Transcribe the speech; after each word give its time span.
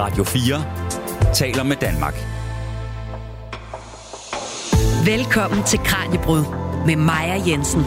Radio 0.00 0.24
4 0.24 1.34
taler 1.34 1.62
med 1.62 1.76
Danmark. 1.76 2.14
Velkommen 5.06 5.64
til 5.64 5.78
Kranjebrud 5.78 6.44
med 6.86 6.96
Maja 6.96 7.42
Jensen. 7.46 7.80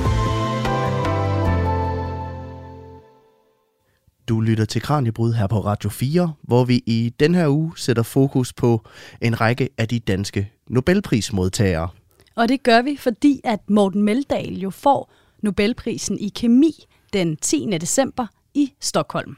Du 4.28 4.42
lytter 4.42 4.66
til 4.66 4.82
Kranjebrud 4.82 5.34
her 5.34 5.48
på 5.48 5.60
Radio 5.60 5.90
4, 5.90 6.34
hvor 6.42 6.66
vi 6.66 6.84
i 6.86 7.14
den 7.20 7.36
her 7.36 7.48
uge 7.48 7.74
sætter 7.76 8.04
fokus 8.04 8.54
på 8.54 8.82
en 9.22 9.42
række 9.42 9.70
af 9.78 9.88
de 9.88 10.00
danske 10.00 10.52
Nobelprismodtagere. 10.68 11.90
Og 12.36 12.50
det 12.50 12.64
gør 12.64 12.82
vi, 12.82 12.98
fordi 13.00 13.42
at 13.44 13.70
Morten 13.70 14.04
Meldal 14.04 14.60
jo 14.60 14.70
får 14.70 15.14
Nobelprisen 15.44 16.20
i 16.20 16.30
kemi 16.30 16.86
den 17.14 17.38
10. 17.38 17.78
december 17.82 18.28
i 18.54 18.74
Stockholm. 18.80 19.36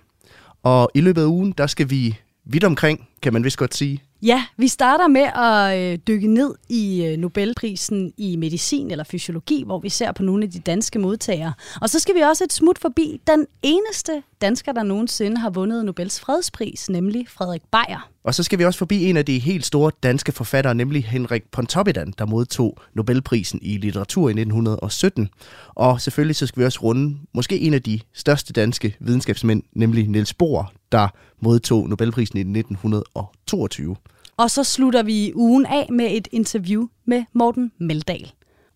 Og 0.64 0.90
i 0.94 1.02
løbet 1.02 1.22
af 1.22 1.26
ugen, 1.26 1.52
der 1.52 1.68
skal 1.68 1.90
vi 1.90 2.20
vidt 2.46 2.64
omkring, 2.64 3.08
kan 3.22 3.34
man 3.34 3.44
vist 3.44 3.58
godt 3.58 3.76
sige. 3.76 4.04
Ja, 4.22 4.46
vi 4.58 4.68
starter 4.68 5.08
med 5.08 5.22
at 5.22 5.80
øh, 5.80 6.00
dykke 6.08 6.28
ned 6.28 6.56
i 6.70 7.06
øh, 7.06 7.18
Nobelprisen 7.18 8.14
i 8.18 8.36
medicin 8.36 8.92
eller 8.92 9.04
fysiologi, 9.04 9.64
hvor 9.66 9.80
vi 9.80 9.90
ser 9.90 10.12
på 10.12 10.24
nogle 10.24 10.44
af 10.44 10.52
de 10.52 10.60
danske 10.60 11.00
modtagere. 11.00 11.54
Og 11.82 11.90
så 11.90 12.00
skal 12.00 12.16
vi 12.16 12.20
også 12.20 12.44
et 12.44 12.54
smut 12.54 12.80
forbi 12.80 13.22
den 13.28 13.46
eneste 13.62 14.24
dansker, 14.42 14.72
der 14.72 14.84
nogensinde 14.84 15.38
har 15.38 15.50
vundet 15.50 15.86
Nobels 15.86 16.20
fredspris, 16.20 16.90
nemlig 16.90 17.26
Frederik 17.30 17.62
Beyer. 17.72 18.10
Og 18.24 18.36
så 18.36 18.44
skal 18.44 18.60
vi 18.60 18.66
også 18.66 18.78
forbi 18.78 19.06
en 19.06 19.18
af 19.18 19.26
de 19.26 19.40
helt 19.40 19.66
store 19.66 19.92
danske 20.04 20.32
forfattere, 20.32 20.76
nemlig 20.76 21.06
Henrik 21.06 21.44
Pontoppidan, 21.52 22.14
der 22.18 22.26
modtog 22.26 22.78
Nobelprisen 22.94 23.60
i 23.62 23.78
litteratur 23.78 24.30
i 24.30 24.32
1917. 24.32 25.30
Og 25.76 26.02
selvfølgelig 26.02 26.36
så 26.36 26.48
skal 26.48 26.60
vi 26.60 26.66
også 26.66 26.80
runde 26.84 27.18
måske 27.34 27.60
en 27.60 27.74
af 27.74 27.82
de 27.82 28.00
største 28.14 28.54
danske 28.54 28.96
videnskabsmænd, 29.00 29.64
nemlig 29.74 30.08
Niels 30.08 30.34
Bohr, 30.34 30.74
der 30.94 31.08
modtog 31.42 31.90
Nobelprisen 31.90 32.38
i 32.38 32.60
1922. 32.60 33.96
Og 34.38 34.52
så 34.52 34.64
slutter 34.64 35.04
vi 35.04 35.32
ugen 35.36 35.66
af 35.66 35.88
med 35.92 36.08
et 36.12 36.28
interview 36.32 36.88
med 37.06 37.24
Morten 37.34 37.72
Meldal. 37.80 38.32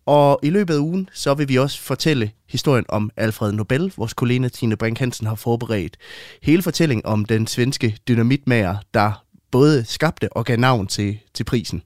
Og 0.06 0.40
i 0.42 0.50
løbet 0.50 0.74
af 0.74 0.78
ugen, 0.78 1.08
så 1.12 1.34
vil 1.34 1.48
vi 1.48 1.56
også 1.56 1.80
fortælle 1.80 2.30
historien 2.48 2.84
om 2.88 3.10
Alfred 3.16 3.52
Nobel. 3.52 3.92
Vores 3.96 4.14
kollega 4.14 4.48
Tine 4.48 4.76
Brink 4.76 4.98
Hansen 4.98 5.26
har 5.26 5.34
forberedt 5.34 5.96
hele 6.42 6.62
fortællingen 6.62 7.06
om 7.06 7.24
den 7.24 7.46
svenske 7.46 7.96
dynamitmager, 8.08 8.76
der 8.94 9.24
både 9.50 9.84
skabte 9.84 10.32
og 10.32 10.44
gav 10.44 10.56
navn 10.56 10.86
til, 10.86 11.18
til 11.34 11.44
prisen. 11.44 11.82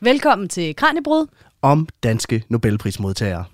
Velkommen 0.00 0.48
til 0.48 0.76
Kranjebrud. 0.76 1.26
Om 1.62 1.88
danske 2.02 2.44
Nobelprismodtagere. 2.48 3.44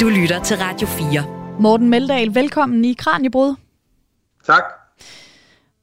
Du 0.00 0.08
lytter 0.08 0.42
til 0.44 0.56
Radio 0.56 0.86
4. 0.86 1.37
Morten 1.60 1.88
Meldal, 1.90 2.34
velkommen 2.34 2.84
i 2.84 2.94
Kranjebrud. 2.98 3.54
Tak. 4.44 4.62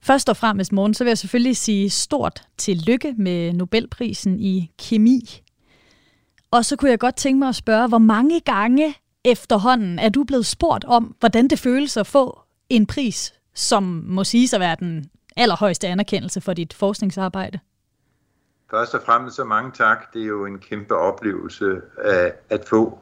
Først 0.02 0.30
og 0.30 0.38
fremmest, 0.38 0.72
Morten, 0.72 0.94
så 0.94 1.04
vil 1.04 1.10
jeg 1.10 1.18
selvfølgelig 1.18 1.58
sige 1.58 1.90
stort 1.90 2.48
tillykke 2.58 3.14
med 3.18 3.54
Nobelprisen 3.54 4.40
i 4.40 4.72
kemi. 4.80 5.42
Og 6.52 6.66
så 6.66 6.76
kunne 6.76 6.92
jeg 6.92 7.00
godt 7.00 7.16
tænke 7.16 7.40
mig 7.40 7.50
at 7.50 7.56
spørge, 7.56 7.88
hvor 7.88 7.98
mange 7.98 8.40
gange 8.40 8.96
efterhånden 9.26 10.00
er 10.00 10.10
du 10.10 10.24
blevet 10.24 10.46
spurgt 10.46 10.86
om, 10.86 11.16
hvordan 11.20 11.48
det 11.48 11.60
føles 11.60 11.98
at 11.98 12.08
få 12.08 12.40
en 12.70 12.86
pris, 12.86 13.34
som 13.54 13.84
må 14.06 14.24
sige 14.24 14.56
at 14.56 14.60
være 14.60 14.76
den 14.80 15.06
allerhøjeste 15.38 15.88
anerkendelse 15.88 16.42
for 16.42 16.54
dit 16.54 16.74
forskningsarbejde? 16.74 17.60
Først 18.72 18.94
og 18.94 19.02
fremmest 19.06 19.36
så 19.36 19.44
mange 19.44 19.72
tak. 19.72 20.14
Det 20.14 20.22
er 20.22 20.28
jo 20.28 20.46
en 20.46 20.60
kæmpe 20.60 20.96
oplevelse 20.96 21.82
at, 22.04 22.34
at 22.50 22.66
få 22.70 23.00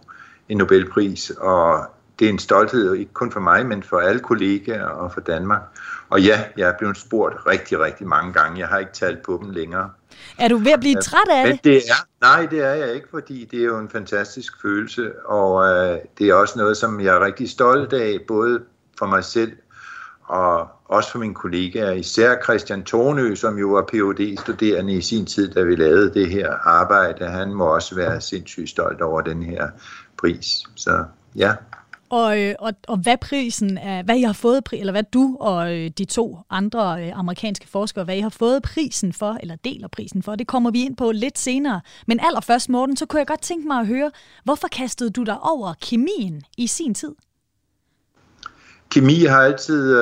en 0.50 0.58
Nobelpris, 0.58 1.30
og 1.30 1.86
det 2.20 2.26
er 2.26 2.30
en 2.30 2.40
stolthed, 2.40 2.94
ikke 2.94 3.14
kun 3.14 3.32
for 3.32 3.40
mig, 3.40 3.66
men 3.66 3.84
for 3.84 4.00
alle 4.00 4.20
kollegaer 4.20 4.86
og 4.86 5.12
for 5.14 5.22
Danmark. 5.22 5.62
Og 6.10 6.22
ja, 6.22 6.44
jeg 6.58 6.70
er 6.70 6.78
blevet 6.78 6.98
spurgt 6.98 7.36
rigtig, 7.48 7.80
rigtig 7.80 8.08
mange 8.08 8.34
gange. 8.34 8.60
Jeg 8.60 8.68
har 8.68 8.80
ikke 8.80 8.92
talt 8.92 9.22
på 9.22 9.40
dem 9.44 9.50
længere. 9.50 9.90
Er 10.38 10.48
du 10.48 10.58
ved 10.58 10.72
at 10.72 10.80
blive 10.80 11.02
træt 11.02 11.30
af 11.30 11.46
det? 11.46 11.64
det 11.64 11.78
er, 11.78 12.08
nej, 12.22 12.46
det 12.46 12.60
er 12.60 12.74
jeg 12.74 12.94
ikke, 12.94 13.08
fordi 13.12 13.46
det 13.52 13.60
er 13.60 13.66
jo 13.66 13.80
en 13.80 13.90
fantastisk 13.90 14.62
følelse, 14.62 15.12
og 15.26 15.66
øh, 15.66 15.98
det 16.18 16.30
er 16.30 16.34
også 16.34 16.60
noget, 16.60 16.78
som 16.78 17.00
jeg 17.00 17.16
er 17.16 17.26
rigtig 17.26 17.50
stolt 17.50 17.94
af, 17.94 18.20
både 18.28 18.62
for 19.00 19.06
mig 19.06 19.24
selv 19.24 19.52
og 20.24 20.68
også 20.86 21.12
for 21.12 21.20
mine 21.20 21.34
kollegaer, 21.34 21.92
især 21.92 22.36
Christian 22.44 22.84
Tornø, 22.84 23.36
som 23.36 23.58
jo 23.58 23.68
var 23.68 23.86
phd 23.94 24.38
studerende 24.42 24.94
i 24.94 25.02
sin 25.02 25.26
tid, 25.26 25.52
da 25.54 25.62
vi 25.62 25.76
lavede 25.76 26.14
det 26.14 26.30
her 26.30 26.54
arbejde. 26.54 27.26
Han 27.26 27.54
må 27.54 27.66
også 27.66 27.96
være 27.96 28.22
sindssygt 28.22 28.70
stolt 28.70 29.02
over 29.02 29.22
den 29.22 29.44
her 29.44 29.70
pris. 30.18 30.64
Så 30.76 31.04
ja. 31.36 31.54
Og, 32.14 32.42
øh, 32.42 32.56
og, 32.60 32.74
og 32.88 32.98
hvad 32.98 33.18
prisen 33.18 33.78
er, 33.78 34.04
hvad 34.04 34.16
I 34.16 34.22
har 34.22 34.34
fået, 34.34 34.64
eller 34.74 34.94
hvad 34.94 35.04
du 35.04 35.38
og 35.40 35.78
øh, 35.78 35.90
de 35.98 36.06
to 36.06 36.40
andre 36.50 37.04
øh, 37.04 37.20
amerikanske 37.20 37.68
forskere, 37.68 38.06
hvad 38.06 38.16
I 38.16 38.20
har 38.20 38.30
fået 38.30 38.64
prisen 38.64 39.14
for, 39.14 39.38
eller 39.42 39.56
deler 39.56 39.88
prisen 39.88 40.24
for, 40.24 40.36
det 40.36 40.48
kommer 40.48 40.72
vi 40.72 40.86
ind 40.86 40.98
på 40.98 41.12
lidt 41.12 41.40
senere. 41.40 41.82
Men 42.08 42.20
allerførst, 42.20 42.70
Morten, 42.70 42.98
så 42.98 43.06
kunne 43.06 43.20
jeg 43.20 43.28
godt 43.28 43.42
tænke 43.42 43.68
mig 43.68 43.80
at 43.80 43.88
høre, 43.88 44.12
hvorfor 44.44 44.68
kastede 44.68 45.10
du 45.10 45.24
dig 45.24 45.40
over 45.42 45.74
kemien 45.82 46.42
i 46.58 46.68
sin 46.68 46.94
tid? 46.94 47.16
Kemi 48.92 49.26
har 49.26 49.42
altid, 49.42 49.94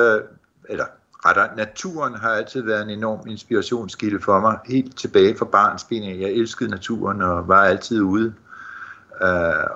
eller 0.68 0.84
rettere, 1.26 1.56
naturen 1.56 2.14
har 2.14 2.30
altid 2.30 2.62
været 2.62 2.82
en 2.82 2.90
enorm 2.90 3.26
inspirationskilde 3.26 4.20
for 4.20 4.40
mig, 4.40 4.58
helt 4.68 4.96
tilbage 4.98 5.36
fra 5.38 5.44
barnsben. 5.44 6.02
Jeg 6.02 6.30
elskede 6.30 6.70
naturen 6.70 7.22
og 7.22 7.48
var 7.48 7.64
altid 7.64 8.00
ude. 8.00 8.34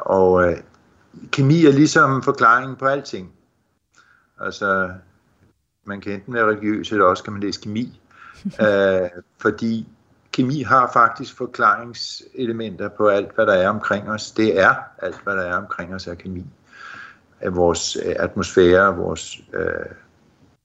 og 0.07 0.55
kemi 1.33 1.67
er 1.67 1.73
ligesom 1.73 2.23
forklaringen 2.23 2.77
på 2.77 2.87
alting. 2.87 3.33
Altså, 4.41 4.91
man 5.85 6.01
kan 6.01 6.13
enten 6.13 6.35
være 6.35 6.47
religiøs, 6.47 6.93
eller 6.93 7.05
også 7.05 7.25
kan 7.25 7.33
man 7.33 7.43
læse 7.43 7.61
kemi. 7.61 8.01
uh, 8.45 9.09
fordi 9.43 9.89
kemi 10.33 10.63
har 10.63 10.91
faktisk 10.93 11.37
forklaringselementer 11.37 12.89
på 12.89 13.09
alt, 13.09 13.35
hvad 13.35 13.47
der 13.47 13.53
er 13.53 13.69
omkring 13.69 14.09
os. 14.09 14.31
Det 14.31 14.61
er 14.61 14.75
alt, 14.99 15.21
hvad 15.25 15.37
der 15.37 15.43
er 15.43 15.57
omkring 15.57 15.95
os, 15.95 16.07
er 16.07 16.15
kemi. 16.15 16.45
Af 17.41 17.57
vores 17.57 17.97
øh, 17.97 18.15
atmosfære, 18.19 18.97
vores 18.97 19.41
uh, 19.55 19.93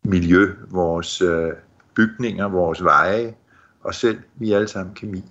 miljø, 0.03 0.56
vores 0.69 1.22
uh, 1.22 1.50
bygninger, 1.94 2.47
vores 2.47 2.84
veje, 2.84 3.35
og 3.84 3.95
selv 3.95 4.19
vi 4.35 4.51
er 4.51 4.56
alle 4.56 4.67
sammen 4.67 4.95
kemi. 4.95 5.23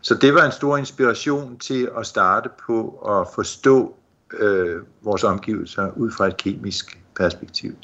Så 0.00 0.14
det 0.14 0.34
var 0.34 0.44
en 0.44 0.52
stor 0.52 0.76
inspiration 0.76 1.58
til 1.58 1.90
at 1.98 2.06
starte 2.06 2.48
på 2.66 2.88
at 2.88 3.28
forstå 3.34 3.96
øh, 4.38 4.82
vores 5.02 5.24
omgivelser 5.24 5.90
ud 5.96 6.10
fra 6.10 6.26
et 6.26 6.36
kemisk 6.36 6.98
perspektiv. 7.16 7.76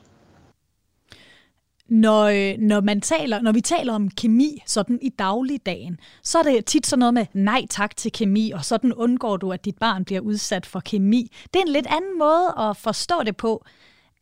Når, 1.89 2.25
øh, 2.25 2.59
når, 2.59 2.81
man 2.81 3.01
taler, 3.01 3.43
når 3.43 3.53
vi 3.53 3.61
taler 3.61 3.95
om 3.95 4.11
kemi 4.11 4.63
sådan 4.67 4.99
i 5.03 5.09
dagligdagen, 5.09 6.01
så 6.23 6.39
er 6.39 6.43
det 6.43 6.65
tit 6.65 6.87
sådan 6.87 6.99
noget 6.99 7.15
med 7.15 7.27
nej 7.35 7.67
tak 7.71 7.97
til 7.97 8.13
kemi, 8.13 8.51
og 8.51 8.65
sådan 8.65 8.93
undgår 8.95 9.37
du, 9.37 9.53
at 9.53 9.65
dit 9.65 9.79
barn 9.79 10.05
bliver 10.05 10.21
udsat 10.21 10.67
for 10.67 10.81
kemi. 10.81 11.33
Det 11.55 11.61
er 11.61 11.65
en 11.67 11.73
lidt 11.73 11.87
anden 11.87 12.19
måde 12.19 12.55
at 12.59 12.77
forstå 12.77 13.15
det 13.27 13.37
på. 13.37 13.65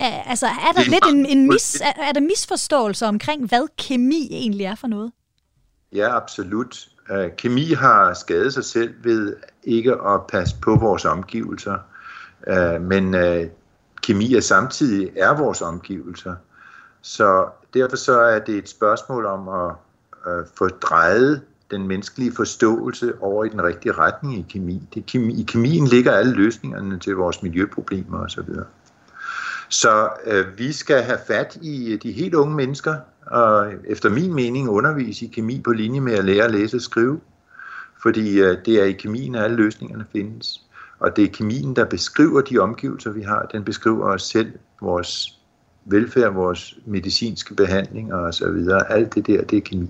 Altså, 0.01 0.47
er 0.47 0.73
der 0.77 0.91
lidt 0.91 1.05
en, 1.13 1.27
en 1.27 1.49
mis, 1.49 1.81
er, 1.81 2.03
er 2.09 2.13
der 2.13 2.21
misforståelse 2.21 3.07
omkring, 3.07 3.49
hvad 3.49 3.69
kemi 3.77 4.29
egentlig 4.31 4.65
er 4.65 4.75
for 4.75 4.87
noget? 4.87 5.13
Ja, 5.93 6.17
absolut. 6.17 6.89
Kemi 7.39 7.73
har 7.73 8.15
skadet 8.15 8.55
sig 8.55 8.65
selv 8.65 8.95
ved 9.05 9.37
ikke 9.65 9.93
at 9.93 10.27
passe 10.29 10.57
på 10.63 10.77
vores 10.77 11.05
omgivelser. 11.05 11.79
Øh, 12.47 12.81
men 12.81 13.15
øh, 13.15 13.47
kemi 14.03 14.35
er 14.35 14.41
samtidig 14.41 15.11
er 15.17 15.37
vores 15.37 15.63
omgivelser. 15.63 16.35
Så 17.03 17.49
derfor 17.75 17.97
så 17.97 18.21
er 18.21 18.39
det 18.39 18.55
et 18.55 18.69
spørgsmål 18.69 19.27
om 19.27 19.49
at 19.49 19.75
øh, 20.27 20.45
få 20.59 20.69
drejet 20.69 21.43
den 21.71 21.89
menneskelige 21.89 22.33
forståelse 22.33 23.13
over 23.21 23.45
i 23.45 23.49
den 23.49 23.63
rigtige 23.63 23.93
retning 23.93 24.39
i 24.39 24.47
kemi. 24.49 24.89
Det, 24.95 25.07
kemi 25.07 25.41
I 25.41 25.43
kemien 25.43 25.87
ligger 25.87 26.13
alle 26.13 26.33
løsningerne 26.33 26.99
til 26.99 27.17
vores 27.17 27.43
miljøproblemer 27.43 28.19
osv. 28.19 28.49
Så 29.69 30.09
øh, 30.25 30.59
vi 30.59 30.73
skal 30.73 31.03
have 31.03 31.19
fat 31.27 31.59
i 31.63 31.93
øh, 31.93 32.03
de 32.03 32.13
helt 32.13 32.35
unge 32.35 32.55
mennesker, 32.55 32.97
og 33.27 33.73
efter 33.85 34.11
min 34.11 34.35
mening 34.35 34.69
undervise 34.69 35.25
i 35.25 35.29
kemi 35.29 35.61
på 35.61 35.73
linje 35.73 36.01
med 36.01 36.13
at 36.13 36.25
lære 36.25 36.45
at 36.45 36.51
læse 36.51 36.77
og 36.77 36.81
skrive. 36.81 37.21
Fordi 38.03 38.41
øh, 38.41 38.57
det 38.65 38.81
er 38.81 38.85
i 38.85 38.93
kemien, 38.93 39.35
at 39.35 39.45
alle 39.45 39.57
løsningerne 39.57 40.07
findes. 40.13 40.66
Og 40.99 41.17
det 41.17 41.25
er 41.25 41.29
kemien, 41.29 41.77
der 41.77 41.85
beskriver 41.85 42.41
de 42.41 42.59
omgivelser, 42.59 43.11
vi 43.11 43.23
har. 43.23 43.47
Den 43.53 43.65
beskriver 43.65 44.05
os 44.05 44.23
selv, 44.23 44.53
vores 44.81 45.41
velfærd, 45.85 46.33
vores 46.33 46.79
medicinske 46.87 47.55
behandlinger 47.55 48.17
osv. 48.17 48.69
Alt 48.89 49.15
det 49.15 49.27
der, 49.27 49.45
det 49.45 49.57
er 49.57 49.61
kemi. 49.61 49.89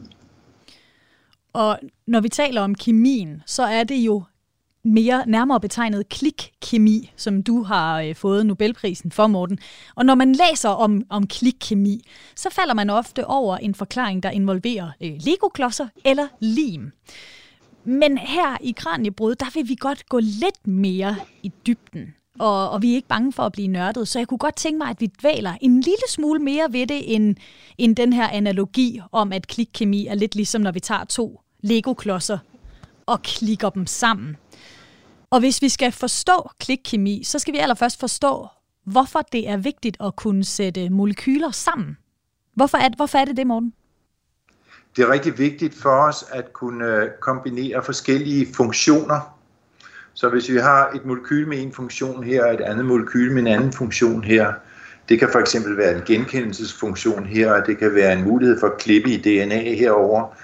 Og 1.52 1.78
når 2.06 2.20
vi 2.20 2.28
taler 2.28 2.60
om 2.60 2.74
kemien, 2.74 3.42
så 3.46 3.62
er 3.62 3.84
det 3.84 3.96
jo 3.96 4.22
mere 4.86 5.24
nærmere 5.26 5.60
betegnet 5.60 6.08
klikkemi, 6.08 7.12
som 7.16 7.42
du 7.42 7.62
har 7.62 8.00
øh, 8.00 8.14
fået 8.14 8.46
Nobelprisen 8.46 9.12
for, 9.12 9.26
Morten. 9.26 9.58
Og 9.94 10.06
når 10.06 10.14
man 10.14 10.32
læser 10.32 10.68
om, 10.68 11.02
om 11.10 11.26
klikkemi, 11.26 12.00
så 12.36 12.50
falder 12.50 12.74
man 12.74 12.90
ofte 12.90 13.26
over 13.26 13.56
en 13.56 13.74
forklaring, 13.74 14.22
der 14.22 14.30
involverer 14.30 14.90
øh, 15.02 15.12
legoklodser 15.20 15.86
eller 16.04 16.28
lim. 16.40 16.92
Men 17.86 18.18
her 18.18 18.56
i 18.60 18.74
Kranjebrud, 18.76 19.34
der 19.34 19.46
vil 19.54 19.68
vi 19.68 19.74
godt 19.80 20.08
gå 20.08 20.18
lidt 20.18 20.66
mere 20.66 21.16
i 21.42 21.52
dybden. 21.66 22.14
og, 22.38 22.70
og 22.70 22.82
vi 22.82 22.90
er 22.90 22.94
ikke 22.94 23.08
bange 23.08 23.32
for 23.32 23.42
at 23.42 23.52
blive 23.52 23.68
nørdet. 23.68 24.08
Så 24.08 24.18
jeg 24.18 24.28
kunne 24.28 24.38
godt 24.38 24.56
tænke 24.56 24.78
mig, 24.78 24.88
at 24.88 25.00
vi 25.00 25.06
dvæler 25.06 25.56
en 25.60 25.80
lille 25.80 26.08
smule 26.08 26.40
mere 26.40 26.66
ved 26.70 26.86
det, 26.86 27.14
end, 27.14 27.36
end 27.78 27.96
den 27.96 28.12
her 28.12 28.28
analogi 28.28 29.00
om, 29.12 29.32
at 29.32 29.46
klikkemi 29.46 30.06
er 30.06 30.14
lidt 30.14 30.34
ligesom, 30.34 30.62
når 30.62 30.72
vi 30.72 30.80
tager 30.80 31.04
to 31.04 31.40
Lego-klodser 31.60 32.38
og 33.06 33.22
klikker 33.22 33.70
dem 33.70 33.86
sammen. 33.86 34.36
Og 35.30 35.40
hvis 35.40 35.62
vi 35.62 35.68
skal 35.68 35.92
forstå 35.92 36.50
klikkemi, 36.58 37.24
så 37.24 37.38
skal 37.38 37.54
vi 37.54 37.58
allerførst 37.58 38.00
forstå, 38.00 38.46
hvorfor 38.84 39.20
det 39.32 39.48
er 39.48 39.56
vigtigt 39.56 39.96
at 40.00 40.16
kunne 40.16 40.44
sætte 40.44 40.90
molekyler 40.90 41.50
sammen. 41.50 41.96
Hvorfor 42.54 42.78
er, 42.78 42.88
hvorfor 42.96 43.18
er 43.18 43.24
det 43.24 43.36
det, 43.36 43.46
Morten? 43.46 43.72
Det 44.96 45.04
er 45.04 45.10
rigtig 45.10 45.38
vigtigt 45.38 45.74
for 45.74 45.90
os 45.90 46.24
at 46.32 46.52
kunne 46.52 46.86
øh, 46.86 47.08
kombinere 47.20 47.82
forskellige 47.82 48.54
funktioner. 48.54 49.38
Så 50.14 50.28
hvis 50.28 50.50
vi 50.50 50.56
har 50.56 50.90
et 50.94 51.04
molekyl 51.04 51.48
med 51.48 51.62
en 51.62 51.72
funktion 51.72 52.24
her, 52.24 52.44
og 52.44 52.54
et 52.54 52.60
andet 52.60 52.84
molekyl 52.84 53.32
med 53.32 53.42
en 53.42 53.46
anden 53.46 53.72
funktion 53.72 54.24
her, 54.24 54.52
det 55.08 55.18
kan 55.18 55.28
for 55.32 55.38
eksempel 55.38 55.76
være 55.76 55.96
en 55.96 56.02
genkendelsesfunktion 56.06 57.26
her, 57.26 57.52
og 57.52 57.66
det 57.66 57.78
kan 57.78 57.94
være 57.94 58.12
en 58.12 58.24
mulighed 58.24 58.60
for 58.60 58.66
at 58.66 58.78
klippe 58.78 59.10
i 59.10 59.16
DNA 59.16 59.74
herover, 59.74 60.36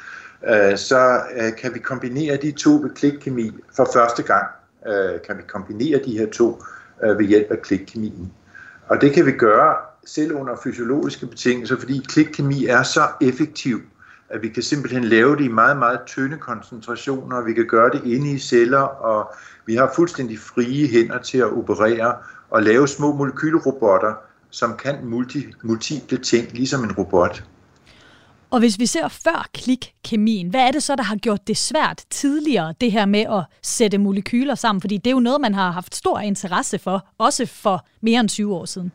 øh, 0.49 0.77
så 0.77 1.21
øh, 1.37 1.57
kan 1.61 1.75
vi 1.75 1.79
kombinere 1.79 2.37
de 2.37 2.51
to 2.51 2.71
ved 2.71 2.91
klikkemi 2.95 3.51
for 3.77 3.89
første 3.95 4.23
gang. 4.23 4.47
Kan 5.27 5.37
vi 5.39 5.43
kombinere 5.49 6.01
de 6.05 6.19
her 6.19 6.27
to 6.27 6.63
ved 7.03 7.25
hjælp 7.25 7.51
af 7.51 7.63
klikkemien. 7.63 8.33
Og 8.89 9.01
det 9.01 9.13
kan 9.13 9.27
vi 9.27 9.33
gøre 9.33 9.77
selv 10.07 10.33
under 10.33 10.57
fysiologiske 10.65 11.27
betingelser, 11.27 11.79
fordi 11.79 12.03
klikkemi 12.09 12.67
er 12.67 12.83
så 12.83 13.03
effektiv, 13.21 13.81
at 14.33 14.43
vi 14.43 14.49
kan 14.49 14.63
simpelthen 14.63 15.05
lave 15.05 15.37
det 15.37 15.45
i 15.45 15.49
meget, 15.49 15.77
meget 15.77 16.01
tynde 16.07 16.39
koncentrationer, 16.39 17.37
og 17.37 17.47
vi 17.47 17.53
kan 17.53 17.67
gøre 17.67 17.91
det 17.91 18.05
inde 18.05 18.31
i 18.33 18.39
celler, 18.39 18.81
og 18.81 19.35
vi 19.67 19.75
har 19.75 19.93
fuldstændig 19.97 20.39
frie 20.39 20.89
hænder 20.89 21.19
til 21.19 21.39
at 21.39 21.53
operere 21.53 22.15
og 22.51 22.63
lave 22.63 22.89
små 22.89 23.17
molekylrobotter, 23.17 24.15
som 24.51 24.77
kan 24.77 25.05
multi, 25.05 25.47
multiple 25.63 26.19
ting, 26.19 26.53
ligesom 26.53 26.85
en 26.85 26.93
robot. 26.93 27.45
Og 28.51 28.59
hvis 28.59 28.79
vi 28.79 28.87
ser 28.87 29.09
før 29.09 29.49
klikkemien, 29.55 30.49
hvad 30.49 30.61
er 30.61 30.71
det 30.71 30.83
så, 30.83 30.97
der 30.97 31.03
har 31.03 31.17
gjort 31.17 31.47
det 31.47 31.57
svært 31.57 32.05
tidligere, 32.11 32.75
det 32.81 32.93
her 32.93 33.07
med 33.07 33.21
at 33.21 33.45
sætte 33.63 33.99
molekyler 33.99 34.55
sammen? 34.55 34.81
Fordi 34.81 34.97
det 34.97 35.07
er 35.07 35.15
jo 35.15 35.21
noget, 35.21 35.41
man 35.41 35.55
har 35.55 35.71
haft 35.71 35.95
stor 35.95 36.19
interesse 36.21 36.79
for, 36.79 37.09
også 37.19 37.47
for 37.47 37.87
mere 38.01 38.21
end 38.21 38.29
20 38.29 38.55
år 38.55 38.65
siden. 38.65 38.93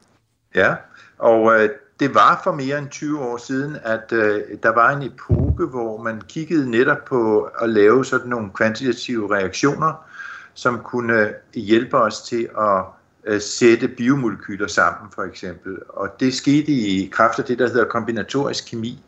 Ja, 0.55 0.75
og 1.19 1.63
øh, 1.63 1.69
det 1.99 2.15
var 2.15 2.41
for 2.43 2.51
mere 2.51 2.77
end 2.77 2.89
20 2.89 3.19
år 3.19 3.37
siden, 3.37 3.77
at 3.83 4.11
øh, 4.11 4.41
der 4.63 4.69
var 4.69 4.91
en 4.91 5.01
epoke, 5.01 5.65
hvor 5.65 6.03
man 6.03 6.21
kiggede 6.21 6.71
netop 6.71 7.05
på 7.05 7.41
at 7.41 7.69
lave 7.69 8.05
sådan 8.05 8.29
nogle 8.29 8.49
kvantitative 8.53 9.35
reaktioner, 9.35 9.93
som 10.53 10.79
kunne 10.79 11.21
øh, 11.21 11.33
hjælpe 11.53 11.97
os 11.97 12.21
til 12.21 12.49
at 12.59 12.83
øh, 13.25 13.41
sætte 13.41 13.87
biomolekyler 13.87 14.67
sammen, 14.67 15.11
for 15.15 15.23
eksempel. 15.23 15.77
Og 15.89 16.19
det 16.19 16.33
skete 16.33 16.71
i 16.71 17.09
kraft 17.11 17.39
af 17.39 17.45
det, 17.45 17.59
der 17.59 17.67
hedder 17.67 17.85
kombinatorisk 17.85 18.69
kemi. 18.69 19.03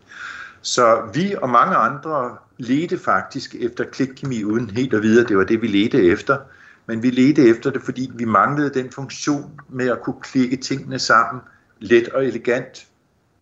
Så 0.62 1.02
vi 1.14 1.36
og 1.42 1.50
mange 1.50 1.76
andre 1.76 2.38
ledte 2.58 2.98
faktisk 2.98 3.56
efter 3.56 3.84
klikkemi 3.84 4.44
uden 4.44 4.70
helt 4.70 4.94
at 4.94 5.02
vide, 5.02 5.22
at 5.22 5.30
det 5.30 5.38
var 5.38 5.44
det, 5.44 5.62
vi 5.62 5.68
ledte 5.68 6.04
efter. 6.04 6.38
Men 6.86 7.04
vi 7.04 7.10
ledte 7.10 7.50
efter 7.50 7.70
det, 7.70 7.82
fordi 7.82 8.12
vi 8.16 8.26
manglede 8.26 8.70
den 8.70 8.92
funktion 8.92 9.60
med 9.70 9.90
at 9.90 10.02
kunne 10.02 10.22
klikke 10.22 10.58
tingene 10.58 11.00
sammen 11.00 11.42
let 11.80 12.10
og 12.10 12.26
elegant 12.26 12.88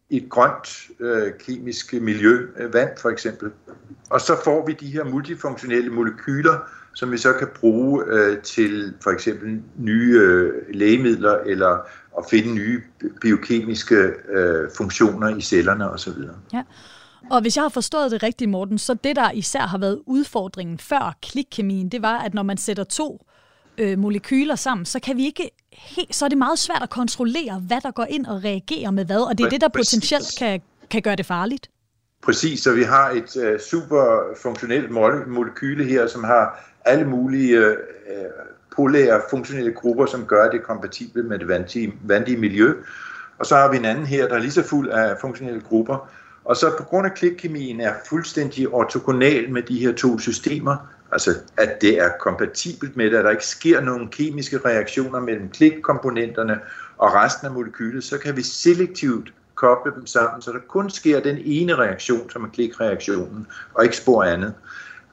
i 0.10 0.18
et 0.18 0.30
grønt 0.30 0.88
øh, 1.00 1.32
kemisk 1.40 1.94
miljø, 1.94 2.48
øh, 2.58 2.74
vand 2.74 2.90
for 3.02 3.10
eksempel. 3.10 3.52
Og 4.10 4.22
så 4.22 4.38
får 4.44 4.66
vi 4.66 4.74
de 4.74 4.88
her 4.88 5.04
multifunktionelle 5.04 5.90
molekyler, 5.90 6.60
som 6.94 7.12
vi 7.12 7.18
så 7.18 7.34
kan 7.34 7.48
bruge 7.56 8.04
øh, 8.08 8.42
til 8.42 8.94
for 9.04 9.12
eksempel 9.12 9.62
nye 9.78 10.20
øh, 10.22 10.54
lægemidler 10.74 11.38
eller 11.38 11.78
at 12.18 12.26
finde 12.30 12.54
nye 12.54 12.82
biokemiske 13.22 13.96
øh, 14.30 14.70
funktioner 14.78 15.36
i 15.36 15.42
cellerne 15.42 15.90
osv. 15.90 16.14
Ja. 16.54 16.64
Og 17.32 17.42
hvis 17.42 17.56
jeg 17.56 17.64
har 17.64 17.70
forstået 17.70 18.12
det 18.12 18.24
rigtigt, 18.24 18.50
Morten, 18.50 18.78
så 18.78 18.94
det, 18.94 19.16
der 19.16 19.32
især 19.32 19.62
har 19.62 19.78
været 19.78 20.02
udfordringen 20.06 20.78
før 20.80 21.18
klikkemien, 21.22 21.90
det 21.90 22.02
var, 22.02 22.18
at 22.18 22.34
når 22.34 22.44
man 22.44 22.58
sætter 22.58 22.84
to 22.84 23.27
øh, 23.78 24.00
molekyler 24.00 24.56
sammen, 24.56 24.86
så 24.86 25.00
kan 25.00 25.18
vi 25.18 25.26
ikke 25.26 25.52
helt, 25.72 26.16
så 26.16 26.26
er 26.26 26.30
det 26.30 26.38
meget 26.38 26.60
svært 26.60 26.84
at 26.84 26.90
kontrollere, 26.90 27.64
hvad 27.68 27.82
der 27.82 27.92
går 27.92 28.06
ind 28.10 28.26
og 28.26 28.44
reagerer 28.44 28.92
med 28.92 29.06
hvad, 29.06 29.30
og 29.30 29.38
det 29.38 29.46
er 29.46 29.50
det, 29.50 29.62
der 29.62 29.68
potentielt 29.68 30.36
kan, 30.40 30.62
kan 30.90 31.02
gøre 31.02 31.16
det 31.16 31.26
farligt. 31.26 31.70
Præcis, 32.24 32.60
så 32.60 32.74
vi 32.74 32.84
har 32.84 33.10
et 33.10 33.38
øh, 33.38 33.60
super 33.60 34.24
funktionelt 34.42 34.92
molekyle 35.28 35.84
her, 35.84 36.08
som 36.08 36.24
har 36.24 36.74
alle 36.86 37.06
mulige 37.06 37.58
øh, 37.58 37.76
polære 38.76 39.22
funktionelle 39.30 39.74
grupper, 39.74 40.06
som 40.06 40.26
gør 40.26 40.50
det 40.50 40.64
kompatibelt 40.64 41.28
med 41.28 41.40
det 41.40 41.48
vandige, 41.48 41.94
vandige 42.02 42.38
miljø. 42.38 42.74
Og 43.40 43.46
så 43.46 43.56
har 43.56 43.72
vi 43.72 43.78
en 43.78 43.86
anden 43.86 44.06
her, 44.06 44.28
der 44.28 44.36
er 44.36 44.40
lige 44.40 44.52
så 44.52 44.64
fuld 44.64 44.90
af 44.90 45.18
funktionelle 45.22 45.62
grupper. 45.62 46.10
Og 46.46 46.56
så 46.56 46.72
på 46.78 46.84
grund 46.84 47.08
af 47.08 47.14
klikkemien 47.14 47.82
er 47.82 47.94
fuldstændig 48.10 48.68
ortogonal 48.68 49.52
med 49.52 49.62
de 49.62 49.80
her 49.80 49.94
to 49.94 50.20
systemer, 50.20 50.76
altså 51.12 51.36
at 51.58 51.82
det 51.82 52.00
er 52.00 52.10
kompatibelt 52.20 52.98
med 52.98 53.06
det, 53.12 53.18
at 53.18 53.24
der 53.24 53.32
ikke 53.32 53.46
sker 53.46 53.82
nogen 53.82 54.08
kemiske 54.08 54.58
reaktioner 54.66 55.20
mellem 55.20 55.50
klikkomponenterne 55.50 56.60
og 56.98 57.14
resten 57.14 57.48
af 57.48 57.54
molekylet, 57.54 58.04
så 58.04 58.18
kan 58.18 58.38
vi 58.38 58.42
selektivt 58.42 59.34
koble 59.56 59.92
dem 59.96 60.06
sammen, 60.08 60.42
så 60.42 60.52
der 60.52 60.60
kun 60.68 60.90
sker 60.90 61.20
den 61.20 61.38
ene 61.46 61.76
reaktion, 61.76 62.30
som 62.30 62.44
er 62.44 62.50
klikreaktionen, 62.50 63.48
og 63.74 63.84
ikke 63.84 63.98
spor 63.98 64.24
andet. 64.24 64.54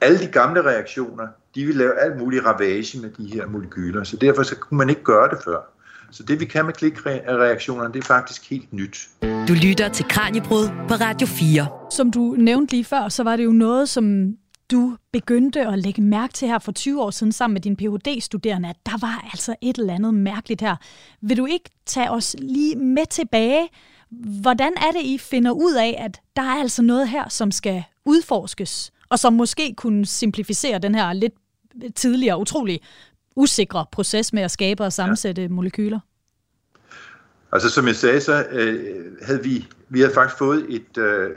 Alle 0.01 0.19
de 0.19 0.27
gamle 0.27 0.61
reaktioner, 0.61 1.27
de 1.55 1.65
vil 1.65 1.75
lave 1.75 1.99
alt 1.99 2.17
mulig 2.17 2.45
ravage 2.45 3.01
med 3.01 3.09
de 3.09 3.25
her 3.33 3.47
molekyler, 3.47 4.03
så 4.03 4.17
derfor 4.17 4.43
så 4.43 4.55
kunne 4.55 4.77
man 4.77 4.89
ikke 4.89 5.03
gøre 5.03 5.29
det 5.29 5.37
før. 5.45 5.71
Så 6.11 6.23
det 6.23 6.39
vi 6.39 6.45
kan 6.45 6.65
med 6.65 6.73
klikreaktionerne, 6.73 7.93
det 7.93 7.99
er 7.99 8.07
faktisk 8.07 8.49
helt 8.49 8.73
nyt. 8.73 9.09
Du 9.21 9.53
lytter 9.63 9.89
til 9.89 10.05
Kranjebrud 10.09 10.67
på 10.87 10.93
Radio 10.93 11.27
4. 11.27 11.67
Som 11.91 12.11
du 12.11 12.35
nævnte 12.37 12.73
lige 12.73 12.85
før, 12.85 13.09
så 13.09 13.23
var 13.23 13.35
det 13.35 13.45
jo 13.45 13.51
noget, 13.51 13.89
som 13.89 14.35
du 14.71 14.97
begyndte 15.13 15.67
at 15.67 15.79
lægge 15.79 16.01
mærke 16.01 16.33
til 16.33 16.47
her 16.47 16.59
for 16.59 16.71
20 16.71 17.01
år 17.01 17.11
siden 17.11 17.31
sammen 17.31 17.53
med 17.53 17.61
din 17.61 17.75
Ph.D.-studerende, 17.75 18.69
at 18.69 18.75
der 18.85 18.97
var 19.01 19.29
altså 19.31 19.55
et 19.61 19.77
eller 19.77 19.93
andet 19.93 20.13
mærkeligt 20.13 20.61
her. 20.61 20.75
Vil 21.21 21.37
du 21.37 21.45
ikke 21.45 21.69
tage 21.85 22.11
os 22.11 22.35
lige 22.39 22.75
med 22.75 23.05
tilbage? 23.09 23.69
Hvordan 24.41 24.73
er 24.77 24.91
det, 24.91 25.01
I 25.01 25.17
finder 25.17 25.51
ud 25.51 25.75
af, 25.75 25.95
at 25.99 26.21
der 26.35 26.41
er 26.41 26.59
altså 26.59 26.81
noget 26.81 27.09
her, 27.09 27.29
som 27.29 27.51
skal 27.51 27.83
udforskes, 28.05 28.91
og 29.09 29.19
som 29.19 29.33
måske 29.33 29.73
kunne 29.77 30.05
simplificere 30.05 30.79
den 30.79 30.95
her 30.95 31.13
lidt 31.13 31.33
tidligere, 31.95 32.39
utrolig 32.39 32.81
usikre 33.35 33.85
proces 33.91 34.33
med 34.33 34.43
at 34.43 34.51
skabe 34.51 34.83
og 34.83 34.93
sammensætte 34.93 35.41
ja. 35.41 35.47
molekyler? 35.47 35.99
Altså 37.51 37.69
som 37.69 37.87
jeg 37.87 37.95
sagde, 37.95 38.21
så 38.21 38.45
øh, 38.51 39.05
havde 39.21 39.43
vi, 39.43 39.67
vi 39.89 39.99
havde 39.99 40.13
faktisk 40.13 40.37
fået 40.37 40.65
et 40.69 40.97
øh, 40.97 41.31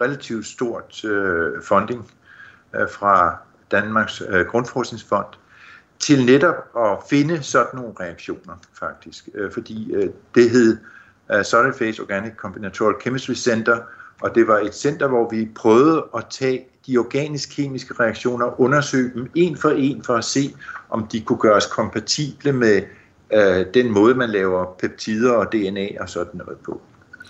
relativt 0.00 0.46
stort 0.46 1.04
øh, 1.04 1.62
funding 1.62 2.10
Øh, 2.74 2.88
fra 2.90 3.36
Danmarks 3.70 4.22
øh, 4.28 4.46
Grundforskningsfond 4.46 5.26
til 5.98 6.24
netop 6.24 6.54
at 6.76 6.98
finde 7.10 7.42
sådan 7.42 7.66
nogle 7.74 7.92
reaktioner 8.00 8.54
faktisk. 8.78 9.28
Øh, 9.34 9.52
fordi 9.52 9.94
det 10.34 10.50
hed 10.50 10.78
Solid 11.44 11.72
Phase 11.72 12.02
Organic 12.02 12.32
Combinatorial 12.36 13.00
Chemistry 13.02 13.34
Center, 13.34 13.78
og 14.22 14.34
det 14.34 14.48
var 14.48 14.58
et 14.58 14.74
center, 14.74 15.08
hvor 15.08 15.30
vi 15.30 15.48
prøvede 15.54 16.06
at 16.16 16.24
tage 16.30 16.66
de 16.86 16.98
organisk-kemiske 16.98 17.94
reaktioner 18.00 18.46
og 18.46 18.60
undersøge 18.60 19.14
dem 19.14 19.30
en 19.34 19.56
for 19.56 19.70
en 19.70 20.02
for 20.02 20.14
at 20.14 20.24
se, 20.24 20.54
om 20.90 21.06
de 21.06 21.20
kunne 21.20 21.38
gøres 21.38 21.66
kompatible 21.66 22.52
med 22.52 22.82
øh, 23.32 23.66
den 23.74 23.90
måde, 23.90 24.14
man 24.14 24.30
laver 24.30 24.76
peptider 24.78 25.32
og 25.32 25.52
DNA 25.52 25.88
og 26.00 26.08
sådan 26.08 26.32
noget 26.34 26.58
på. 26.58 26.80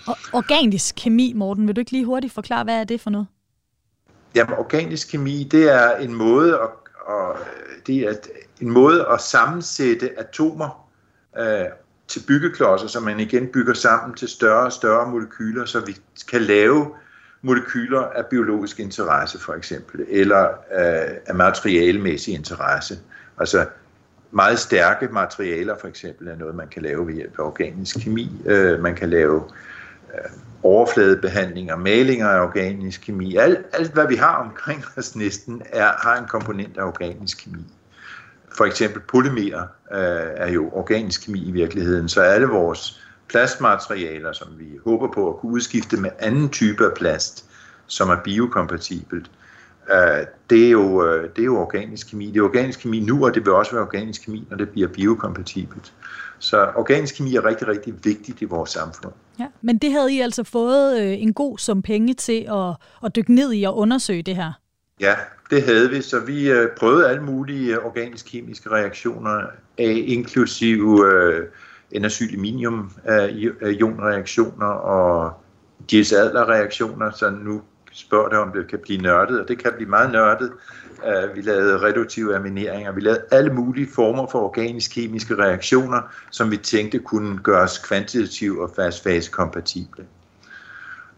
Og 0.07 0.17
organisk 0.33 0.95
kemi, 0.99 1.33
Morten, 1.37 1.67
vil 1.67 1.77
du 1.77 1.81
ikke 1.81 1.93
lige 1.93 2.05
hurtigt 2.05 2.33
forklare, 2.33 2.65
hvad 2.65 2.81
er 2.81 2.85
det 2.85 3.01
for 3.01 3.11
noget? 3.11 3.27
Jamen, 4.35 4.55
organisk 4.59 5.11
kemi, 5.11 5.49
det 5.51 5.73
er 5.73 5.97
en 5.97 6.15
måde 6.15 6.55
at, 6.55 6.69
og, 7.07 7.37
det 7.87 7.97
er 7.97 8.15
en 8.61 8.71
måde 8.71 9.07
at 9.13 9.21
sammensætte 9.21 10.11
atomer 10.19 10.89
øh, 11.39 11.65
til 12.09 12.23
byggeklodser, 12.29 12.87
som 12.87 13.03
man 13.03 13.21
igen 13.21 13.47
bygger 13.47 13.75
sammen 13.75 14.17
til 14.17 14.29
større 14.29 14.65
og 14.65 14.73
større 14.73 15.11
molekyler, 15.11 15.65
så 15.65 15.81
vi 15.81 15.97
kan 16.31 16.43
lave 16.43 16.95
molekyler 17.43 18.01
af 18.01 18.27
biologisk 18.27 18.81
interesse 18.81 19.39
for 19.39 19.55
eksempel, 19.55 20.07
eller 20.09 20.49
øh, 20.49 21.17
af 21.27 21.35
materialemæssig 21.35 22.35
interesse. 22.35 22.99
Altså 23.39 23.67
meget 24.31 24.59
stærke 24.59 25.09
materialer 25.09 25.79
for 25.79 25.89
eksempel 25.89 26.29
er 26.29 26.37
noget, 26.37 26.55
man 26.55 26.69
kan 26.69 26.83
lave 26.83 27.07
ved 27.07 27.15
hjælp 27.15 27.39
af 27.39 27.43
organisk 27.43 27.97
kemi. 28.01 28.31
Øh, 28.47 28.81
man 28.81 28.95
kan 28.95 29.11
lave 29.11 29.37
øh, 29.37 29.72
Øh, 30.15 30.31
overfladebehandlinger, 30.63 31.77
malinger 31.77 32.29
af 32.29 32.43
organisk 32.43 33.01
kemi. 33.01 33.37
Alt, 33.37 33.59
alt 33.73 33.93
hvad 33.93 34.09
vi 34.09 34.17
har 34.17 34.37
omkring 34.37 34.85
os 34.97 35.17
næsten 35.17 35.63
er, 35.73 35.93
har 35.99 36.17
en 36.17 36.27
komponent 36.29 36.79
af 36.79 36.85
organisk 36.85 37.45
kemi. 37.45 37.65
For 38.57 38.65
eksempel 38.65 39.03
polymerer 39.03 39.63
øh, 39.93 40.31
er 40.37 40.51
jo 40.51 40.71
organisk 40.73 41.27
kemi 41.27 41.49
i 41.49 41.51
virkeligheden, 41.51 42.09
så 42.09 42.21
alle 42.21 42.47
vores 42.47 43.03
plastmaterialer, 43.29 44.33
som 44.33 44.49
vi 44.59 44.65
håber 44.85 45.09
på 45.13 45.29
at 45.29 45.37
kunne 45.37 45.53
udskifte 45.53 45.97
med 45.97 46.11
anden 46.19 46.49
type 46.49 46.87
af 46.87 46.95
plast, 46.95 47.45
som 47.87 48.11
er 48.11 48.17
biokompatibelt, 48.25 49.31
øh, 49.93 50.27
det, 50.51 50.67
er 50.67 50.71
jo, 50.71 51.07
øh, 51.07 51.31
det 51.37 51.43
er 51.43 51.47
jo 51.47 51.59
organisk 51.59 52.11
kemi. 52.11 52.27
Det 52.27 52.37
er 52.37 52.45
organisk 52.45 52.81
kemi 52.81 53.01
nu, 53.01 53.25
og 53.25 53.35
det 53.35 53.45
vil 53.45 53.53
også 53.53 53.73
være 53.73 53.83
organisk 53.83 54.25
kemi, 54.25 54.47
når 54.51 54.57
det 54.57 54.69
bliver 54.69 54.89
biokompatibelt. 54.89 55.93
Så 56.43 56.71
organisk 56.77 57.17
kemi 57.17 57.37
er 57.37 57.45
rigtig, 57.45 57.69
rigtig 57.69 57.95
vigtigt 58.05 58.43
i 58.43 58.45
vores 58.45 58.71
samfund. 58.71 59.13
Ja, 59.39 59.47
men 59.61 59.79
det 59.79 59.93
havde 59.93 60.15
I 60.15 60.21
altså 60.21 60.45
fået 60.45 61.01
øh, 61.01 61.23
en 61.23 61.35
god 61.35 61.59
sum 61.59 61.83
penge 61.83 62.15
til 62.15 62.47
at, 62.51 62.77
at 63.05 63.17
dykke 63.17 63.35
ned 63.35 63.55
i 63.55 63.65
og 63.65 63.77
undersøge 63.77 64.23
det 64.23 64.37
her? 64.37 64.53
Ja, 65.01 65.15
det 65.51 65.63
havde 65.63 65.91
vi, 65.91 66.03
så 66.03 66.21
vi 66.21 66.51
øh, 66.51 66.69
prøvede 66.79 67.09
alle 67.09 67.23
mulige 67.23 67.81
organisk-kemiske 67.81 68.71
reaktioner 68.71 69.41
af, 69.79 70.03
inklusive 70.07 71.13
øh, 71.13 71.47
energyliminium-ionreaktioner 71.91 74.67
og 74.67 75.33
Diels 75.91 76.13
reaktioner 76.13 77.11
så 77.11 77.31
nu 77.31 77.63
spørger 77.93 78.29
det, 78.29 78.39
om 78.39 78.53
det 78.53 78.69
kan 78.69 78.79
blive 78.83 79.03
nørdet, 79.03 79.41
og 79.41 79.49
det 79.49 79.59
kan 79.59 79.73
blive 79.77 79.91
meget 79.91 80.13
nørdet. 80.13 80.53
Øh, 81.07 81.37
vi 81.37 81.41
lavede 81.41 81.83
reduktive 81.83 82.37
amineringer, 82.37 82.93
vi 82.93 83.01
lavede 83.01 83.23
alle 83.31 83.53
mulige 83.53 83.89
former 83.95 84.27
for 84.27 84.39
organisk-kemiske 84.39 85.35
reaktioner, 85.35 86.01
som 86.31 86.51
vi 86.51 86.57
tænkte 86.57 86.99
kunne 86.99 87.39
gøres 87.39 87.79
kvantitativt 87.79 88.61
og 88.61 88.71
fast-fase 88.77 89.31
kompatible. 89.31 90.05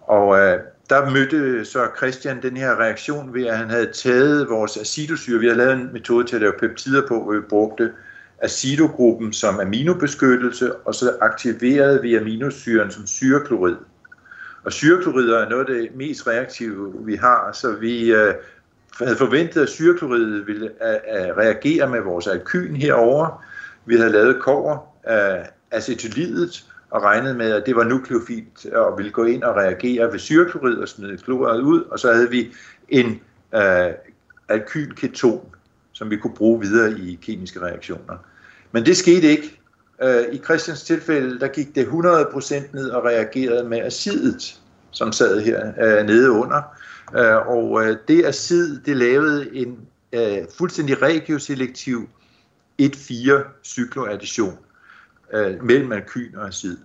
Og 0.00 0.38
øh, 0.38 0.58
der 0.90 1.10
mødte 1.10 1.64
så 1.64 1.88
Christian 1.96 2.42
den 2.42 2.56
her 2.56 2.80
reaktion 2.80 3.34
ved, 3.34 3.46
at 3.46 3.58
han 3.58 3.70
havde 3.70 3.92
taget 3.92 4.48
vores 4.48 4.76
acidosyre. 4.76 5.38
Vi 5.38 5.46
havde 5.46 5.58
lavet 5.58 5.72
en 5.72 5.92
metode 5.92 6.26
til 6.26 6.36
at 6.36 6.42
lave 6.42 6.52
peptider 6.60 7.08
på, 7.08 7.22
hvor 7.22 7.32
vi 7.32 7.40
brugte 7.40 7.92
acidogruppen 8.38 9.32
som 9.32 9.60
aminobeskyttelse, 9.60 10.74
og 10.76 10.94
så 10.94 11.16
aktiverede 11.20 12.02
vi 12.02 12.16
aminosyren 12.16 12.90
som 12.90 13.06
syreklorid. 13.06 13.76
Og 14.64 14.72
syreklorider 14.72 15.38
er 15.38 15.48
noget 15.48 15.68
af 15.68 15.74
det 15.74 15.96
mest 15.96 16.26
reaktive, 16.26 16.94
vi 17.04 17.16
har, 17.16 17.52
så 17.52 17.72
vi 17.72 18.12
øh, 18.12 18.34
havde 18.98 19.16
forventet, 19.16 19.62
at 19.62 19.68
syrekloridet 19.68 20.46
ville 20.46 20.64
uh, 20.64 21.30
uh, 21.30 21.36
reagere 21.36 21.90
med 21.90 22.00
vores 22.00 22.26
alkyn 22.26 22.76
herover. 22.76 23.44
Vi 23.86 23.96
havde 23.96 24.12
lavet 24.12 24.42
kover 24.42 24.78
af 25.02 25.50
acetylidet 25.70 26.64
og 26.90 27.02
regnet 27.02 27.36
med, 27.36 27.52
at 27.52 27.66
det 27.66 27.76
var 27.76 27.84
nukleofilt 27.84 28.66
og 28.66 28.98
ville 28.98 29.12
gå 29.12 29.24
ind 29.24 29.42
og 29.42 29.56
reagere 29.56 30.12
ved 30.12 30.18
syreklorid 30.18 30.76
og 30.76 30.88
smide 30.88 31.18
kloret 31.18 31.60
ud. 31.60 31.82
Og 31.82 31.98
så 31.98 32.12
havde 32.12 32.30
vi 32.30 32.52
en 32.88 33.20
øh, 33.54 33.86
uh, 33.86 33.94
alkylketon, 34.48 35.40
som 35.92 36.10
vi 36.10 36.16
kunne 36.16 36.34
bruge 36.34 36.60
videre 36.60 36.98
i 36.98 37.18
kemiske 37.22 37.60
reaktioner. 37.60 38.16
Men 38.72 38.86
det 38.86 38.96
skete 38.96 39.28
ikke. 39.28 39.60
I 40.32 40.38
Christians 40.44 40.82
tilfælde, 40.82 41.40
der 41.40 41.48
gik 41.48 41.74
det 41.74 41.84
100% 41.86 42.54
ned 42.72 42.90
og 42.90 43.04
reagerede 43.04 43.68
med 43.68 43.78
acidet, 43.78 44.60
som 44.94 45.12
sad 45.12 45.40
her 45.40 45.72
øh, 45.80 46.06
nede 46.06 46.30
under. 46.30 46.62
Øh, 47.16 47.48
og 47.48 47.84
øh, 47.84 47.96
det 48.08 48.24
acid, 48.24 48.80
det 48.80 48.96
lavede 48.96 49.56
en 49.56 49.78
øh, 50.12 50.38
fuldstændig 50.58 51.02
regioselektiv 51.02 52.08
1-4 52.82 52.84
cykloaddition 53.64 54.58
øh, 55.32 55.64
mellem 55.64 55.92
alkyn 55.92 56.34
og 56.34 56.46
acid. 56.46 56.76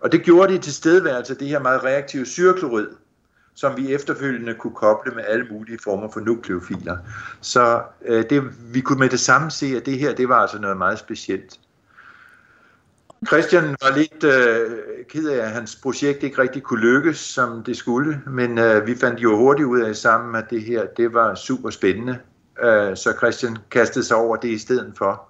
Og 0.00 0.12
det 0.12 0.22
gjorde 0.22 0.52
det 0.52 0.62
til 0.62 0.74
stedværelse 0.74 1.32
af 1.32 1.38
det 1.38 1.48
her 1.48 1.58
meget 1.58 1.84
reaktive 1.84 2.26
syreklorid, 2.26 2.88
som 3.54 3.76
vi 3.76 3.94
efterfølgende 3.94 4.54
kunne 4.54 4.74
koble 4.74 5.12
med 5.14 5.24
alle 5.26 5.46
mulige 5.50 5.78
former 5.84 6.08
for 6.12 6.20
nukleofiler. 6.20 6.96
Så 7.40 7.82
øh, 8.04 8.24
det, 8.30 8.42
vi 8.74 8.80
kunne 8.80 8.98
med 8.98 9.08
det 9.08 9.20
samme 9.20 9.50
se, 9.50 9.66
at 9.66 9.86
det 9.86 9.98
her 9.98 10.14
det 10.14 10.28
var 10.28 10.36
altså 10.36 10.58
noget 10.58 10.76
meget 10.76 10.98
specielt. 10.98 11.58
Christian 13.26 13.64
var 13.64 13.96
lidt 13.96 14.24
øh, 14.24 14.70
ked 15.08 15.28
af, 15.28 15.46
at 15.46 15.50
hans 15.50 15.76
projekt 15.76 16.22
ikke 16.22 16.42
rigtig 16.42 16.62
kunne 16.62 16.80
lykkes, 16.80 17.18
som 17.18 17.64
det 17.64 17.76
skulle, 17.76 18.22
men 18.26 18.58
øh, 18.58 18.86
vi 18.86 18.94
fandt 18.94 19.20
jo 19.20 19.36
hurtigt 19.36 19.66
ud 19.66 19.80
af 19.80 19.96
sammen, 19.96 20.34
at 20.34 20.50
det 20.50 20.62
her 20.62 20.86
det 20.96 21.14
var 21.14 21.34
super 21.34 21.70
spændende. 21.70 22.18
Øh, 22.62 22.96
så 22.96 23.14
Christian 23.18 23.56
kastede 23.70 24.04
sig 24.04 24.16
over 24.16 24.36
det 24.36 24.48
i 24.48 24.58
stedet 24.58 24.92
for. 24.98 25.22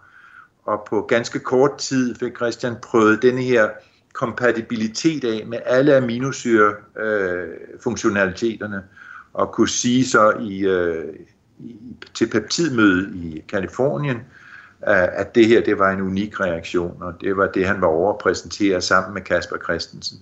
Og 0.64 0.86
på 0.90 1.00
ganske 1.00 1.38
kort 1.38 1.78
tid 1.78 2.14
fik 2.14 2.36
Christian 2.36 2.74
prøvet 2.82 3.22
denne 3.22 3.42
her 3.42 3.68
kompatibilitet 4.12 5.24
af 5.24 5.46
med 5.46 5.58
alle 5.66 5.96
aminosyre 5.96 6.74
øh, 7.00 7.48
funktionaliteterne 7.80 8.82
og 9.32 9.52
kunne 9.52 9.68
sige 9.68 10.06
så 10.06 10.30
i, 10.40 10.58
øh, 10.58 11.04
i, 11.58 11.76
til 12.14 12.26
peptidmødet 12.26 13.14
i 13.14 13.44
Kalifornien, 13.48 14.16
øh, 14.16 14.39
at 14.82 15.34
det 15.34 15.46
her 15.46 15.64
det 15.64 15.78
var 15.78 15.90
en 15.90 16.00
unik 16.00 16.40
reaktion, 16.40 17.02
og 17.02 17.12
det 17.20 17.36
var 17.36 17.46
det, 17.46 17.66
han 17.66 17.80
var 17.80 17.86
over 17.86 18.12
at 18.12 18.18
præsentere 18.18 18.80
sammen 18.80 19.14
med 19.14 19.22
Kasper 19.22 19.56
Christensen. 19.64 20.18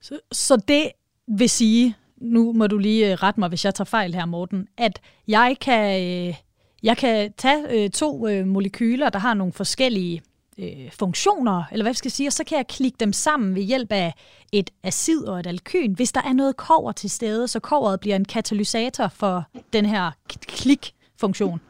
Så, 0.00 0.20
så 0.32 0.62
det 0.68 0.90
vil 1.28 1.50
sige, 1.50 1.96
nu 2.16 2.52
må 2.52 2.66
du 2.66 2.78
lige 2.78 3.12
øh, 3.12 3.14
rette 3.14 3.40
mig, 3.40 3.48
hvis 3.48 3.64
jeg 3.64 3.74
tager 3.74 3.86
fejl 3.86 4.14
her, 4.14 4.26
Morten, 4.26 4.68
at 4.78 5.00
jeg 5.28 5.56
kan, 5.60 6.02
øh, 6.02 6.34
jeg 6.82 6.96
kan 6.96 7.32
tage 7.36 7.84
øh, 7.84 7.90
to 7.90 8.28
øh, 8.28 8.46
molekyler, 8.46 9.10
der 9.10 9.18
har 9.18 9.34
nogle 9.34 9.52
forskellige 9.52 10.22
øh, 10.58 10.92
funktioner, 10.98 11.64
eller 11.72 11.84
hvad 11.84 11.94
skal 11.94 12.08
jeg 12.08 12.12
sige, 12.12 12.28
og 12.28 12.32
så 12.32 12.44
kan 12.44 12.58
jeg 12.58 12.66
klikke 12.66 12.96
dem 13.00 13.12
sammen 13.12 13.54
ved 13.54 13.62
hjælp 13.62 13.92
af 13.92 14.14
et 14.52 14.70
acid 14.82 15.24
og 15.24 15.40
et 15.40 15.46
alkyn, 15.46 15.94
hvis 15.94 16.12
der 16.12 16.22
er 16.22 16.32
noget 16.32 16.56
kover 16.56 16.92
til 16.92 17.10
stede, 17.10 17.48
så 17.48 17.60
koveret 17.60 18.00
bliver 18.00 18.16
en 18.16 18.24
katalysator 18.24 19.08
for 19.08 19.44
den 19.72 19.86
her 19.86 20.10
klik-funktion. 20.46 21.60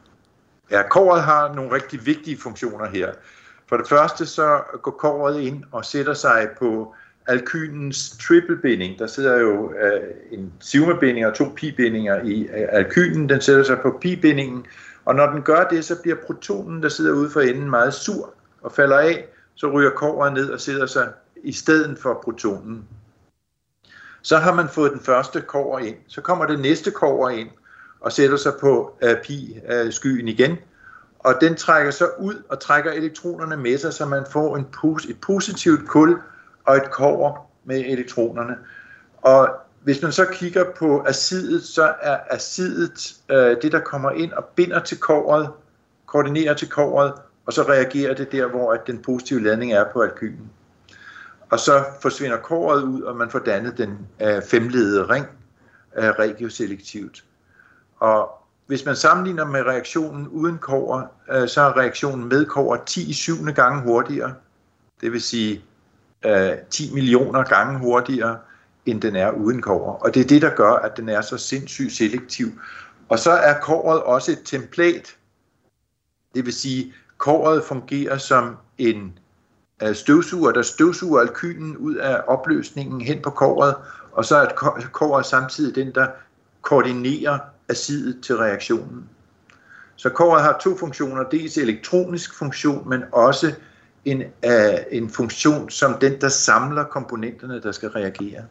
Ja, 0.73 0.89
kåret 0.89 1.23
har 1.23 1.55
nogle 1.55 1.73
rigtig 1.73 2.07
vigtige 2.07 2.39
funktioner 2.39 2.87
her. 2.87 3.13
For 3.69 3.77
det 3.77 3.89
første 3.89 4.27
så 4.27 4.61
går 4.83 4.91
kåret 4.91 5.41
ind 5.41 5.65
og 5.73 5.85
sætter 5.85 6.15
sig 6.15 6.49
på 6.59 6.95
alkynens 7.27 8.11
triple-binding. 8.11 8.99
Der 8.99 9.07
sidder 9.07 9.39
jo 9.39 9.73
øh, 9.73 10.01
en 10.31 10.53
sigma-binding 10.61 11.27
og 11.27 11.35
to 11.35 11.45
pi-bindinger 11.45 12.25
i 12.25 12.43
øh, 12.43 12.69
alkynen. 12.69 13.29
Den 13.29 13.41
sætter 13.41 13.65
sig 13.65 13.79
på 13.83 13.99
pi-bindingen, 14.05 14.67
og 15.05 15.15
når 15.15 15.27
den 15.27 15.43
gør 15.43 15.65
det, 15.65 15.85
så 15.85 16.03
bliver 16.03 16.17
protonen, 16.27 16.83
der 16.83 16.89
sidder 16.89 17.13
ude 17.13 17.31
for 17.31 17.41
enden, 17.41 17.71
meget 17.71 17.95
sur 17.95 18.35
og 18.63 18.73
falder 18.73 18.99
af, 18.99 19.25
så 19.55 19.71
ryger 19.71 19.91
kåret 19.91 20.33
ned 20.33 20.51
og 20.51 20.61
sætter 20.61 20.87
sig 20.87 21.09
i 21.45 21.53
stedet 21.53 21.99
for 21.99 22.21
protonen. 22.25 22.85
Så 24.23 24.37
har 24.37 24.55
man 24.55 24.69
fået 24.69 24.93
den 24.93 25.01
første 25.01 25.41
kår 25.41 25.79
ind. 25.79 25.97
Så 26.09 26.21
kommer 26.21 26.47
det 26.47 26.61
næste 26.61 26.91
kår 26.91 27.29
ind 27.29 27.49
og 28.03 28.13
sætter 28.13 28.37
sig 28.37 28.53
på 28.61 28.97
øh, 29.03 29.11
uh, 29.11 29.17
pi-skyen 29.17 30.19
øh, 30.19 30.25
uh, 30.25 30.29
igen. 30.29 30.57
Og 31.19 31.35
den 31.41 31.55
trækker 31.57 31.91
så 31.91 32.09
ud 32.19 32.43
og 32.49 32.61
trækker 32.61 32.93
elektronerne 32.93 33.57
med 33.57 33.79
sig, 33.79 33.93
så 33.93 34.07
man 34.07 34.25
får 34.31 34.57
en 34.57 34.67
pos- 34.77 35.11
et 35.11 35.21
positivt 35.21 35.89
kul 35.89 36.19
og 36.65 36.77
et 36.77 36.91
kover 36.91 37.51
med 37.65 37.85
elektronerne. 37.87 38.57
Og 39.23 39.49
hvis 39.83 40.03
man 40.03 40.13
så 40.13 40.25
kigger 40.33 40.65
på 40.79 41.05
acidet, 41.07 41.63
så 41.63 41.95
er 42.01 42.19
acidet 42.31 43.15
uh, 43.31 43.63
det, 43.63 43.73
der 43.73 43.81
kommer 43.81 44.11
ind 44.11 44.33
og 44.33 44.45
binder 44.45 44.81
til 44.81 44.99
kovret, 44.99 45.51
koordinerer 46.07 46.55
til 46.55 46.69
kovret, 46.69 47.13
og 47.47 47.53
så 47.53 47.63
reagerer 47.63 48.15
det 48.15 48.33
der, 48.33 48.47
hvor 48.47 48.73
at 48.73 48.81
den 48.87 48.99
positive 48.99 49.43
ladning 49.43 49.73
er 49.73 49.85
på 49.93 50.01
alkylen. 50.01 50.51
Og 51.51 51.59
så 51.61 51.85
forsvinder 52.03 52.37
kåret 52.37 52.83
ud, 52.83 53.03
og 53.03 53.17
man 53.17 53.31
får 53.31 53.39
dannet 53.39 53.79
den 53.79 53.99
øh, 54.23 54.43
femledede 54.43 55.09
ring 55.09 55.27
øh, 55.99 56.05
regioselektivt. 56.05 57.25
Og 58.03 58.31
hvis 58.67 58.85
man 58.85 58.97
sammenligner 58.97 59.45
med 59.45 59.63
reaktionen 59.63 60.29
uden 60.29 60.59
kover, 60.59 61.03
øh, 61.33 61.49
så 61.49 61.61
er 61.61 61.77
reaktionen 61.77 62.29
med 62.29 62.47
kover 62.47 62.77
10 62.77 63.13
syvende 63.13 63.53
gange 63.53 63.83
hurtigere. 63.83 64.35
Det 65.01 65.13
vil 65.13 65.23
sige 65.23 65.65
øh, 66.25 66.53
10 66.71 66.95
millioner 66.95 67.43
gange 67.43 67.79
hurtigere, 67.79 68.39
end 68.87 69.01
den 69.01 69.17
er 69.17 69.31
uden 69.31 69.63
kover. 69.63 69.95
Og 69.95 70.15
det 70.15 70.21
er 70.23 70.29
det, 70.29 70.43
der 70.43 70.55
gør, 70.55 70.73
at 70.73 70.97
den 70.97 71.09
er 71.09 71.21
så 71.21 71.39
sindssygt 71.39 71.93
selektiv. 71.93 72.47
Og 73.09 73.19
så 73.19 73.31
er 73.31 73.61
kåret 73.61 74.03
også 74.03 74.33
et 74.33 74.43
templat. 74.45 75.17
Det 76.35 76.45
vil 76.45 76.53
sige, 76.53 76.95
Kåret 77.23 77.65
fungerer 77.65 78.19
som 78.19 78.57
en 78.79 79.19
øh, 79.83 79.95
støvsuger, 79.95 80.53
der 80.53 80.63
støvsuger 80.63 81.21
alkylen 81.21 81.77
ud 81.77 81.95
af 81.95 82.23
opløsningen 82.27 83.01
hen 83.01 83.23
på 83.23 83.31
kåret, 83.31 83.75
og 84.13 84.25
så 84.25 84.37
er 84.37 84.49
kåret 84.93 85.27
samtidig 85.27 85.75
den, 85.75 85.95
der 85.95 86.07
koordinerer 86.63 87.39
acidet 87.69 88.25
til 88.25 88.37
reaktionen. 88.37 89.09
Så 89.97 90.09
kåret 90.09 90.43
har 90.43 90.59
to 90.61 90.77
funktioner, 90.77 91.23
dels 91.23 91.57
elektronisk 91.57 92.35
funktion, 92.35 92.89
men 92.89 93.03
også 93.13 93.53
en, 94.05 94.23
uh, 94.47 94.81
en 94.91 95.11
funktion 95.11 95.71
som 95.71 95.95
den, 95.95 96.21
der 96.21 96.29
samler 96.29 96.85
komponenterne, 96.85 97.63
der 97.63 97.73
skal 97.73 97.89
reagere. 97.89 98.43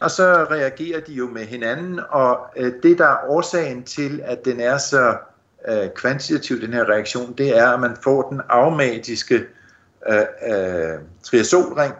Og 0.00 0.10
så 0.10 0.46
reagerer 0.50 1.00
de 1.00 1.12
jo 1.12 1.26
med 1.26 1.44
hinanden, 1.44 2.00
og 2.10 2.40
uh, 2.60 2.66
det, 2.82 2.98
der 2.98 3.06
er 3.06 3.28
årsagen 3.28 3.82
til, 3.82 4.20
at 4.24 4.44
den 4.44 4.60
er 4.60 4.78
så 4.78 5.16
uh, 5.68 5.88
kvantitativ, 5.94 6.60
den 6.60 6.72
her 6.72 6.88
reaktion, 6.88 7.34
det 7.38 7.58
er, 7.58 7.68
at 7.68 7.80
man 7.80 7.96
får 8.02 8.30
den 8.30 8.40
aromatiske 8.48 9.44
uh, 10.08 10.14
uh, 10.50 11.00
triazolring. 11.22 11.94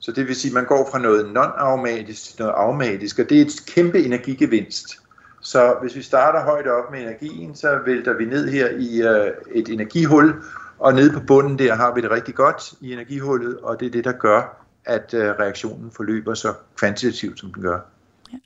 Så 0.00 0.12
det 0.12 0.28
vil 0.28 0.36
sige, 0.36 0.50
at 0.50 0.54
man 0.54 0.64
går 0.64 0.88
fra 0.90 0.98
noget 0.98 1.36
non-aromatisk 1.36 2.26
til 2.26 2.34
noget 2.38 2.52
aromatisk, 2.52 3.18
og 3.18 3.28
det 3.28 3.38
er 3.38 3.44
et 3.44 3.52
kæmpe 3.66 3.98
energigevinst. 3.98 4.98
Så 5.48 5.76
hvis 5.80 5.96
vi 5.96 6.02
starter 6.02 6.44
højt 6.44 6.66
op 6.66 6.90
med 6.90 7.00
energien, 7.00 7.54
så 7.54 7.78
vælter 7.86 8.12
vi 8.12 8.24
ned 8.24 8.48
her 8.48 8.68
i 8.68 9.02
øh, 9.02 9.32
et 9.54 9.68
energihul, 9.68 10.42
og 10.78 10.94
nede 10.94 11.12
på 11.12 11.20
bunden 11.20 11.58
der 11.58 11.74
har 11.74 11.94
vi 11.94 12.00
det 12.00 12.10
rigtig 12.10 12.34
godt 12.34 12.74
i 12.80 12.92
energihullet, 12.92 13.58
og 13.58 13.80
det 13.80 13.86
er 13.86 13.90
det, 13.90 14.04
der 14.04 14.12
gør, 14.12 14.66
at 14.84 15.14
øh, 15.14 15.20
reaktionen 15.20 15.90
forløber 15.90 16.34
så 16.34 16.54
kvantitativt, 16.76 17.40
som 17.40 17.52
den 17.52 17.62
gør. 17.62 17.80
Ja. 18.32 18.38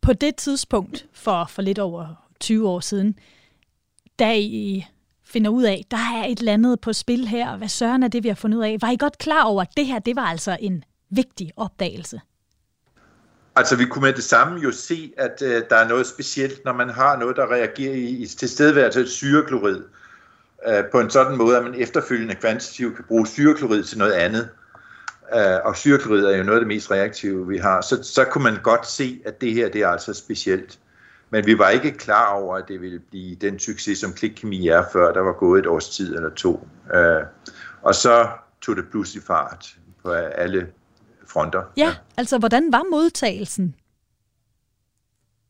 på 0.00 0.12
det 0.12 0.36
tidspunkt, 0.36 1.06
for, 1.12 1.46
for 1.50 1.62
lidt 1.62 1.78
over 1.78 2.26
20 2.40 2.68
år 2.68 2.80
siden, 2.80 3.18
da 4.18 4.34
I 4.36 4.86
finder 5.24 5.50
ud 5.50 5.62
af, 5.62 5.84
der 5.90 5.96
er 5.96 6.24
et 6.24 6.38
eller 6.38 6.52
andet 6.52 6.80
på 6.80 6.92
spil 6.92 7.28
her, 7.28 7.56
hvad 7.56 7.68
søren 7.68 8.02
er 8.02 8.08
det, 8.08 8.22
vi 8.22 8.28
har 8.28 8.34
fundet 8.34 8.58
ud 8.58 8.64
af? 8.64 8.76
Var 8.80 8.90
I 8.90 8.96
godt 8.96 9.18
klar 9.18 9.44
over, 9.44 9.62
at 9.62 9.76
det 9.76 9.86
her, 9.86 9.98
det 9.98 10.16
var 10.16 10.26
altså 10.26 10.56
en 10.60 10.84
vigtig 11.10 11.50
opdagelse? 11.56 12.20
Altså, 13.56 13.76
vi 13.76 13.84
kunne 13.84 14.02
med 14.02 14.12
det 14.12 14.24
samme 14.24 14.60
jo 14.60 14.72
se, 14.72 15.12
at 15.16 15.42
øh, 15.42 15.62
der 15.70 15.76
er 15.76 15.88
noget 15.88 16.06
specielt, 16.06 16.64
når 16.64 16.72
man 16.72 16.88
har 16.88 17.16
noget, 17.16 17.36
der 17.36 17.52
reagerer 17.52 17.94
i, 17.94 18.08
i 18.08 18.26
tilstedeværelse 18.26 19.00
af 19.00 19.06
syreklorid, 19.06 19.82
øh, 20.68 20.84
på 20.92 21.00
en 21.00 21.10
sådan 21.10 21.36
måde, 21.36 21.56
at 21.56 21.64
man 21.64 21.74
efterfølgende 21.74 22.34
kvantitativt 22.34 22.96
kan 22.96 23.04
bruge 23.04 23.26
syreklorid 23.26 23.84
til 23.84 23.98
noget 23.98 24.12
andet. 24.12 24.48
Øh, 25.34 25.58
og 25.64 25.76
syreklorid 25.76 26.24
er 26.24 26.36
jo 26.36 26.42
noget 26.42 26.58
af 26.58 26.60
det 26.60 26.68
mest 26.68 26.90
reaktive, 26.90 27.48
vi 27.48 27.58
har. 27.58 27.80
Så, 27.80 28.02
så 28.02 28.24
kunne 28.24 28.44
man 28.44 28.58
godt 28.62 28.86
se, 28.86 29.22
at 29.26 29.40
det 29.40 29.52
her, 29.52 29.68
det 29.68 29.80
er 29.80 29.88
altså 29.88 30.12
specielt. 30.12 30.78
Men 31.30 31.46
vi 31.46 31.58
var 31.58 31.68
ikke 31.68 31.90
klar 31.92 32.32
over, 32.34 32.56
at 32.56 32.64
det 32.68 32.80
ville 32.80 33.00
blive 33.10 33.34
den 33.34 33.58
succes, 33.58 33.98
som 33.98 34.12
klikkemi 34.12 34.68
er, 34.68 34.84
før 34.92 35.12
der 35.12 35.20
var 35.20 35.32
gået 35.32 35.58
et 35.58 35.66
års 35.66 35.88
tid 35.88 36.16
eller 36.16 36.30
to. 36.30 36.68
Øh, 36.94 37.22
og 37.82 37.94
så 37.94 38.28
tog 38.60 38.76
det 38.76 38.84
pludselig 38.90 39.22
fart 39.22 39.76
på 40.04 40.12
alle 40.12 40.66
fronter. 41.28 41.62
Ja, 41.76 41.82
ja, 41.82 41.94
altså 42.16 42.38
hvordan 42.38 42.72
var 42.72 42.82
modtagelsen? 42.90 43.74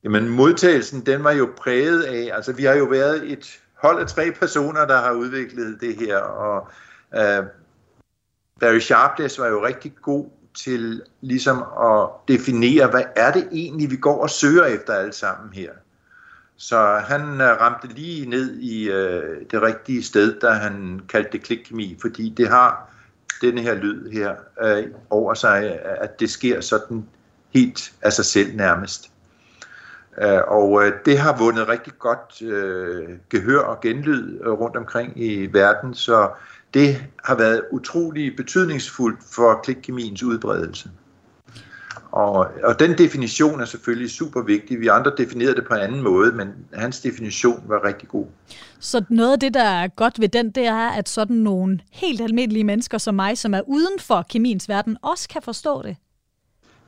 Jamen 0.04 0.28
modtagelsen, 0.28 1.06
den 1.06 1.24
var 1.24 1.32
jo 1.32 1.48
præget 1.56 2.02
af, 2.02 2.30
altså 2.36 2.52
vi 2.52 2.64
har 2.64 2.74
jo 2.74 2.84
været 2.84 3.32
et 3.32 3.60
hold 3.82 4.00
af 4.00 4.06
tre 4.06 4.32
personer, 4.32 4.86
der 4.86 5.00
har 5.00 5.12
udviklet 5.12 5.80
det 5.80 5.96
her, 5.96 6.16
og 6.18 6.68
uh, 7.12 7.46
Barry 8.60 8.78
Sharpless 8.78 9.38
var 9.38 9.46
jo 9.46 9.66
rigtig 9.66 9.94
god 10.02 10.30
til 10.64 11.02
ligesom 11.20 11.64
at 11.82 12.08
definere, 12.28 12.86
hvad 12.86 13.04
er 13.16 13.32
det 13.32 13.48
egentlig, 13.52 13.90
vi 13.90 13.96
går 13.96 14.22
og 14.22 14.30
søger 14.30 14.64
efter 14.64 14.92
alle 14.92 15.12
sammen 15.12 15.52
her. 15.52 15.70
Så 16.56 17.02
han 17.06 17.22
uh, 17.22 17.40
ramte 17.40 17.86
lige 17.88 18.30
ned 18.30 18.56
i 18.60 18.88
uh, 18.88 18.94
det 19.50 19.62
rigtige 19.62 20.02
sted, 20.02 20.40
da 20.40 20.50
han 20.50 21.00
kaldte 21.08 21.32
det 21.32 21.42
klikkemi, 21.42 21.98
fordi 22.00 22.34
det 22.36 22.48
har 22.48 22.93
den 23.40 23.58
her 23.58 23.74
lyd 23.74 24.10
her 24.10 24.34
øh, 24.62 24.84
over 25.10 25.34
sig, 25.34 25.64
øh, 25.64 25.90
at 26.00 26.20
det 26.20 26.30
sker 26.30 26.60
sådan 26.60 27.06
helt 27.54 27.92
af 28.02 28.12
sig 28.12 28.24
selv 28.24 28.56
nærmest. 28.56 29.10
Øh, 30.22 30.40
og 30.46 30.86
øh, 30.86 30.92
det 31.04 31.18
har 31.18 31.38
vundet 31.38 31.68
rigtig 31.68 31.92
godt 31.98 32.42
øh, 32.42 33.08
gehør 33.30 33.60
og 33.60 33.80
genlyd 33.80 34.40
øh, 34.40 34.50
rundt 34.50 34.76
omkring 34.76 35.22
i 35.22 35.46
verden, 35.52 35.94
så 35.94 36.30
det 36.74 37.04
har 37.24 37.34
været 37.34 37.62
utrolig 37.70 38.36
betydningsfuldt 38.36 39.18
for 39.34 39.60
klikkemiens 39.64 40.22
udbredelse. 40.22 40.90
Og, 42.14 42.46
og 42.62 42.78
den 42.78 42.98
definition 42.98 43.60
er 43.60 43.64
selvfølgelig 43.64 44.10
super 44.10 44.42
vigtig. 44.42 44.80
Vi 44.80 44.88
andre 44.88 45.12
definerede 45.18 45.54
det 45.54 45.64
på 45.68 45.74
en 45.74 45.80
anden 45.80 46.02
måde, 46.02 46.32
men 46.32 46.48
hans 46.74 47.00
definition 47.00 47.64
var 47.66 47.84
rigtig 47.84 48.08
god. 48.08 48.26
Så 48.80 49.04
noget 49.08 49.32
af 49.32 49.40
det, 49.40 49.54
der 49.54 49.64
er 49.64 49.88
godt 49.88 50.20
ved 50.20 50.28
den, 50.28 50.50
det 50.50 50.66
er, 50.66 50.88
at 50.88 51.08
sådan 51.08 51.36
nogle 51.36 51.80
helt 51.92 52.20
almindelige 52.20 52.64
mennesker 52.64 52.98
som 52.98 53.14
mig, 53.14 53.38
som 53.38 53.54
er 53.54 53.60
uden 53.66 53.98
for 54.00 54.26
kemiens 54.30 54.68
verden, 54.68 54.96
også 55.02 55.28
kan 55.28 55.42
forstå 55.42 55.82
det. 55.82 55.96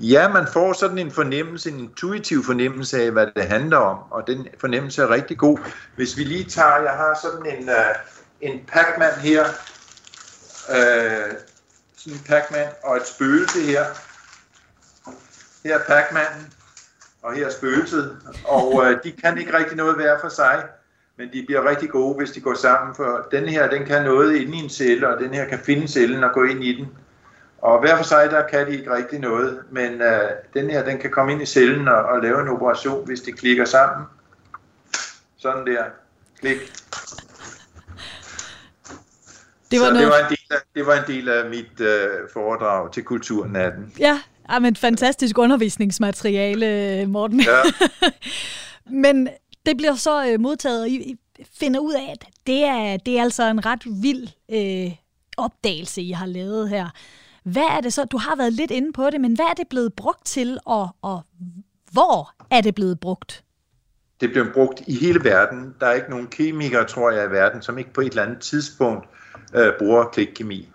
Ja, 0.01 0.29
man 0.29 0.47
får 0.53 0.73
sådan 0.73 0.99
en 0.99 1.11
fornemmelse, 1.11 1.71
en 1.71 1.81
intuitiv 1.81 2.45
fornemmelse 2.45 3.03
af, 3.03 3.11
hvad 3.11 3.27
det 3.37 3.45
handler 3.45 3.77
om, 3.77 3.99
og 4.11 4.27
den 4.27 4.47
fornemmelse 4.61 5.03
er 5.03 5.11
rigtig 5.11 5.39
god. 5.39 5.59
Hvis 5.97 6.17
vi 6.17 6.25
lige 6.25 6.45
tager, 6.45 6.77
jeg 6.83 6.93
har 6.93 7.19
sådan 7.23 7.59
en, 7.59 7.69
uh, 7.69 8.51
en 8.51 8.61
Pac-Man 8.69 9.21
her, 9.21 9.45
uh, 10.69 11.37
sådan 11.97 12.13
en 12.19 12.25
Pac-Man 12.27 12.69
og 12.85 12.97
et 12.97 13.07
spøgelse 13.07 13.61
her, 13.61 13.85
her 15.67 15.79
er 15.79 15.83
Pac-Manen, 15.83 16.53
og 17.23 17.35
her 17.35 17.47
er 17.47 17.51
spøgelset, 17.51 18.17
og 18.45 18.85
øh, 18.85 18.99
de 19.05 19.13
kan 19.13 19.39
ikke 19.39 19.59
rigtig 19.59 19.77
noget 19.77 19.99
være 19.99 20.19
for 20.21 20.29
sig, 20.29 20.65
men 21.17 21.29
de 21.33 21.45
bliver 21.47 21.69
rigtig 21.69 21.91
gode, 21.91 22.17
hvis 22.17 22.31
de 22.31 22.41
går 22.41 22.55
sammen, 22.55 22.95
for 22.95 23.27
den 23.31 23.49
her, 23.49 23.71
den 23.71 23.85
kan 23.87 24.05
noget 24.05 24.37
inde 24.37 24.57
i 24.57 24.61
en 24.61 24.71
celle, 24.71 25.09
og 25.09 25.21
den 25.21 25.35
her 25.35 25.49
kan 25.49 25.59
finde 25.59 25.89
cellen 25.89 26.25
og 26.25 26.33
gå 26.33 26.43
ind 26.43 26.65
i 26.65 26.77
den. 26.77 26.89
Og 27.59 27.81
hver 27.81 27.97
for 27.97 28.05
sig, 28.05 28.31
der 28.31 28.49
kan 28.49 28.67
de 28.67 28.73
ikke 28.73 28.95
rigtig 28.95 29.19
noget, 29.19 29.63
men 29.71 30.03
øh, 30.03 30.31
den 30.55 30.71
her, 30.71 30.85
den 30.85 30.99
kan 30.99 31.11
komme 31.11 31.33
ind 31.33 31.43
i 31.43 31.47
cellen 31.47 31.89
og, 31.89 32.03
og 32.03 32.23
lave 32.23 32.41
en 32.41 32.49
operation, 32.49 33.07
hvis 33.07 33.21
de 33.21 33.33
klikker 33.33 33.65
sammen. 33.65 34.07
Sådan 35.37 35.67
der. 35.67 35.85
Klik. 36.41 36.73
Det 39.71 39.81
var, 39.81 39.87
Så 39.87 39.93
noget... 39.93 40.07
det, 40.07 40.09
var 40.09 40.19
en 40.19 40.29
del 40.31 40.47
af, 40.51 40.59
det 40.75 40.87
var 40.87 40.95
en 40.95 41.07
del 41.07 41.29
af 41.29 41.51
mit 41.51 41.81
øh, 41.81 42.29
foredrag 42.33 42.93
til 42.93 43.05
Kulturnatten. 43.05 43.93
Ja, 43.99 44.21
Ja, 44.51 44.59
men 44.59 44.77
fantastisk 44.77 45.39
undervisningsmateriale, 45.39 47.07
Morten. 47.07 47.41
Ja. 47.41 47.63
men 49.05 49.29
det 49.67 49.77
bliver 49.77 49.95
så 49.95 50.27
øh, 50.27 50.41
modtaget, 50.41 50.81
og 50.81 50.89
I 50.89 51.17
finder 51.61 51.81
ud 51.81 51.93
af, 51.93 52.13
at 52.13 52.25
det 52.47 52.65
er, 52.65 52.97
det 52.97 53.19
er 53.19 53.23
altså 53.23 53.43
en 53.43 53.67
ret 53.67 53.83
vild 54.03 54.29
øh, 54.53 54.93
opdagelse, 55.37 56.03
I 56.03 56.11
har 56.11 56.27
lavet 56.27 56.69
her. 56.69 56.89
Hvad 57.43 57.63
er 57.63 57.81
det 57.81 57.93
så? 57.93 58.05
Du 58.05 58.19
har 58.19 58.37
været 58.37 58.53
lidt 58.53 58.71
inde 58.71 58.93
på 58.93 59.11
det, 59.11 59.21
men 59.21 59.35
hvad 59.35 59.47
er 59.47 59.55
det 59.55 59.69
blevet 59.69 59.93
brugt 59.93 60.27
til, 60.27 60.59
og, 60.65 60.89
og 61.03 61.23
hvor 61.93 62.33
er 62.51 62.61
det 62.61 62.75
blevet 62.75 63.01
brugt? 63.01 63.45
Det 64.21 64.31
bliver 64.31 64.53
brugt 64.55 64.83
i 64.87 64.95
hele 64.95 65.25
verden. 65.25 65.75
Der 65.81 65.87
er 65.87 65.93
ikke 65.93 66.11
nogen 66.11 66.27
kemikere, 66.27 66.85
tror 66.85 67.11
jeg, 67.11 67.27
i 67.27 67.31
verden, 67.31 67.63
som 67.63 67.79
ikke 67.79 67.93
på 67.93 68.01
et 68.01 68.11
eller 68.11 68.23
andet 68.23 68.41
tidspunkt 68.41 69.09
øh, 69.55 69.73
bruger 69.79 70.05
klikkemi. 70.05 70.69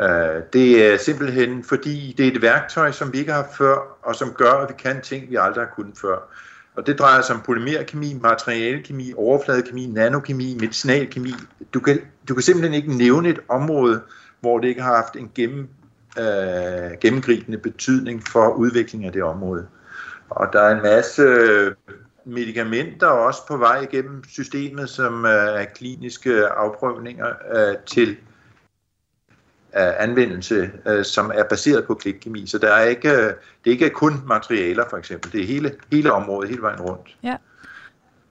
Øh, 0.00 0.42
det 0.52 0.92
er 0.92 0.96
simpelthen 0.96 1.64
fordi, 1.64 2.14
det 2.18 2.28
er 2.28 2.30
et 2.32 2.42
værktøj, 2.42 2.92
som 2.92 3.12
vi 3.12 3.18
ikke 3.18 3.32
har 3.32 3.48
før, 3.58 3.98
og 4.02 4.14
som 4.14 4.32
gør, 4.32 4.52
at 4.52 4.68
vi 4.68 4.74
kan 4.78 5.00
ting, 5.00 5.30
vi 5.30 5.36
aldrig 5.36 5.64
har 5.64 5.74
kunnet 5.74 5.98
før. 5.98 6.18
Og 6.76 6.86
det 6.86 6.98
drejer 6.98 7.22
sig 7.22 7.36
om 7.36 7.42
polymerkemi, 7.42 8.18
materialekemi, 8.22 9.12
overfladekemi, 9.16 9.86
nanokemi, 9.86 10.56
medicinalkemi. 10.60 11.32
Du 11.74 11.80
kan, 11.80 12.00
du 12.28 12.34
kan 12.34 12.42
simpelthen 12.42 12.74
ikke 12.74 12.96
nævne 12.96 13.28
et 13.28 13.40
område, 13.48 14.00
hvor 14.40 14.58
det 14.58 14.68
ikke 14.68 14.82
har 14.82 14.96
haft 14.96 15.16
en 15.16 15.30
gennem, 15.34 15.68
øh, 16.18 16.98
gennemgribende 17.00 17.58
betydning 17.58 18.22
for 18.28 18.48
udviklingen 18.48 19.06
af 19.06 19.12
det 19.12 19.22
område. 19.22 19.66
Og 20.30 20.48
der 20.52 20.60
er 20.60 20.76
en 20.76 20.82
masse 20.82 21.22
øh, 21.22 21.72
medicamenter 22.24 23.06
også 23.06 23.46
på 23.48 23.56
vej 23.56 23.80
igennem 23.80 24.24
systemet, 24.28 24.90
som 24.90 25.24
øh, 25.24 25.30
er 25.32 25.64
kliniske 25.64 26.46
afprøvninger 26.46 27.26
øh, 27.54 27.76
til 27.86 28.16
anvendelse, 29.74 30.70
øh, 30.86 31.04
som 31.04 31.32
er 31.34 31.44
baseret 31.44 31.84
på 31.86 31.94
klikkemi. 31.94 32.46
Så 32.46 32.58
der 32.58 32.72
er 32.72 32.84
ikke, 32.84 33.08
øh, 33.08 33.32
det 33.64 33.66
er 33.66 33.70
ikke 33.70 33.90
kun 33.90 34.20
materialer 34.26 34.84
for 34.90 34.96
eksempel, 34.96 35.32
det 35.32 35.40
er 35.42 35.46
hele, 35.46 35.72
hele 35.92 36.12
området, 36.12 36.50
hele 36.50 36.62
vejen 36.62 36.80
rundt. 36.80 37.16
Ja. 37.22 37.36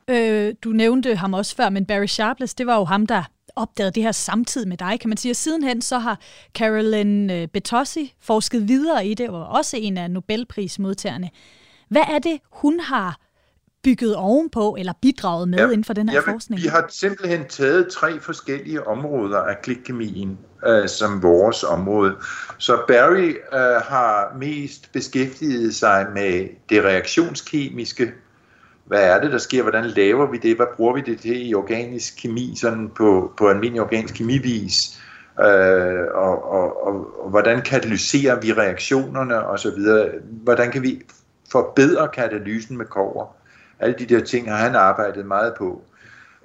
Øh, 0.08 0.54
du 0.64 0.70
nævnte 0.70 1.16
ham 1.16 1.34
også 1.34 1.56
før, 1.56 1.70
men 1.70 1.86
Barry 1.86 2.06
Sharpless, 2.06 2.54
det 2.54 2.68
var 2.68 2.78
jo 2.78 2.84
ham, 2.84 3.08
der 3.08 3.24
opdagede 3.56 3.92
det 3.92 4.04
her 4.04 4.12
samtidig 4.12 4.68
med 4.68 4.78
dig, 4.78 5.00
kan 5.00 5.10
man 5.10 5.18
sige. 5.18 5.32
Og 5.32 5.36
sidenhen 5.36 5.82
så 5.82 6.00
har 6.00 6.20
Carolyn 6.58 7.30
øh, 7.30 7.48
Betossi 7.48 8.14
forsket 8.22 8.68
videre 8.68 9.06
i 9.06 9.14
det, 9.14 9.30
og 9.30 9.48
også 9.48 9.78
en 9.78 9.98
af 9.98 10.12
Nobelprismodtagerne. 10.12 11.30
Hvad 11.90 12.04
er 12.10 12.20
det, 12.20 12.40
hun 12.52 12.80
har 12.80 13.20
bygget 13.84 14.16
ovenpå 14.16 14.76
eller 14.80 14.94
bidraget 15.02 15.50
med 15.50 15.60
ja, 15.60 15.66
inden 15.66 15.84
for 15.84 15.94
den 15.94 16.10
her 16.10 16.22
ja, 16.28 16.32
forskning? 16.32 16.62
Vi 16.62 16.68
har 16.68 16.86
simpelthen 16.90 17.46
taget 17.50 17.88
tre 17.92 18.20
forskellige 18.20 18.88
områder 18.88 19.38
af 19.38 19.62
klikkemien 19.64 20.38
øh, 20.68 20.88
som 20.88 21.24
vores 21.24 21.64
område. 21.64 22.16
Så 22.58 22.78
Barry 22.88 23.36
øh, 23.54 23.82
har 23.82 24.36
mest 24.40 24.92
beskæftiget 24.92 25.76
sig 25.76 26.08
med 26.14 26.48
det 26.70 26.84
reaktionskemiske. 26.84 28.12
Hvad 28.86 29.04
er 29.04 29.22
det, 29.22 29.32
der 29.32 29.38
sker? 29.38 29.62
Hvordan 29.62 29.86
laver 29.86 30.32
vi 30.32 30.38
det? 30.38 30.56
Hvad 30.56 30.66
bruger 30.76 30.94
vi 30.94 31.02
det 31.02 31.20
til 31.20 31.50
i 31.50 31.54
organisk 31.54 32.14
kemi, 32.22 32.54
sådan 32.56 32.90
på, 32.96 33.34
på 33.38 33.50
almindelig 33.50 33.82
organisk 33.82 34.14
kemivis? 34.14 35.02
Øh, 35.40 36.04
og, 36.14 36.52
og, 36.52 36.88
og, 36.88 37.24
og 37.24 37.30
hvordan 37.30 37.62
katalyserer 37.62 38.40
vi 38.40 38.54
reaktionerne 38.54 39.48
osv.? 39.48 39.70
Hvordan 40.44 40.72
kan 40.72 40.82
vi 40.82 41.02
forbedre 41.52 42.08
katalysen 42.08 42.78
med 42.78 42.86
kover? 42.86 43.41
Alle 43.82 43.96
de 44.00 44.06
der 44.06 44.20
ting 44.20 44.52
har 44.52 44.58
han 44.58 44.76
arbejdet 44.76 45.26
meget 45.26 45.54
på. 45.58 45.82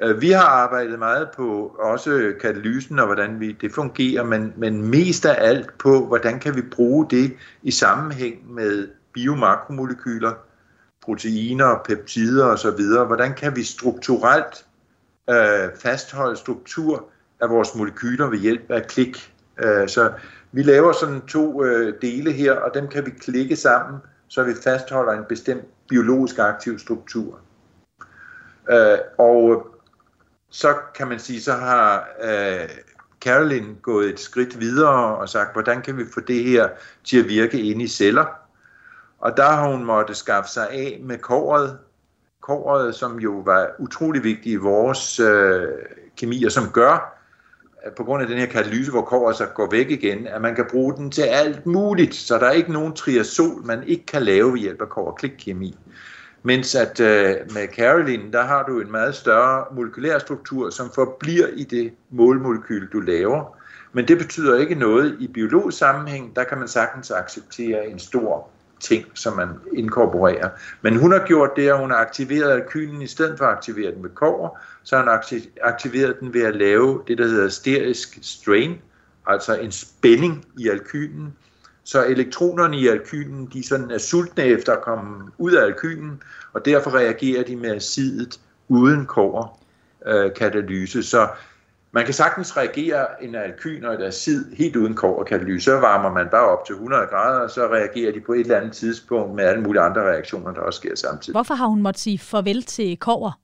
Øh, 0.02 0.20
vi 0.20 0.30
har 0.30 0.44
arbejdet 0.44 0.98
meget 0.98 1.28
på 1.36 1.76
også 1.78 2.32
katalysen 2.40 2.98
og 2.98 3.06
hvordan 3.06 3.40
vi, 3.40 3.52
det 3.52 3.72
fungerer, 3.72 4.24
men, 4.24 4.52
men 4.56 4.90
mest 4.90 5.26
af 5.26 5.48
alt 5.48 5.78
på, 5.78 6.06
hvordan 6.06 6.40
kan 6.40 6.56
vi 6.56 6.62
bruge 6.62 7.06
det 7.10 7.36
i 7.62 7.70
sammenhæng 7.70 8.54
med 8.54 8.88
biomakromolekyler, 9.12 10.32
proteiner, 11.02 11.82
peptider 11.84 12.46
osv. 12.46 13.06
Hvordan 13.06 13.34
kan 13.34 13.56
vi 13.56 13.62
strukturelt 13.62 14.64
øh, 15.30 15.68
fastholde 15.82 16.36
struktur 16.36 17.04
af 17.40 17.50
vores 17.50 17.74
molekyler 17.74 18.26
ved 18.26 18.38
hjælp 18.38 18.70
af 18.70 18.86
klik? 18.86 19.32
Øh, 19.64 19.88
så 19.88 20.12
vi 20.52 20.62
laver 20.62 20.92
sådan 20.92 21.20
to 21.20 21.64
øh, 21.64 21.94
dele 22.02 22.32
her, 22.32 22.52
og 22.52 22.74
dem 22.74 22.88
kan 22.88 23.06
vi 23.06 23.10
klikke 23.10 23.56
sammen, 23.56 24.00
så 24.28 24.42
vi 24.42 24.54
fastholder 24.64 25.12
en 25.12 25.24
bestemt 25.28 25.64
biologisk 25.88 26.38
aktiv 26.38 26.78
struktur. 26.78 27.40
Øh, 28.70 28.98
og 29.18 29.66
så 30.50 30.74
kan 30.94 31.08
man 31.08 31.18
sige, 31.18 31.40
så 31.40 31.52
har 31.52 32.08
øh, 32.22 32.68
Carolyn 33.20 33.74
gået 33.82 34.08
et 34.08 34.20
skridt 34.20 34.60
videre 34.60 35.16
og 35.16 35.28
sagt, 35.28 35.52
hvordan 35.52 35.82
kan 35.82 35.96
vi 35.96 36.04
få 36.14 36.20
det 36.20 36.44
her 36.44 36.68
til 37.04 37.18
at 37.18 37.28
virke 37.28 37.60
inde 37.60 37.84
i 37.84 37.88
celler? 37.88 38.24
Og 39.18 39.36
der 39.36 39.50
har 39.50 39.70
hun 39.70 39.84
måtte 39.84 40.14
skaffe 40.14 40.50
sig 40.50 40.70
af 40.70 41.00
med 41.02 41.18
kåret, 41.18 41.78
kåret 42.40 42.94
som 42.94 43.18
jo 43.20 43.32
var 43.32 43.70
utrolig 43.78 44.24
vigtig 44.24 44.52
i 44.52 44.56
vores 44.56 45.20
øh, 45.20 45.68
kemi, 46.16 46.44
og 46.44 46.52
som 46.52 46.70
gør, 46.70 47.15
at 47.86 47.94
på 47.94 48.04
grund 48.04 48.22
af 48.22 48.28
den 48.28 48.38
her 48.38 48.46
katalyse, 48.46 48.90
hvor 48.90 49.02
kover 49.02 49.32
så 49.32 49.42
altså 49.42 49.54
går 49.54 49.68
væk 49.70 49.90
igen, 49.90 50.26
at 50.26 50.42
man 50.42 50.54
kan 50.54 50.66
bruge 50.70 50.96
den 50.96 51.10
til 51.10 51.22
alt 51.22 51.66
muligt, 51.66 52.14
så 52.14 52.38
der 52.38 52.46
er 52.46 52.50
ikke 52.50 52.72
nogen 52.72 52.92
triazol, 52.92 53.62
man 53.64 53.82
ikke 53.86 54.06
kan 54.06 54.22
lave 54.22 54.52
ved 54.52 54.58
hjælp 54.58 54.82
af 54.82 54.88
kover 54.88 55.12
klikkemi. 55.12 55.76
Mens 56.42 56.74
at 56.74 57.00
øh, 57.00 57.36
med 57.54 57.68
Caroline, 57.76 58.32
der 58.32 58.42
har 58.42 58.62
du 58.62 58.80
en 58.80 58.90
meget 58.90 59.14
større 59.14 59.64
molekylær 59.74 60.18
struktur, 60.18 60.70
som 60.70 60.90
forbliver 60.94 61.46
i 61.46 61.64
det 61.64 61.92
målmolekyl, 62.10 62.88
du 62.92 63.00
laver. 63.00 63.56
Men 63.92 64.08
det 64.08 64.18
betyder 64.18 64.58
ikke 64.58 64.74
noget 64.74 65.16
i 65.20 65.26
biologisk 65.26 65.78
sammenhæng. 65.78 66.36
Der 66.36 66.44
kan 66.44 66.58
man 66.58 66.68
sagtens 66.68 67.10
acceptere 67.10 67.86
en 67.86 67.98
stor 67.98 68.48
ting, 68.80 69.06
som 69.14 69.36
man 69.36 69.48
inkorporerer. 69.72 70.50
Men 70.82 70.96
hun 70.96 71.12
har 71.12 71.26
gjort 71.26 71.50
det, 71.56 71.68
at 71.68 71.78
hun 71.78 71.90
har 71.90 71.96
aktiveret 71.96 72.52
alkylen 72.52 73.02
i 73.02 73.06
stedet 73.06 73.38
for 73.38 73.44
at 73.44 73.56
aktivere 73.56 73.92
den 73.92 74.02
med 74.02 74.10
kover, 74.10 74.58
så 74.82 74.96
har 74.96 75.02
hun 75.02 75.40
aktiveret 75.62 76.20
den 76.20 76.34
ved 76.34 76.42
at 76.42 76.56
lave 76.56 77.02
det, 77.08 77.18
der 77.18 77.26
hedder 77.26 77.48
sterisk 77.48 78.18
strain, 78.22 78.78
altså 79.26 79.58
en 79.58 79.72
spænding 79.72 80.44
i 80.58 80.68
alkylen, 80.68 81.34
så 81.84 82.06
elektronerne 82.06 82.78
i 82.78 82.88
alkylen, 82.88 83.50
de 83.52 83.66
sådan 83.66 83.90
er 83.90 83.98
sultne 83.98 84.44
efter 84.44 84.72
at 84.72 84.82
komme 84.82 85.30
ud 85.38 85.52
af 85.52 85.64
alkylen, 85.64 86.22
og 86.52 86.64
derfor 86.64 86.94
reagerer 86.94 87.44
de 87.44 87.56
med 87.56 87.70
acidet 87.70 88.40
uden 88.68 89.06
kover 89.06 89.60
øh, 90.06 90.34
katalyse. 90.34 91.02
Så 91.02 91.28
man 91.92 92.04
kan 92.04 92.14
sagtens 92.14 92.56
reagere 92.56 93.24
en 93.24 93.34
alkyn 93.34 93.84
og 93.84 93.94
et 93.94 94.02
acid 94.02 94.52
helt 94.52 94.76
uden 94.76 94.98
katalyse. 95.26 95.64
Så 95.64 95.80
varmer 95.80 96.12
man 96.12 96.28
bare 96.30 96.48
op 96.48 96.66
til 96.66 96.72
100 96.72 97.06
grader, 97.06 97.40
og 97.40 97.50
så 97.50 97.66
reagerer 97.66 98.12
de 98.12 98.20
på 98.20 98.32
et 98.32 98.40
eller 98.40 98.56
andet 98.56 98.72
tidspunkt 98.72 99.34
med 99.34 99.44
alle 99.44 99.62
mulige 99.62 99.82
andre 99.82 100.00
reaktioner, 100.00 100.52
der 100.52 100.60
også 100.60 100.76
sker 100.76 100.96
samtidig. 100.96 101.34
Hvorfor 101.34 101.54
har 101.54 101.66
hun 101.66 101.82
måttet 101.82 102.00
sige 102.00 102.18
farvel 102.18 102.62
til 102.62 102.96
kover? 102.96 103.40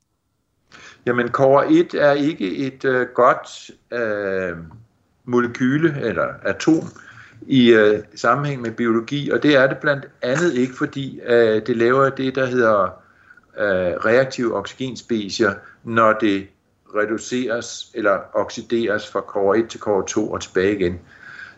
Jamen, 1.06 1.28
kover 1.28 1.62
1 1.68 1.94
er 1.94 2.12
ikke 2.12 2.56
et 2.56 2.84
øh, 2.84 3.06
godt 3.14 3.70
øh, 3.92 4.56
molekyle 5.24 6.00
eller 6.00 6.26
atom 6.42 6.84
i 7.46 7.72
øh, 7.72 8.02
sammenhæng 8.14 8.62
med 8.62 8.70
biologi, 8.70 9.30
og 9.30 9.42
det 9.42 9.56
er 9.56 9.66
det 9.66 9.78
blandt 9.78 10.08
andet 10.22 10.54
ikke, 10.54 10.74
fordi 10.74 11.20
øh, 11.26 11.66
det 11.66 11.76
laver 11.76 12.10
det, 12.10 12.34
der 12.34 12.46
hedder 12.46 12.82
øh, 13.58 13.92
reaktive 14.06 14.56
oxygenspecier, 14.56 15.52
når 15.84 16.12
det 16.12 16.46
reduceres 16.96 17.90
eller 17.94 18.18
oxideres 18.32 19.08
fra 19.08 19.20
kår 19.20 19.54
1 19.54 19.68
til 19.68 19.80
kår 19.80 20.02
2 20.02 20.32
og 20.32 20.40
tilbage 20.40 20.76
igen. 20.76 21.00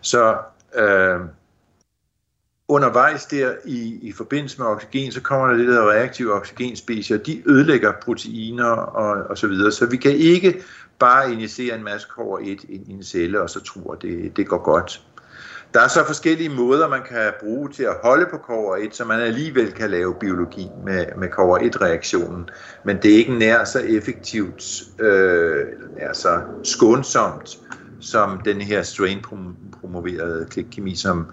Så 0.01 0.37
øh, 0.75 1.21
undervejs 2.69 3.27
der 3.27 3.55
i, 3.65 3.99
i 4.03 4.13
forbindelse 4.13 4.59
med 4.59 4.67
oxygen, 4.67 5.13
så 5.13 5.21
kommer 5.21 5.47
der 5.47 5.57
det 5.57 5.69
der 5.69 5.91
reaktive 5.91 6.33
oxygenspecier, 6.33 7.17
de 7.17 7.43
ødelægger 7.47 7.93
proteiner 8.03 8.71
og, 8.71 9.31
og 9.31 9.39
så 9.39 9.47
videre. 9.47 9.73
Så 9.73 9.87
vi 9.87 9.97
kan 9.97 10.13
ikke 10.13 10.63
bare 10.99 11.33
injicere 11.33 11.77
en 11.77 11.85
masse 11.85 12.09
kår 12.17 12.39
1 12.39 12.65
ind 12.69 12.89
i 12.89 12.93
en 12.93 13.03
celle, 13.03 13.41
og 13.41 13.51
så 13.51 13.61
tror 13.61 13.93
at 13.93 14.03
det, 14.03 14.37
det 14.37 14.49
går 14.49 14.63
godt. 14.63 15.03
Der 15.75 15.81
er 15.81 15.89
så 15.89 16.07
forskellige 16.07 16.49
måder, 16.49 16.89
man 16.89 17.03
kan 17.09 17.33
bruge 17.41 17.69
til 17.69 17.83
at 17.83 17.97
holde 18.03 18.27
på 18.31 18.39
kover 18.39 18.77
1, 18.77 18.95
så 18.95 19.05
man 19.05 19.21
alligevel 19.21 19.73
kan 19.73 19.91
lave 19.91 20.15
biologi 20.15 20.69
med, 20.85 21.07
med 21.17 21.29
kover 21.29 21.59
1-reaktionen. 21.59 22.49
Men 22.85 22.97
det 23.03 23.13
er 23.13 23.17
ikke 23.17 23.39
nær 23.39 23.65
så 23.65 23.79
effektivt, 23.79 24.83
øh, 24.99 25.67
nær 25.97 26.13
så 26.13 26.41
skånsomt, 26.63 27.59
som 28.01 28.41
den 28.45 28.61
her 28.61 28.83
strain-promoverede 28.83 30.47
klikkemi, 30.51 30.95
som 30.95 31.27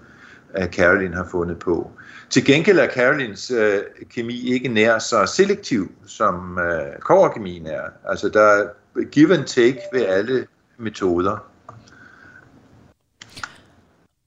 øh, 0.58 0.66
Caroline 0.66 1.16
har 1.16 1.28
fundet 1.30 1.58
på. 1.58 1.90
Til 2.30 2.44
gengæld 2.44 2.78
er 2.78 2.88
Carolines 2.88 3.50
øh, 3.50 3.78
kemi 4.14 4.52
ikke 4.52 4.68
nær 4.68 4.98
så 4.98 5.26
selektiv, 5.26 5.92
som 6.06 6.58
øh, 6.58 6.98
koverkemien 7.00 7.66
er. 7.66 7.82
Altså 8.08 8.28
der 8.28 8.42
er 8.42 8.64
give 9.10 9.34
and 9.34 9.44
take 9.44 9.78
ved 9.92 10.06
alle 10.06 10.46
metoder. 10.78 11.51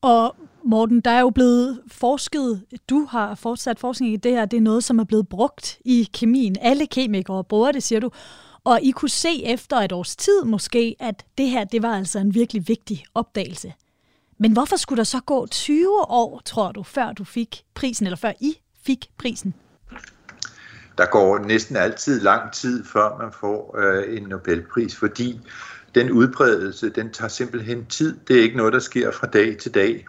Og 0.06 0.36
Morten, 0.64 1.02
der 1.02 1.12
er 1.12 1.20
jo 1.20 1.30
blevet 1.30 1.82
forsket, 1.88 2.64
du 2.90 3.06
har 3.06 3.36
fortsat 3.36 3.80
forskning 3.80 4.14
i 4.14 4.18
det 4.18 4.32
her, 4.32 4.46
det 4.46 4.58
er 4.58 4.62
noget, 4.62 4.84
som 4.84 5.00
er 5.00 5.04
blevet 5.04 5.30
brugt 5.30 5.78
i 5.86 6.10
kemien. 6.14 6.56
Alle 6.62 6.88
kemikere 6.88 7.44
bruger 7.44 7.72
det, 7.72 7.84
siger 7.84 8.00
du. 8.00 8.12
Og 8.64 8.80
I 8.82 8.92
kunne 8.92 9.10
se 9.10 9.46
efter 9.46 9.78
et 9.78 9.92
års 9.92 10.16
tid 10.16 10.44
måske, 10.44 10.96
at 11.00 11.26
det 11.38 11.50
her, 11.50 11.64
det 11.64 11.82
var 11.82 11.98
altså 11.98 12.20
en 12.20 12.34
virkelig 12.34 12.68
vigtig 12.68 13.06
opdagelse. 13.14 13.74
Men 14.38 14.52
hvorfor 14.52 14.76
skulle 14.76 14.98
der 14.98 15.04
så 15.04 15.20
gå 15.20 15.48
20 15.48 16.02
år, 16.10 16.42
tror 16.46 16.72
du, 16.72 16.84
før 16.84 17.12
du 17.12 17.24
fik 17.24 17.64
prisen, 17.74 18.06
eller 18.06 18.18
før 18.18 18.32
I 18.40 18.58
fik 18.86 19.10
prisen? 19.18 19.54
Der 20.98 21.06
går 21.06 21.40
næsten 21.40 21.76
altid 21.76 22.22
lang 22.22 22.52
tid, 22.52 22.86
før 22.86 23.18
man 23.18 23.32
får 23.40 23.78
øh, 23.78 24.18
en 24.18 24.24
Nobelpris, 24.24 24.96
fordi 24.96 25.40
den 25.96 26.12
udbredelse, 26.12 26.90
den 26.90 27.12
tager 27.12 27.30
simpelthen 27.30 27.86
tid. 27.86 28.18
Det 28.28 28.38
er 28.38 28.42
ikke 28.42 28.58
noget, 28.58 28.74
der 28.74 28.80
sker 28.80 29.12
fra 29.12 29.28
dag 29.28 29.58
til 29.58 29.74
dag. 29.74 30.06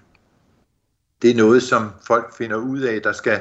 Det 1.22 1.30
er 1.30 1.34
noget, 1.34 1.62
som 1.62 1.90
folk 2.06 2.36
finder 2.36 2.56
ud 2.56 2.80
af. 2.80 3.02
Der, 3.02 3.12
skal, 3.12 3.40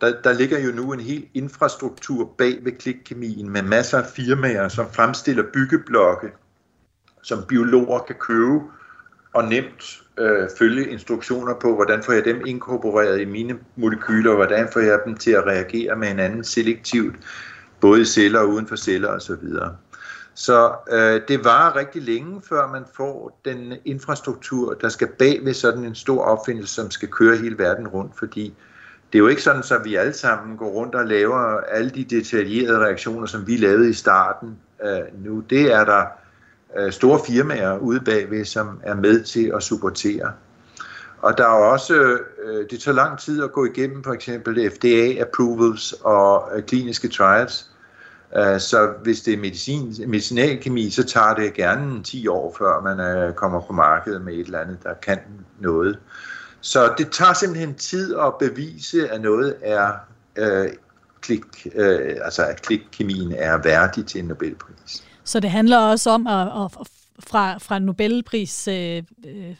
der, 0.00 0.22
der 0.22 0.32
ligger 0.32 0.58
jo 0.58 0.72
nu 0.72 0.92
en 0.92 1.00
hel 1.00 1.26
infrastruktur 1.34 2.34
bag 2.38 2.64
ved 2.64 2.72
klikkemien 2.72 3.50
med 3.50 3.62
masser 3.62 3.98
af 3.98 4.06
firmaer, 4.06 4.68
som 4.68 4.86
fremstiller 4.92 5.42
byggeblokke, 5.52 6.32
som 7.22 7.44
biologer 7.48 7.98
kan 7.98 8.16
købe 8.16 8.60
og 9.32 9.44
nemt 9.44 10.02
øh, 10.18 10.48
følge 10.58 10.88
instruktioner 10.88 11.54
på, 11.54 11.74
hvordan 11.74 12.02
får 12.02 12.12
jeg 12.12 12.24
dem 12.24 12.46
inkorporeret 12.46 13.20
i 13.20 13.24
mine 13.24 13.58
molekyler, 13.76 14.30
og 14.30 14.36
hvordan 14.36 14.68
får 14.72 14.80
jeg 14.80 15.00
dem 15.06 15.16
til 15.16 15.30
at 15.30 15.46
reagere 15.46 15.96
med 15.96 16.08
hinanden 16.08 16.44
selektivt, 16.44 17.16
både 17.80 18.00
i 18.00 18.04
celler 18.04 18.40
og 18.40 18.48
uden 18.48 18.66
for 18.66 18.76
celler 18.76 19.08
osv. 19.08 19.48
Så 20.34 20.72
øh, 20.90 21.20
det 21.28 21.44
varer 21.44 21.76
rigtig 21.76 22.02
længe, 22.02 22.42
før 22.48 22.68
man 22.68 22.84
får 22.94 23.40
den 23.44 23.72
infrastruktur, 23.84 24.74
der 24.74 24.88
skal 24.88 25.08
bag 25.18 25.40
ved 25.44 25.54
sådan 25.54 25.84
en 25.84 25.94
stor 25.94 26.24
opfindelse, 26.24 26.74
som 26.74 26.90
skal 26.90 27.08
køre 27.08 27.36
hele 27.36 27.58
verden 27.58 27.88
rundt, 27.88 28.18
fordi 28.18 28.54
det 29.12 29.18
er 29.18 29.22
jo 29.22 29.28
ikke 29.28 29.42
sådan, 29.42 29.62
at 29.70 29.84
vi 29.84 29.94
alle 29.94 30.12
sammen 30.12 30.56
går 30.56 30.68
rundt 30.68 30.94
og 30.94 31.06
laver 31.06 31.60
alle 31.60 31.90
de 31.90 32.04
detaljerede 32.04 32.78
reaktioner, 32.78 33.26
som 33.26 33.46
vi 33.46 33.56
lavede 33.56 33.90
i 33.90 33.92
starten 33.92 34.58
øh, 34.84 35.24
nu. 35.24 35.40
Det 35.40 35.72
er 35.72 35.84
der 35.84 36.04
øh, 36.78 36.92
store 36.92 37.20
firmaer 37.26 37.78
ude 37.78 38.00
bagved, 38.00 38.44
som 38.44 38.80
er 38.82 38.94
med 38.94 39.22
til 39.22 39.52
at 39.56 39.62
supportere. 39.62 40.32
Og 41.18 41.38
der 41.38 41.44
er 41.44 41.70
også, 41.72 42.18
øh, 42.44 42.70
det 42.70 42.80
tager 42.80 42.94
lang 42.94 43.18
tid 43.18 43.42
at 43.42 43.52
gå 43.52 43.64
igennem 43.64 44.04
for 44.04 44.12
eksempel 44.12 44.70
FDA 44.70 45.22
approvals 45.22 45.92
og 45.92 46.50
øh, 46.54 46.62
kliniske 46.62 47.08
trials, 47.08 47.70
Øh, 48.36 48.60
så 48.60 48.92
hvis 49.02 49.20
det 49.20 49.34
er 49.34 49.38
medicin, 49.38 49.94
medicinalkemi, 50.06 50.90
så 50.90 51.04
tager 51.04 51.34
det 51.34 51.54
gerne 51.54 52.02
10 52.02 52.28
år, 52.28 52.54
før 52.58 52.80
man 52.80 53.00
øh, 53.00 53.34
kommer 53.34 53.60
på 53.60 53.72
markedet 53.72 54.22
med 54.22 54.34
et 54.34 54.40
eller 54.40 54.60
andet, 54.60 54.78
der 54.82 54.94
kan 54.94 55.18
noget. 55.60 55.98
Så 56.60 56.94
det 56.98 57.12
tager 57.12 57.32
simpelthen 57.32 57.74
tid 57.74 58.16
at 58.16 58.34
bevise, 58.40 59.08
at 59.08 59.20
noget 59.20 59.54
er 59.62 59.92
øh, 60.36 60.68
klik, 61.20 61.44
øh, 61.74 62.16
altså 62.24 62.44
at 62.44 62.62
klikkemien 62.62 63.32
er 63.32 63.56
værdig 63.56 64.06
til 64.06 64.18
en 64.20 64.24
Nobelpris. 64.24 65.04
Så 65.24 65.40
det 65.40 65.50
handler 65.50 65.78
også 65.78 66.10
om 66.10 66.26
at, 66.26 66.40
at 66.40 66.88
fra, 67.18 67.58
fra 67.58 67.78
Nobelpris 67.78 68.68
øh, 68.68 69.02
øh 69.26 69.56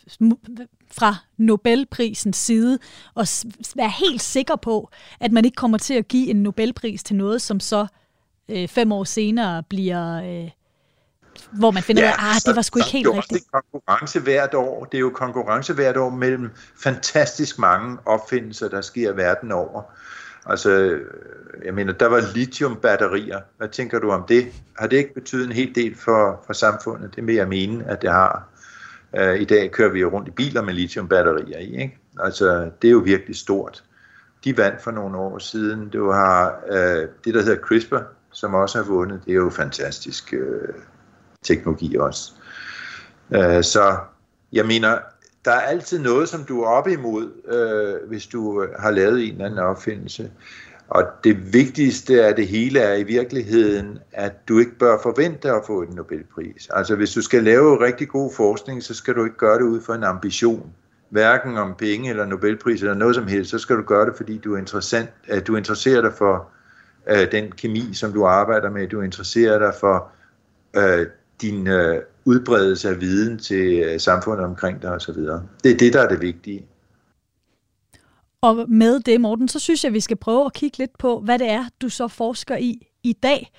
fra 0.92 1.16
Nobelprisens 1.36 2.36
side 2.36 2.78
at 3.16 3.44
være 3.76 3.90
helt 3.90 4.22
sikker 4.22 4.56
på, 4.56 4.90
at 5.20 5.32
man 5.32 5.44
ikke 5.44 5.54
kommer 5.54 5.78
til 5.78 5.94
at 5.94 6.08
give 6.08 6.30
en 6.30 6.42
Nobelpris 6.42 7.02
til 7.02 7.16
noget, 7.16 7.42
som 7.42 7.60
så 7.60 7.80
øh, 7.80 7.88
fem 8.68 8.92
år 8.92 9.04
senere 9.04 9.62
bliver... 9.68 10.22
Øh, 10.22 10.50
hvor 11.52 11.70
man 11.70 11.82
finder 11.82 12.02
ja, 12.02 12.08
ud 12.08 12.12
af, 12.12 12.30
ah, 12.30 12.40
det 12.46 12.56
var 12.56 12.62
sgu 12.62 12.78
ikke 12.78 12.90
helt 12.90 13.08
rigtigt. 13.08 13.44
Det 13.44 13.48
er 13.54 13.60
konkurrence 13.60 14.20
hvert 14.20 14.54
år. 14.54 14.84
Det 14.84 14.98
er 14.98 15.00
jo 15.00 15.10
konkurrence 15.10 15.74
hvert 15.74 15.96
år 15.96 16.10
mellem 16.10 16.50
fantastisk 16.82 17.58
mange 17.58 17.98
opfindelser, 18.06 18.68
der 18.68 18.80
sker 18.80 19.12
verden 19.12 19.52
over. 19.52 19.82
Altså, 20.46 20.98
jeg 21.64 21.74
mener, 21.74 21.92
der 21.92 22.06
var 22.06 22.20
lithium-batterier. 22.34 23.40
Hvad 23.58 23.68
tænker 23.68 23.98
du 23.98 24.10
om 24.10 24.24
det? 24.28 24.46
Har 24.78 24.86
det 24.86 24.96
ikke 24.96 25.14
betydet 25.14 25.46
en 25.46 25.52
hel 25.52 25.74
del 25.74 25.96
for, 25.96 26.42
for 26.46 26.52
samfundet? 26.52 27.16
Det 27.16 27.26
vil 27.26 27.34
jeg 27.34 27.48
mene, 27.48 27.84
at 27.88 28.02
det 28.02 28.10
har. 28.10 28.48
Uh, 29.18 29.40
I 29.40 29.44
dag 29.44 29.70
kører 29.70 29.92
vi 29.92 30.00
jo 30.00 30.08
rundt 30.08 30.28
i 30.28 30.30
biler 30.30 30.62
med 30.62 30.74
lithium-batterier 30.74 31.58
i. 31.58 31.82
Ikke? 31.82 31.98
Altså, 32.20 32.70
det 32.82 32.88
er 32.88 32.92
jo 32.92 32.98
virkelig 32.98 33.36
stort. 33.36 33.84
De 34.44 34.56
vandt 34.56 34.82
for 34.82 34.90
nogle 34.90 35.18
år 35.18 35.38
siden. 35.38 35.88
Du 35.88 36.10
har 36.10 36.60
uh, 36.70 36.76
det, 37.24 37.34
der 37.34 37.42
hedder 37.42 37.56
CRISPR, 37.56 38.02
som 38.34 38.54
også 38.54 38.78
har 38.78 38.84
vundet. 38.84 39.20
Det 39.24 39.30
er 39.30 39.36
jo 39.36 39.50
fantastisk 39.50 40.34
øh, 40.34 40.74
teknologi 41.42 41.96
også. 41.96 42.32
Øh, 43.34 43.64
så 43.64 43.96
jeg 44.52 44.66
mener, 44.66 44.98
der 45.44 45.50
er 45.50 45.60
altid 45.60 45.98
noget, 45.98 46.28
som 46.28 46.44
du 46.44 46.62
er 46.62 46.66
op 46.66 46.88
imod, 46.88 47.30
øh, 47.48 48.08
hvis 48.08 48.26
du 48.26 48.62
øh, 48.62 48.68
har 48.78 48.90
lavet 48.90 49.24
en 49.24 49.32
eller 49.32 49.44
anden 49.44 49.58
opfindelse. 49.58 50.30
Og 50.88 51.04
det 51.24 51.52
vigtigste 51.52 52.24
af 52.24 52.36
det 52.36 52.48
hele 52.48 52.80
er 52.80 52.94
i 52.94 53.02
virkeligheden, 53.02 53.98
at 54.12 54.48
du 54.48 54.58
ikke 54.58 54.78
bør 54.78 54.98
forvente 55.02 55.50
at 55.50 55.62
få 55.66 55.82
en 55.82 55.94
Nobelpris. 55.94 56.68
Altså 56.70 56.96
hvis 56.96 57.12
du 57.12 57.22
skal 57.22 57.44
lave 57.44 57.84
rigtig 57.84 58.08
god 58.08 58.32
forskning, 58.36 58.82
så 58.82 58.94
skal 58.94 59.14
du 59.14 59.24
ikke 59.24 59.36
gøre 59.36 59.58
det 59.58 59.64
ud 59.64 59.80
for 59.80 59.94
en 59.94 60.04
ambition. 60.04 60.72
hverken 61.10 61.56
om 61.56 61.74
penge 61.78 62.10
eller 62.10 62.26
Nobelpris 62.26 62.80
eller 62.80 62.94
noget 62.94 63.14
som 63.14 63.26
helst, 63.26 63.50
så 63.50 63.58
skal 63.58 63.76
du 63.76 63.82
gøre 63.82 64.06
det, 64.06 64.16
fordi 64.16 64.38
du 64.38 64.54
er 64.54 64.58
interessant, 64.58 65.10
at 65.28 65.46
du 65.46 65.56
interesserer 65.56 66.00
dig 66.00 66.12
for 66.12 66.48
øh, 67.10 67.32
den 67.32 67.52
kemi, 67.52 67.94
som 67.94 68.12
du 68.12 68.26
arbejder 68.26 68.70
med, 68.70 68.88
du 68.88 69.00
interesserer 69.00 69.58
dig 69.58 69.72
for 69.80 70.08
øh, 70.76 71.06
din 71.40 71.66
øh, 71.66 72.02
udbredelse 72.24 72.88
af 72.88 73.00
viden 73.00 73.38
til 73.38 73.78
øh, 73.78 74.00
samfundet 74.00 74.44
omkring 74.44 74.82
dig 74.82 74.90
osv. 74.90 75.14
Det 75.64 75.72
er 75.72 75.76
det, 75.78 75.92
der 75.92 76.00
er 76.00 76.08
det 76.08 76.20
vigtige. 76.20 76.66
Og 78.40 78.70
med 78.70 79.00
det, 79.00 79.20
Morten, 79.20 79.48
så 79.48 79.58
synes 79.58 79.84
jeg, 79.84 79.88
at 79.88 79.94
vi 79.94 80.00
skal 80.00 80.16
prøve 80.16 80.46
at 80.46 80.52
kigge 80.52 80.78
lidt 80.78 80.98
på, 80.98 81.20
hvad 81.20 81.38
det 81.38 81.50
er, 81.50 81.64
du 81.82 81.88
så 81.88 82.08
forsker 82.08 82.56
i 82.56 82.88
i 83.02 83.12
dag. 83.12 83.50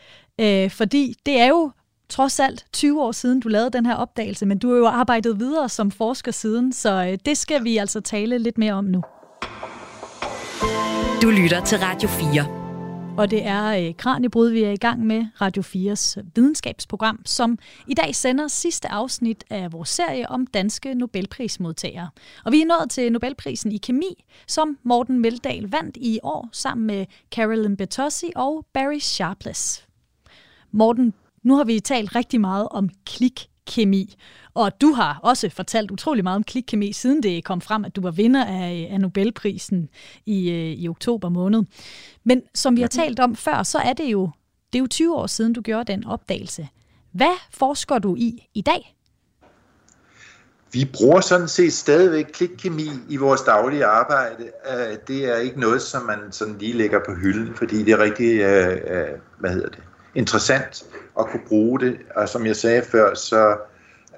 Øh, 0.42 0.72
fordi 0.72 1.16
det 1.26 1.40
er 1.40 1.48
jo 1.48 1.72
trods 2.10 2.40
alt 2.40 2.66
20 2.74 3.02
år 3.02 3.12
siden, 3.12 3.40
du 3.40 3.48
lavede 3.48 3.70
den 3.70 3.86
her 3.86 3.96
opdagelse, 3.96 4.46
men 4.46 4.58
du 4.58 4.70
har 4.70 4.78
jo 4.78 4.88
arbejdet 4.88 5.40
videre 5.40 5.70
som 5.70 5.92
forsker 5.92 6.32
siden, 6.32 6.74
så 6.74 7.06
øh, 7.12 7.18
det 7.26 7.38
skal 7.38 7.64
vi 7.64 7.78
altså 7.78 8.02
tale 8.02 8.38
lidt 8.38 8.58
mere 8.58 8.74
om 8.74 8.86
nu. 8.86 9.04
Du 11.22 11.30
lytter 11.30 11.62
til 11.66 11.78
Radio 11.78 12.10
4. 12.10 12.65
Og 13.18 13.32
det 13.32 13.46
er 13.46 13.88
øh, 13.88 13.96
Kranjebrud, 13.98 14.50
vi 14.50 14.64
er 14.64 14.72
i 14.72 14.78
gang 14.78 15.06
med 15.06 15.26
Radio 15.42 15.64
4's 15.64 16.22
videnskabsprogram, 16.36 17.20
som 17.26 17.60
i 17.88 17.94
dag 17.94 18.16
sender 18.16 18.48
sidste 18.48 18.92
afsnit 18.92 19.44
af 19.50 19.74
vores 19.74 19.90
serie 19.90 20.30
om 20.30 20.48
danske 20.48 20.94
Nobelprismodtagere. 20.94 22.10
Og 22.46 22.52
vi 22.52 22.62
er 22.62 22.66
nået 22.66 22.90
til 22.90 23.12
Nobelprisen 23.12 23.72
i 23.72 23.78
kemi, 23.78 24.26
som 24.48 24.78
Morten 24.84 25.20
Meldal 25.20 25.70
vandt 25.72 25.98
i 25.98 26.20
år 26.24 26.50
sammen 26.52 26.88
med 26.88 27.06
Carolyn 27.32 27.76
Bertossi 27.76 28.32
og 28.36 28.66
Barry 28.74 29.00
Sharpless. 29.00 29.88
Morten, 30.72 31.14
nu 31.44 31.56
har 31.56 31.64
vi 31.64 31.80
talt 31.80 32.16
rigtig 32.16 32.42
meget 32.42 32.68
om 32.72 32.90
klik 33.06 33.50
klikkemi, 33.66 34.16
og 34.54 34.82
du 34.82 34.92
har 34.94 35.20
også 35.24 35.50
fortalt 35.50 35.92
utrolig 35.92 36.24
meget 36.24 36.36
om 36.36 36.44
klikkemi, 36.44 36.94
siden 36.94 37.24
det 37.24 37.44
kom 37.44 37.62
frem, 37.62 37.86
at 37.86 37.96
du 37.96 38.02
var 38.02 38.12
vinder 38.12 38.46
af, 38.46 38.88
af 38.92 39.02
Nobelprisen 39.02 39.90
i, 40.26 40.50
øh, 40.50 40.72
i 40.72 40.88
oktober 40.88 41.30
måned. 41.30 41.64
Men 42.24 42.42
som 42.54 42.76
vi 42.76 42.82
har 42.82 42.88
talt 42.88 43.20
om 43.20 43.36
før, 43.36 43.64
så 43.64 43.78
er 43.78 43.94
det 43.94 44.06
jo, 44.06 44.30
det 44.74 44.80
er 44.80 44.82
jo 44.82 44.88
20 44.88 45.16
år 45.16 45.28
siden, 45.28 45.54
du 45.54 45.62
gjorde 45.62 45.92
den 45.92 46.06
opdagelse. 46.06 46.68
Hvad 47.12 47.36
forsker 47.52 48.00
du 48.00 48.16
i 48.16 48.48
i 48.54 48.62
dag? 48.62 48.96
Vi 50.74 50.90
bruger 50.94 51.22
sådan 51.22 51.48
set 51.48 51.74
stadigvæk 51.74 52.26
klikkemi 52.34 52.90
i 53.10 53.18
vores 53.18 53.42
daglige 53.42 53.86
arbejde. 53.86 54.44
Øh, 54.44 54.98
det 55.08 55.26
er 55.26 55.38
ikke 55.38 55.60
noget, 55.60 55.82
som 55.82 56.04
man 56.04 56.20
sådan 56.32 56.58
lige 56.58 56.74
lægger 56.74 57.00
på 57.06 57.14
hylden, 57.14 57.56
fordi 57.56 57.84
det 57.84 57.94
er 57.94 58.00
rigtig, 58.00 58.40
øh, 58.40 59.08
hvad 59.40 59.50
hedder 59.50 59.70
det, 59.70 59.80
interessant 60.16 60.86
at 61.20 61.26
kunne 61.26 61.44
bruge 61.48 61.80
det. 61.80 61.98
Og 62.16 62.30
som 62.30 62.46
jeg 62.46 62.56
sagde 62.56 62.82
før, 62.92 63.14
så 63.14 63.50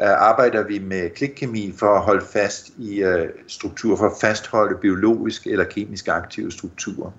øh, 0.01 0.09
arbejder 0.09 0.63
vi 0.63 0.79
med 0.79 1.09
klikkemi 1.09 1.73
for 1.77 1.95
at 1.95 2.01
holde 2.01 2.25
fast 2.33 2.69
i 2.77 3.03
øh, 3.03 3.29
strukturer, 3.47 3.97
for 3.97 4.05
at 4.05 4.17
fastholde 4.21 4.77
biologisk 4.81 5.47
eller 5.47 5.65
kemisk 5.65 6.07
aktive 6.07 6.51
strukturer. 6.51 7.11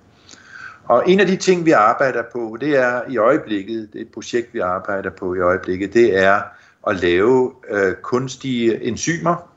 Og 0.84 1.10
en 1.10 1.20
af 1.20 1.26
de 1.26 1.36
ting, 1.36 1.64
vi 1.66 1.70
arbejder 1.70 2.22
på, 2.32 2.56
det 2.60 2.76
er 2.76 3.02
i 3.08 3.16
øjeblikket, 3.16 3.88
det 3.92 4.08
projekt, 4.14 4.54
vi 4.54 4.58
arbejder 4.58 5.10
på 5.10 5.34
i 5.34 5.38
øjeblikket, 5.38 5.94
det 5.94 6.18
er 6.18 6.42
at 6.86 6.96
lave 6.96 7.52
øh, 7.70 7.94
kunstige 8.02 8.82
enzymer, 8.82 9.54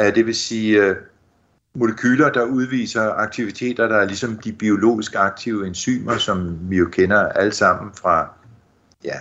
øh, 0.00 0.14
det 0.14 0.26
vil 0.26 0.34
sige 0.34 0.82
øh, 0.82 0.96
molekyler, 1.74 2.30
der 2.30 2.44
udviser 2.44 3.12
aktiviteter, 3.12 3.88
der 3.88 3.96
er 3.96 4.04
ligesom 4.04 4.38
de 4.38 4.52
biologisk 4.52 5.14
aktive 5.14 5.66
enzymer, 5.66 6.16
som 6.18 6.58
vi 6.70 6.76
jo 6.76 6.88
kender 6.92 7.28
alle 7.28 7.52
sammen 7.52 7.90
fra 8.00 8.35
ja, 9.06 9.18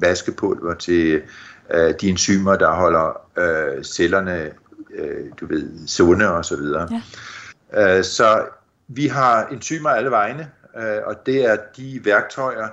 vaskepulver 0.00 0.74
til 0.74 1.22
øh, 1.70 1.94
de 2.00 2.08
enzymer, 2.08 2.56
der 2.56 2.72
holder 2.72 3.20
øh, 3.38 3.84
cellerne 3.84 4.50
øh, 4.94 5.26
du 5.40 5.46
ved, 5.46 5.86
sunde 5.86 6.34
og 6.34 6.44
så 6.44 6.56
videre. 6.56 6.88
Ja. 7.72 7.98
Øh, 7.98 8.04
så 8.04 8.46
vi 8.88 9.06
har 9.06 9.46
enzymer 9.46 9.90
alle 9.90 10.10
vegne, 10.10 10.50
øh, 10.76 10.98
og 11.06 11.26
det 11.26 11.44
er 11.44 11.56
de 11.76 12.00
værktøjer, 12.04 12.68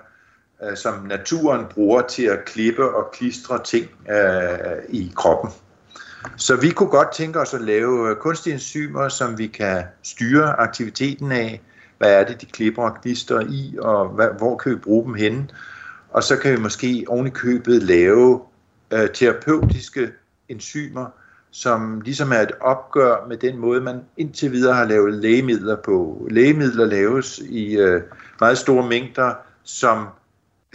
øh, 0.64 0.78
som 0.78 0.94
naturen 1.04 1.66
bruger 1.66 2.02
til 2.02 2.24
at 2.24 2.46
klippe 2.46 2.96
og 2.96 3.12
klistre 3.14 3.64
ting 3.64 3.90
øh, 4.10 4.84
i 4.90 5.14
kroppen. 5.16 5.52
Så 6.38 6.56
vi 6.56 6.70
kunne 6.70 6.90
godt 6.90 7.14
tænke 7.14 7.40
os 7.40 7.54
at 7.54 7.62
lave 7.62 8.10
øh, 8.10 8.16
kunstige 8.16 8.54
enzymer, 8.54 9.10
som 9.10 9.38
vi 9.38 9.48
kan 9.48 9.84
styre 10.04 10.60
aktiviteten 10.60 11.32
af. 11.32 11.62
Hvad 11.98 12.14
er 12.14 12.24
det, 12.24 12.42
de 12.42 12.46
klipper 12.46 12.84
og 12.84 13.02
klister 13.02 13.40
i, 13.40 13.78
og 13.80 14.08
hvad, 14.08 14.28
hvor 14.38 14.58
kan 14.58 14.72
vi 14.72 14.78
bruge 14.78 15.06
dem 15.06 15.14
henne? 15.14 15.48
Og 16.16 16.24
så 16.24 16.38
kan 16.38 16.52
vi 16.52 16.58
måske 16.58 17.06
oven 17.08 17.28
i 17.28 17.30
købet 17.30 17.84
lave 17.84 18.42
øh, 18.94 19.10
terapeutiske 19.14 20.12
enzymer, 20.50 21.06
som 21.52 22.02
ligesom 22.02 22.32
er 22.32 22.40
et 22.40 22.52
opgør 22.62 23.28
med 23.28 23.38
den 23.38 23.58
måde, 23.58 23.82
man 23.82 24.00
indtil 24.18 24.52
videre 24.52 24.74
har 24.74 24.86
lavet 24.86 25.14
lægemidler 25.14 25.76
på. 25.76 26.28
Lægemidler 26.32 26.86
laves 26.86 27.40
i 27.40 27.78
øh, 27.78 28.02
meget 28.40 28.58
store 28.58 28.90
mængder 28.90 29.34
som 29.64 30.08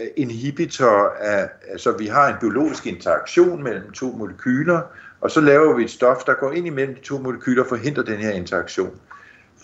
øh, 0.01 0.07
inhibitor 0.17 1.13
af, 1.19 1.49
altså 1.71 1.91
vi 1.91 2.07
har 2.07 2.27
en 2.27 2.39
biologisk 2.39 2.87
interaktion 2.87 3.63
mellem 3.63 3.91
to 3.91 4.11
molekyler, 4.11 4.81
og 5.21 5.31
så 5.31 5.41
laver 5.41 5.75
vi 5.75 5.83
et 5.83 5.91
stof, 5.91 6.23
der 6.25 6.33
går 6.33 6.51
ind 6.51 6.67
imellem 6.67 6.95
de 6.95 7.01
to 7.01 7.17
molekyler 7.17 7.63
og 7.63 7.69
forhindrer 7.69 8.03
den 8.03 8.17
her 8.17 8.31
interaktion. 8.31 8.99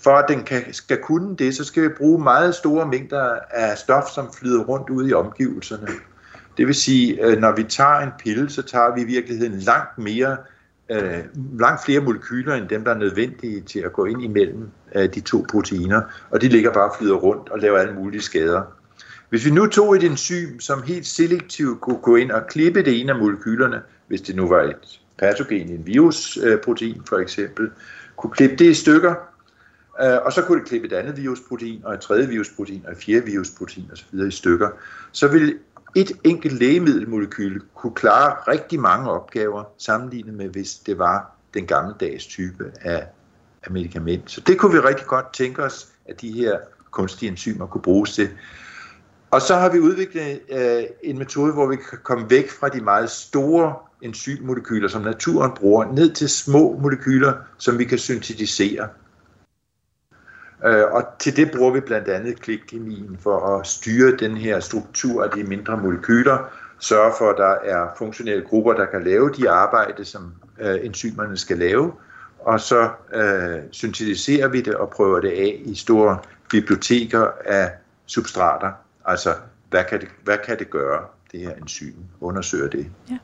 For 0.07 0.13
at 0.13 0.25
den 0.29 0.43
kan, 0.43 0.73
skal 0.73 0.97
kunne 0.97 1.35
det, 1.35 1.55
så 1.55 1.63
skal 1.63 1.83
vi 1.83 1.89
bruge 1.97 2.23
meget 2.23 2.55
store 2.55 2.87
mængder 2.87 3.39
af 3.51 3.77
stof, 3.77 4.03
som 4.15 4.33
flyder 4.33 4.63
rundt 4.63 4.89
ud 4.89 5.09
i 5.09 5.13
omgivelserne. 5.13 5.87
Det 6.57 6.67
vil 6.67 6.75
sige, 6.75 7.25
øh, 7.25 7.37
når 7.37 7.55
vi 7.55 7.63
tager 7.63 7.99
en 7.99 8.09
pille, 8.19 8.49
så 8.49 8.61
tager 8.61 8.95
vi 8.95 9.01
i 9.01 9.05
virkeligheden 9.05 9.59
langt 9.59 9.97
mere, 9.97 10.37
øh, 10.91 11.19
langt 11.59 11.85
flere 11.85 11.99
molekyler 11.99 12.55
end 12.55 12.67
dem, 12.67 12.83
der 12.83 12.91
er 12.91 12.97
nødvendige 12.97 13.61
til 13.61 13.79
at 13.79 13.93
gå 13.93 14.05
ind 14.05 14.23
imellem 14.23 14.69
øh, 14.95 15.13
de 15.13 15.19
to 15.19 15.45
proteiner, 15.49 16.01
og 16.29 16.41
de 16.41 16.47
ligger 16.47 16.73
bare 16.73 16.89
og 16.89 16.95
flyder 16.99 17.15
rundt 17.15 17.49
og 17.49 17.59
laver 17.59 17.77
alle 17.77 17.93
mulige 17.93 18.21
skader. 18.21 18.61
Hvis 19.29 19.45
vi 19.45 19.51
nu 19.51 19.65
tog 19.65 19.95
et 19.95 20.03
enzym, 20.03 20.59
som 20.59 20.83
helt 20.83 21.07
selektivt 21.07 21.81
kunne 21.81 22.01
gå 22.01 22.15
ind 22.15 22.31
og 22.31 22.47
klippe 22.47 22.83
det 22.83 23.01
ene 23.01 23.11
af 23.11 23.19
molekylerne, 23.19 23.81
hvis 24.07 24.21
det 24.21 24.35
nu 24.35 24.47
var 24.47 24.61
et 24.61 25.01
patogen, 25.19 25.69
en 25.69 25.85
virusprotein 25.85 26.95
øh, 26.95 27.01
for 27.09 27.17
eksempel, 27.17 27.69
kunne 28.17 28.31
klippe 28.31 28.55
det 28.55 28.65
i 28.65 28.73
stykker, 28.73 29.15
Øh, 30.01 30.17
og 30.25 30.33
så 30.33 30.41
kunne 30.41 30.59
det 30.59 30.67
klippe 30.67 30.87
et 30.87 30.93
andet 30.93 31.17
virusprotein, 31.17 31.81
og 31.85 31.93
et 31.93 31.99
tredje 31.99 32.27
virusprotein, 32.27 32.83
og 32.85 32.91
et 32.91 32.97
fjerde 32.97 33.25
virusprotein 33.25 33.89
osv. 33.91 34.27
i 34.27 34.31
stykker. 34.31 34.69
Så 35.11 35.27
vil 35.27 35.57
et 35.95 36.11
enkelt 36.23 36.53
lægemiddelmolekyl 36.53 37.61
kunne 37.75 37.93
klare 37.95 38.51
rigtig 38.51 38.79
mange 38.79 39.11
opgaver, 39.11 39.63
sammenlignet 39.77 40.33
med 40.33 40.49
hvis 40.49 40.75
det 40.75 40.97
var 40.97 41.35
den 41.53 41.65
gammeldags 41.65 42.25
type 42.25 42.71
af, 42.81 43.07
af 43.63 43.71
medicament. 43.71 44.31
Så 44.31 44.41
det 44.41 44.57
kunne 44.57 44.73
vi 44.73 44.79
rigtig 44.79 45.07
godt 45.07 45.33
tænke 45.33 45.63
os, 45.63 45.87
at 46.05 46.21
de 46.21 46.31
her 46.31 46.57
kunstige 46.91 47.29
enzymer 47.29 47.67
kunne 47.67 47.81
bruges 47.81 48.13
til. 48.13 48.29
Og 49.31 49.41
så 49.41 49.55
har 49.55 49.69
vi 49.69 49.79
udviklet 49.79 50.39
øh, 50.49 50.83
en 51.03 51.17
metode, 51.17 51.53
hvor 51.53 51.67
vi 51.67 51.75
kan 51.75 51.97
komme 52.03 52.29
væk 52.29 52.49
fra 52.49 52.69
de 52.69 52.81
meget 52.81 53.09
store 53.09 53.75
enzymmolekyler, 54.01 54.87
som 54.87 55.01
naturen 55.01 55.51
bruger, 55.55 55.93
ned 55.93 56.13
til 56.13 56.29
små 56.29 56.79
molekyler, 56.81 57.33
som 57.57 57.79
vi 57.79 57.85
kan 57.85 57.97
syntetisere. 57.97 58.87
Øh, 60.65 60.83
og 60.91 61.03
til 61.19 61.35
det 61.35 61.51
bruger 61.51 61.71
vi 61.71 61.79
blandt 61.79 62.07
andet 62.07 62.41
klikkemien 62.41 63.17
for 63.19 63.57
at 63.57 63.67
styre 63.67 64.17
den 64.17 64.37
her 64.37 64.59
struktur 64.59 65.23
af 65.23 65.29
de 65.29 65.43
mindre 65.43 65.77
molekyler, 65.77 66.37
sørge 66.79 67.13
for, 67.17 67.29
at 67.29 67.37
der 67.37 67.73
er 67.73 67.87
funktionelle 67.97 68.43
grupper, 68.43 68.73
der 68.73 68.85
kan 68.85 69.03
lave 69.03 69.31
de 69.37 69.49
arbejde, 69.49 70.05
som 70.05 70.33
øh, 70.59 70.85
enzymerne 70.85 71.37
skal 71.37 71.57
lave, 71.57 71.93
og 72.39 72.59
så 72.59 72.89
øh, 73.13 73.59
syntetiserer 73.71 74.47
vi 74.47 74.61
det 74.61 74.75
og 74.75 74.89
prøver 74.89 75.19
det 75.19 75.31
af 75.31 75.61
i 75.65 75.75
store 75.75 76.19
biblioteker 76.49 77.27
af 77.45 77.71
substrater. 78.05 78.71
Altså, 79.05 79.29
hvad 79.69 79.83
kan 79.89 80.01
det, 80.01 80.07
hvad 80.23 80.37
kan 80.45 80.59
det 80.59 80.69
gøre, 80.69 81.05
det 81.31 81.39
her 81.39 81.55
enzym? 81.55 81.93
Undersøger 82.21 82.69
det. 82.69 82.87
Ja. 83.09 83.17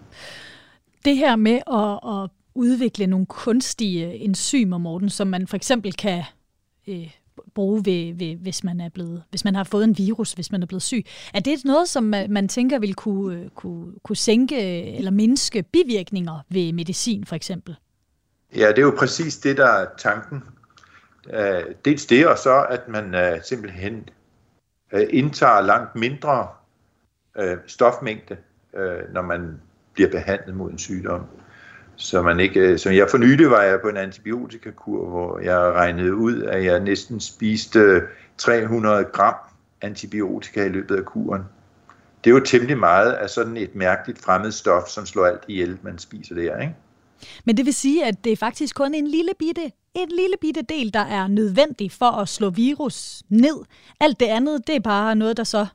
Det 1.05 1.17
her 1.17 1.35
med 1.35 1.59
at, 1.67 2.23
at 2.23 2.29
udvikle 2.55 3.07
nogle 3.07 3.25
kunstige 3.25 4.05
enzymer, 4.05 4.77
Morten, 4.77 5.09
som 5.09 5.27
man 5.27 5.47
for 5.47 5.55
eksempel 5.55 5.93
kan 5.93 6.23
øh, 6.87 7.09
bruge, 7.55 7.85
ved, 7.85 8.13
ved, 8.13 8.35
hvis, 8.35 8.63
man 8.63 8.81
er 8.81 8.89
blevet, 8.89 9.23
hvis 9.29 9.45
man 9.45 9.55
har 9.55 9.63
fået 9.63 9.83
en 9.83 9.97
virus, 9.97 10.33
hvis 10.33 10.51
man 10.51 10.63
er 10.63 10.67
blevet 10.67 10.81
syg. 10.81 11.05
Er 11.33 11.39
det 11.39 11.65
noget, 11.65 11.89
som 11.89 12.03
man 12.03 12.47
tænker 12.47 12.79
vil 12.79 12.93
kunne, 12.93 13.37
øh, 13.37 13.49
kunne, 13.49 13.93
kunne 14.03 14.15
sænke 14.15 14.83
eller 14.97 15.11
mindske 15.11 15.63
bivirkninger 15.63 16.39
ved 16.49 16.73
medicin 16.73 17.25
for 17.25 17.35
eksempel? 17.35 17.75
Ja, 18.55 18.69
det 18.69 18.77
er 18.77 18.81
jo 18.81 18.95
præcis 18.97 19.37
det, 19.37 19.57
der 19.57 19.67
er 19.67 19.87
tanken. 19.97 20.43
Øh, 21.33 21.63
dels 21.85 22.05
det, 22.05 22.27
og 22.27 22.37
så 22.37 22.65
at 22.69 22.87
man 22.87 23.15
øh, 23.15 23.43
simpelthen 23.43 24.09
indtager 25.09 25.61
langt 25.61 25.95
mindre 25.95 26.47
stofmængde, 27.67 28.37
når 29.13 29.21
man 29.21 29.61
bliver 29.93 30.09
behandlet 30.09 30.55
mod 30.55 30.71
en 30.71 30.77
sygdom. 30.77 31.25
Så 32.03 32.21
man 32.21 32.39
ikke, 32.39 32.59
øh, 32.59 32.79
så 32.79 32.89
jeg 32.89 33.07
for 33.11 33.17
nylig 33.17 33.49
var 33.49 33.61
jeg 33.61 33.81
på 33.81 33.87
en 33.87 33.97
antibiotikakur, 33.97 35.09
hvor 35.09 35.39
jeg 35.39 35.59
regnede 35.59 36.15
ud, 36.15 36.41
at 36.41 36.65
jeg 36.65 36.79
næsten 36.79 37.19
spiste 37.19 38.01
300 38.37 39.03
gram 39.03 39.35
antibiotika 39.81 40.65
i 40.65 40.69
løbet 40.69 40.95
af 40.95 41.05
kuren. 41.05 41.41
Det 42.23 42.29
er 42.29 42.33
jo 42.33 42.39
temmelig 42.39 42.77
meget 42.77 43.11
af 43.11 43.29
sådan 43.29 43.57
et 43.57 43.75
mærkeligt 43.75 44.21
fremmed 44.21 44.51
stof, 44.51 44.87
som 44.87 45.05
slår 45.05 45.25
alt 45.25 45.43
ihjel, 45.47 45.77
man 45.81 45.97
spiser 45.97 46.35
der, 46.35 46.59
ikke? 46.59 46.75
Men 47.45 47.57
det 47.57 47.65
vil 47.65 47.73
sige, 47.73 48.05
at 48.05 48.23
det 48.23 48.31
er 48.31 48.37
faktisk 48.37 48.75
kun 48.75 48.93
en 48.93 49.07
lille 49.07 49.31
bitte, 49.39 49.71
en 49.93 50.09
lille 50.09 50.35
bitte 50.41 50.61
del, 50.61 50.93
der 50.93 50.99
er 50.99 51.27
nødvendig 51.27 51.91
for 51.91 52.11
at 52.11 52.29
slå 52.29 52.49
virus 52.49 53.23
ned. 53.29 53.55
Alt 53.99 54.19
det 54.19 54.25
andet, 54.25 54.67
det 54.67 54.75
er 54.75 54.79
bare 54.79 55.15
noget, 55.15 55.37
der 55.37 55.43
så 55.43 55.67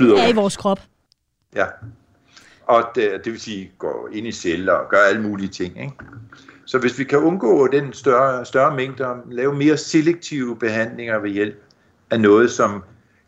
er 0.00 0.28
i 0.28 0.34
vores 0.34 0.56
krop. 0.56 0.80
Ja. 1.54 1.66
Og 2.68 2.84
det, 2.94 3.24
det 3.24 3.32
vil 3.32 3.40
sige, 3.40 3.70
går 3.78 4.08
ind 4.12 4.26
i 4.26 4.32
celler 4.32 4.72
og 4.72 4.90
gør 4.90 4.98
alle 4.98 5.22
mulige 5.22 5.48
ting. 5.48 5.80
Ikke? 5.80 5.92
Så 6.64 6.78
hvis 6.78 6.98
vi 6.98 7.04
kan 7.04 7.18
undgå 7.18 7.66
den 7.66 7.92
større, 7.92 8.44
større 8.44 8.76
mængde, 8.76 9.06
og 9.06 9.16
lave 9.30 9.54
mere 9.54 9.76
selektive 9.76 10.56
behandlinger 10.56 11.18
ved 11.18 11.30
hjælp 11.30 11.62
af 12.10 12.20
noget, 12.20 12.50
som 12.50 12.82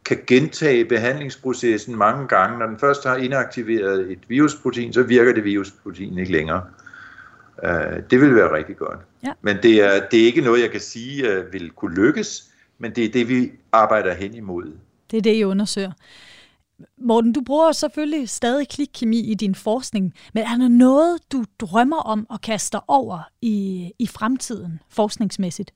kan 0.05 0.19
gentage 0.27 0.85
behandlingsprocessen 0.85 1.97
mange 1.97 2.29
gange. 2.29 2.59
Når 2.59 2.67
den 2.67 2.79
først 2.79 3.05
har 3.05 3.17
inaktiveret 3.17 4.13
et 4.13 4.19
virusprotein, 4.29 4.93
så 4.93 5.03
virker 5.03 5.33
det 5.33 5.45
virusprotein 5.45 6.19
ikke 6.19 6.33
længere. 6.33 6.63
Uh, 7.63 7.71
det 8.11 8.21
vil 8.21 8.35
være 8.35 8.53
rigtig 8.53 8.77
godt. 8.77 8.99
Ja. 9.25 9.33
Men 9.43 9.57
det 9.63 9.85
er, 9.85 10.07
det 10.11 10.21
er 10.21 10.25
ikke 10.25 10.41
noget, 10.41 10.63
jeg 10.63 10.71
kan 10.71 10.81
sige 10.81 11.39
uh, 11.39 11.53
vil 11.53 11.71
kunne 11.71 11.95
lykkes, 11.95 12.45
men 12.79 12.93
det 12.93 13.05
er 13.05 13.09
det, 13.09 13.29
vi 13.29 13.53
arbejder 13.73 14.15
hen 14.15 14.35
imod. 14.35 14.73
Det 15.11 15.17
er 15.17 15.23
det, 15.23 15.35
I 15.35 15.45
undersøger. 15.45 15.93
Morten, 16.99 17.33
du 17.33 17.41
bruger 17.47 17.73
selvfølgelig 17.73 18.29
stadig 18.29 18.69
klikkemi 18.69 19.21
i 19.31 19.35
din 19.35 19.55
forskning, 19.55 20.15
men 20.35 20.43
er 20.43 20.57
der 20.57 20.69
noget, 20.69 21.19
du 21.33 21.45
drømmer 21.61 21.97
om 22.01 22.27
at 22.33 22.41
kaste 22.41 22.79
over 22.89 23.19
i, 23.43 23.91
i 23.99 24.07
fremtiden, 24.07 24.81
forskningsmæssigt? 24.89 25.71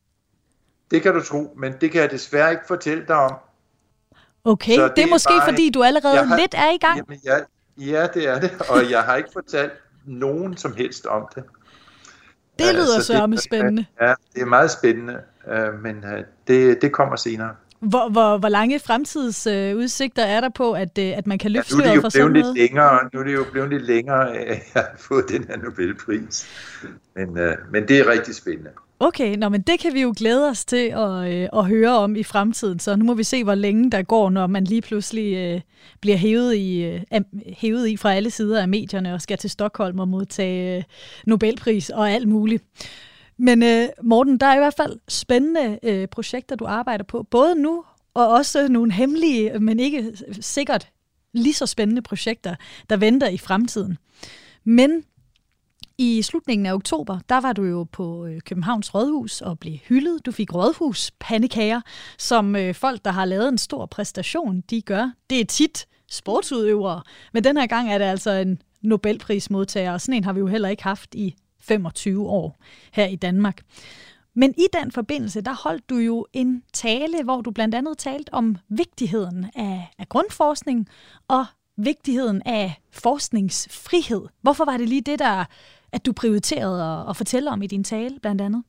Det 0.90 1.02
kan 1.02 1.14
du 1.14 1.20
tro, 1.22 1.54
men 1.58 1.72
det 1.80 1.90
kan 1.90 2.00
jeg 2.00 2.10
desværre 2.10 2.50
ikke 2.50 2.64
fortælle 2.68 3.04
dig 3.08 3.16
om. 3.16 3.32
Okay, 4.44 4.74
Så 4.74 4.88
det, 4.88 4.96
det 4.96 5.04
er 5.04 5.08
måske 5.08 5.32
bare- 5.38 5.48
fordi, 5.50 5.70
du 5.70 5.82
allerede 5.82 6.14
Jeg 6.14 6.28
har- 6.28 6.36
lidt 6.36 6.54
er 6.54 6.70
i 6.70 6.76
gang. 6.78 6.96
Jamen, 6.96 7.20
ja, 7.24 7.36
ja, 7.78 8.06
det 8.14 8.28
er 8.28 8.40
det, 8.40 8.50
og 8.70 8.90
jeg 8.90 9.02
har 9.02 9.16
ikke 9.16 9.30
fortalt 9.32 9.72
nogen 10.04 10.56
som 10.56 10.74
helst 10.76 11.06
om 11.06 11.28
det. 11.34 11.44
Det 12.58 12.74
lyder 12.74 13.00
så 13.00 13.06
sørme 13.06 13.36
spændende. 13.38 13.86
Ja, 14.00 14.14
det 14.34 14.42
er 14.42 14.46
meget 14.46 14.70
spændende, 14.70 15.20
øh, 15.48 15.74
men 15.82 16.04
øh, 16.04 16.24
det, 16.46 16.82
det 16.82 16.92
kommer 16.92 17.16
senere. 17.16 17.54
Hvor, 17.84 18.08
hvor, 18.08 18.38
hvor 18.38 18.48
lange 18.48 18.78
fremtidsudsigter 18.78 20.22
er 20.22 20.40
der 20.40 20.48
på, 20.48 20.72
at, 20.72 20.98
øh, 20.98 21.18
at 21.18 21.26
man 21.26 21.38
kan 21.38 21.50
Ja, 21.50 21.56
løfte 21.56 21.74
nu 21.74 21.78
er 21.78 21.82
det 21.82 21.86
sløret 21.92 21.96
jo 21.96 22.00
for 22.00 22.10
blevet 22.10 22.12
sådan 22.12 22.32
lidt 22.32 22.44
noget? 22.44 22.56
længere, 22.58 22.98
nu 23.12 23.20
er 23.20 23.24
det 23.24 23.34
jo 23.34 23.44
blevet 23.52 23.70
lidt 23.70 23.82
længere, 23.86 24.36
at 24.36 24.48
jeg 24.48 24.82
har 24.82 24.96
fået 24.98 25.24
den 25.28 25.44
her 25.48 25.56
Nobelpris. 25.56 26.46
Men, 27.16 27.38
øh, 27.38 27.56
men 27.72 27.88
det 27.88 27.98
er 27.98 28.08
rigtig 28.08 28.34
spændende. 28.34 28.70
Okay, 29.00 29.36
nå, 29.36 29.48
men 29.48 29.62
det 29.62 29.80
kan 29.80 29.94
vi 29.94 30.02
jo 30.02 30.14
glæde 30.16 30.48
os 30.48 30.64
til 30.64 30.86
at, 30.96 31.32
øh, 31.32 31.48
at 31.52 31.64
høre 31.66 31.90
om 31.98 32.16
i 32.16 32.22
fremtiden. 32.22 32.78
Så 32.78 32.96
nu 32.96 33.04
må 33.04 33.14
vi 33.14 33.22
se, 33.24 33.44
hvor 33.44 33.54
længe 33.54 33.90
der 33.90 34.02
går, 34.02 34.30
når 34.30 34.46
man 34.46 34.64
lige 34.64 34.82
pludselig 34.82 35.34
øh, 35.36 35.60
bliver 36.00 36.16
hævet 36.16 36.54
i, 36.54 36.82
øh, 36.84 37.00
hævet 37.58 37.88
i 37.88 37.96
fra 37.96 38.14
alle 38.14 38.30
sider 38.30 38.62
af 38.62 38.68
medierne 38.68 39.14
og 39.14 39.22
skal 39.22 39.38
til 39.38 39.50
Stockholm 39.50 39.98
og 39.98 40.08
modtage 40.08 40.76
øh, 40.76 40.82
Nobelpris 41.26 41.90
og 41.90 42.10
alt 42.10 42.28
muligt. 42.28 42.64
Men 43.36 43.62
øh, 43.62 43.88
Morten, 44.02 44.38
der 44.38 44.46
er 44.46 44.54
i 44.54 44.58
hvert 44.58 44.74
fald 44.76 44.98
spændende 45.08 45.78
øh, 45.82 46.08
projekter, 46.08 46.56
du 46.56 46.64
arbejder 46.64 47.04
på, 47.04 47.22
både 47.22 47.54
nu 47.54 47.84
og 48.14 48.28
også 48.28 48.68
nogle 48.68 48.92
hemmelige, 48.92 49.58
men 49.58 49.80
ikke 49.80 50.16
sikkert 50.40 50.88
lige 51.32 51.54
så 51.54 51.66
spændende 51.66 52.02
projekter, 52.02 52.54
der 52.90 52.96
venter 52.96 53.28
i 53.28 53.38
fremtiden. 53.38 53.98
Men 54.64 55.04
i 55.98 56.22
slutningen 56.22 56.66
af 56.66 56.74
oktober, 56.74 57.18
der 57.28 57.40
var 57.40 57.52
du 57.52 57.62
jo 57.62 57.84
på 57.84 58.26
øh, 58.26 58.40
Københavns 58.40 58.94
Rådhus 58.94 59.40
og 59.40 59.58
blev 59.58 59.74
hyldet. 59.74 60.26
Du 60.26 60.32
fik 60.32 60.54
rådhuspandekager, 60.54 61.80
som 62.18 62.56
øh, 62.56 62.74
folk, 62.74 63.04
der 63.04 63.10
har 63.10 63.24
lavet 63.24 63.48
en 63.48 63.58
stor 63.58 63.86
præstation, 63.86 64.60
de 64.60 64.82
gør. 64.82 65.10
Det 65.30 65.40
er 65.40 65.44
tit 65.44 65.86
sportsudøvere, 66.10 67.02
men 67.32 67.44
den 67.44 67.56
her 67.56 67.66
gang 67.66 67.92
er 67.92 67.98
det 67.98 68.04
altså 68.04 68.30
en 68.30 68.62
Nobelprismodtager, 68.82 69.92
og 69.92 70.00
sådan 70.00 70.14
en 70.14 70.24
har 70.24 70.32
vi 70.32 70.40
jo 70.40 70.46
heller 70.46 70.68
ikke 70.68 70.82
haft 70.82 71.14
i 71.14 71.34
25 71.68 72.28
år 72.28 72.60
her 72.92 73.06
i 73.06 73.16
Danmark. 73.16 73.62
Men 74.36 74.54
i 74.58 74.66
den 74.72 74.92
forbindelse, 74.92 75.40
der 75.40 75.54
holdt 75.62 75.90
du 75.90 75.96
jo 75.96 76.26
en 76.32 76.62
tale, 76.72 77.22
hvor 77.24 77.40
du 77.40 77.50
blandt 77.50 77.74
andet 77.74 77.98
talte 77.98 78.34
om 78.34 78.56
vigtigheden 78.68 79.46
af, 79.56 79.94
af 79.98 80.08
grundforskning 80.08 80.88
og 81.28 81.46
vigtigheden 81.76 82.42
af 82.46 82.80
forskningsfrihed. 82.92 84.22
Hvorfor 84.42 84.64
var 84.64 84.76
det 84.76 84.88
lige 84.88 85.00
det, 85.00 85.18
der, 85.18 85.44
at 85.92 86.06
du 86.06 86.12
prioriterede 86.12 86.84
at, 86.84 87.10
at 87.10 87.16
fortælle 87.16 87.50
om 87.50 87.62
i 87.62 87.66
din 87.66 87.84
tale, 87.84 88.18
blandt 88.20 88.40
andet? 88.40 88.62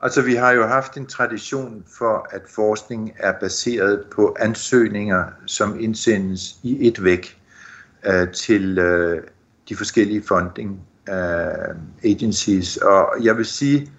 Altså, 0.00 0.22
vi 0.22 0.34
har 0.34 0.52
jo 0.52 0.66
haft 0.66 0.96
en 0.96 1.06
tradition 1.06 1.84
for, 1.98 2.26
at 2.30 2.42
forskning 2.54 3.12
er 3.16 3.32
baseret 3.40 4.04
på 4.14 4.36
ansøgninger, 4.40 5.24
som 5.46 5.80
indsendes 5.80 6.56
i 6.62 6.88
et 6.88 7.04
væk 7.04 7.38
øh, 8.06 8.32
til 8.32 8.78
øh, 8.78 9.22
de 9.68 9.76
forskellige 9.76 10.22
funding 10.22 10.80
øh, 11.08 11.76
agencies. 12.04 12.76
Og 12.76 13.08
jeg 13.22 13.36
vil 13.36 13.46
sige, 13.46 13.92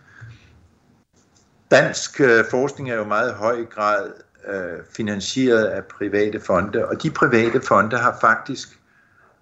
dansk 1.72 2.22
øh, 2.22 2.46
forskning 2.52 2.92
er 2.92 2.96
jo 2.96 3.04
meget 3.04 3.34
høj 3.34 3.66
grad 3.66 4.12
øh, 4.48 4.80
finansieret 4.96 5.66
af 5.66 5.84
private 5.84 6.40
fonde, 6.40 6.86
og 6.86 7.04
de 7.04 7.12
private 7.12 7.62
fonde 7.62 7.98
har 7.98 8.18
faktisk 8.22 8.80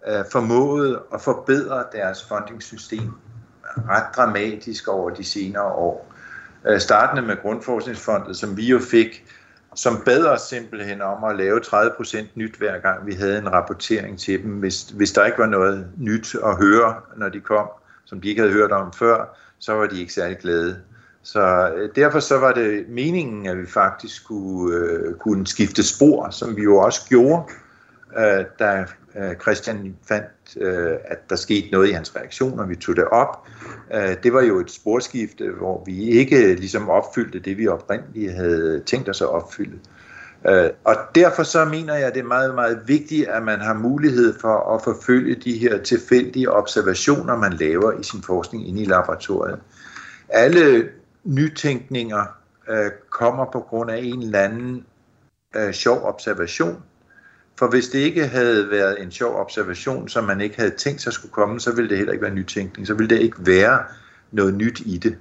øh, 0.08 0.24
formået 0.32 1.00
at 1.14 1.22
forbedre 1.22 1.84
deres 1.92 2.26
fundingssystem 2.28 3.12
ret 3.90 4.16
dramatisk 4.16 4.88
over 4.88 5.10
de 5.10 5.24
senere 5.24 5.64
år. 5.64 6.14
Øh, 6.68 6.80
startende 6.80 7.22
med 7.22 7.38
Grundforskningsfondet, 7.42 8.38
som 8.38 8.58
vi 8.58 8.66
jo 8.68 8.80
fik, 8.80 9.26
som 9.76 10.02
bad 10.06 10.26
os 10.26 10.42
simpelthen 10.42 11.02
om 11.02 11.24
at 11.24 11.36
lave 11.36 11.60
30% 11.60 12.26
nyt 12.36 12.56
hver 12.56 12.80
gang 12.80 13.08
vi 13.08 13.14
havde 13.14 13.38
en 13.38 13.52
rapportering 13.52 14.20
til 14.20 14.44
dem, 14.44 14.52
hvis, 14.52 14.82
hvis 14.82 15.12
der 15.12 15.26
ikke 15.26 15.38
var 15.38 15.46
noget 15.46 15.88
nyt 15.98 16.36
at 16.46 16.58
høre, 16.58 16.96
når 17.18 17.30
de 17.30 17.40
kom, 17.40 17.68
som 18.06 18.22
de 18.22 18.30
ikke 18.30 18.42
havde 18.42 18.54
hørt 18.54 18.72
om 18.72 18.94
før, 18.94 19.38
så 19.60 19.74
var 19.74 19.88
de 19.88 20.00
ikke 20.00 20.14
særlig 20.14 20.38
glade. 20.38 20.82
Så 21.24 21.72
øh, 21.76 21.90
derfor 21.96 22.20
så 22.20 22.38
var 22.38 22.52
det 22.52 22.90
meningen, 22.90 23.48
at 23.48 23.58
vi 23.58 23.66
faktisk 23.66 24.16
skulle 24.16 24.78
øh, 24.78 25.16
kunne 25.16 25.48
skifte 25.48 25.84
spor, 25.84 26.30
som 26.30 26.56
vi 26.56 26.62
jo 26.62 26.78
også 26.78 27.02
gjorde, 27.10 27.44
øh, 28.18 28.46
da 28.60 28.86
Øh, 29.18 29.36
Christian 29.42 29.96
fandt, 30.08 30.58
øh, 30.58 30.98
at 31.06 31.30
der 31.30 31.36
skete 31.36 31.70
noget 31.72 31.90
i 31.90 31.92
hans 31.92 32.16
reaktion, 32.16 32.60
og 32.60 32.70
vi 32.70 32.76
tog 32.76 32.96
det 32.96 33.06
op. 33.06 33.48
Øh, 33.94 34.16
det 34.24 34.34
var 34.34 34.42
jo 34.42 34.60
et 34.60 34.72
sporskifte, 34.72 35.52
hvor 35.52 35.84
vi 35.86 36.10
ikke 36.10 36.56
ligesom 36.56 36.90
opfyldte 36.90 37.40
det, 37.40 37.58
vi 37.58 37.68
oprindeligt 37.68 38.34
havde 38.34 38.84
tænkt 38.86 39.10
os 39.10 39.22
at 39.22 39.30
opfylde. 39.30 39.80
Og 40.84 40.96
derfor 41.16 41.44
så 41.44 41.66
mener 41.66 41.96
jeg, 41.96 42.08
at 42.08 42.14
det 42.14 42.20
er 42.20 42.28
meget, 42.28 42.56
meget 42.56 42.82
vigtigt, 42.86 43.28
at 43.28 43.44
man 43.44 43.60
har 43.60 43.74
mulighed 43.74 44.40
for 44.40 44.76
at 44.76 44.82
forfølge 44.84 45.36
de 45.36 45.58
her 45.58 45.84
tilfældige 45.84 46.52
observationer, 46.52 47.38
man 47.38 47.54
laver 47.54 48.00
i 48.00 48.04
sin 48.04 48.24
forskning 48.24 48.68
inde 48.68 48.82
i 48.82 48.86
laboratoriet. 48.86 49.60
Alle 50.30 50.90
nytænkninger 51.24 52.26
kommer 53.10 53.46
på 53.52 53.60
grund 53.60 53.92
af 53.92 53.98
en 53.98 54.22
eller 54.22 54.40
anden 54.40 54.86
sjov 55.72 56.02
observation. 56.04 56.84
For 57.64 57.70
hvis 57.70 57.90
det 57.90 58.00
ikke 58.00 58.28
havde 58.28 58.70
været 58.72 59.02
en 59.02 59.12
sjov 59.12 59.40
observation, 59.40 60.10
som 60.10 60.24
man 60.24 60.42
ikke 60.42 60.56
havde 60.58 60.72
tænkt 60.72 61.02
sig 61.02 61.14
skulle 61.14 61.32
komme, 61.32 61.60
så 61.60 61.76
ville 61.76 61.90
det 61.90 61.98
heller 61.98 62.14
ikke 62.14 62.26
være 62.26 62.34
nytænkning. 62.34 62.88
Så 62.88 62.94
ville 62.94 63.16
det 63.16 63.22
ikke 63.22 63.38
være 63.40 63.80
noget 64.32 64.54
nyt 64.54 64.80
i 64.86 64.98
det. 64.98 65.18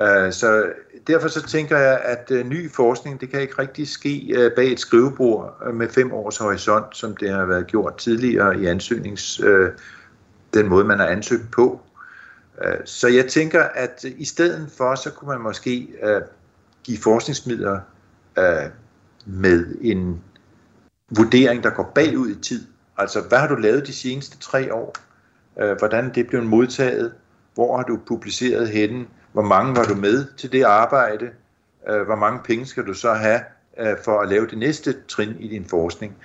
Øh, 0.00 0.32
så 0.32 0.72
derfor 1.06 1.28
så 1.28 1.46
tænker 1.46 1.78
jeg, 1.78 2.00
at 2.04 2.30
øh, 2.30 2.46
ny 2.46 2.70
forskning, 2.70 3.20
det 3.20 3.30
kan 3.30 3.40
ikke 3.40 3.58
rigtig 3.58 3.88
ske 3.88 4.32
øh, 4.36 4.50
bag 4.56 4.72
et 4.72 4.80
skrivebord 4.80 5.72
med 5.74 5.88
fem 5.88 6.12
års 6.12 6.36
horisont, 6.38 6.96
som 6.96 7.16
det 7.16 7.30
har 7.30 7.44
været 7.44 7.66
gjort 7.66 7.96
tidligere 7.96 8.60
i 8.60 8.66
ansøgnings, 8.66 9.40
den 10.54 10.68
måde, 10.68 10.84
man 10.84 10.98
har 10.98 11.06
ansøgt 11.06 11.50
på. 11.52 11.80
Så 12.84 13.08
jeg 13.08 13.26
tænker, 13.26 13.62
at 13.62 14.04
i 14.16 14.24
stedet 14.24 14.68
for, 14.76 14.94
så 14.94 15.10
kunne 15.10 15.28
man 15.28 15.40
måske 15.40 15.88
give 16.84 16.98
forskningsmidler 16.98 17.80
med 19.26 19.66
en 19.80 20.20
vurdering, 21.10 21.62
der 21.62 21.70
går 21.70 21.92
bagud 21.94 22.30
i 22.30 22.40
tid. 22.40 22.66
Altså, 22.98 23.20
hvad 23.20 23.38
har 23.38 23.48
du 23.48 23.54
lavet 23.54 23.86
de 23.86 23.92
seneste 23.92 24.38
tre 24.38 24.74
år? 24.74 24.94
Øh, 25.60 25.78
hvordan 25.78 26.14
det 26.14 26.26
blev 26.26 26.42
modtaget? 26.42 27.12
Hvor 27.54 27.76
har 27.76 27.84
du 27.84 27.98
publiceret 28.08 28.68
henne? 28.68 29.06
Hvor 29.32 29.42
mange 29.42 29.76
var 29.76 29.84
du 29.84 29.94
med 29.94 30.26
til 30.36 30.52
det 30.52 30.62
arbejde? 30.62 31.30
Øh, 31.88 32.02
hvor 32.02 32.16
mange 32.16 32.40
penge 32.44 32.66
skal 32.66 32.86
du 32.86 32.94
så 32.94 33.12
have 33.14 33.40
øh, 33.78 33.96
for 34.04 34.20
at 34.20 34.28
lave 34.28 34.46
det 34.46 34.58
næste 34.58 34.94
trin 35.08 35.36
i 35.38 35.48
din 35.48 35.64
forskning? 35.64 36.16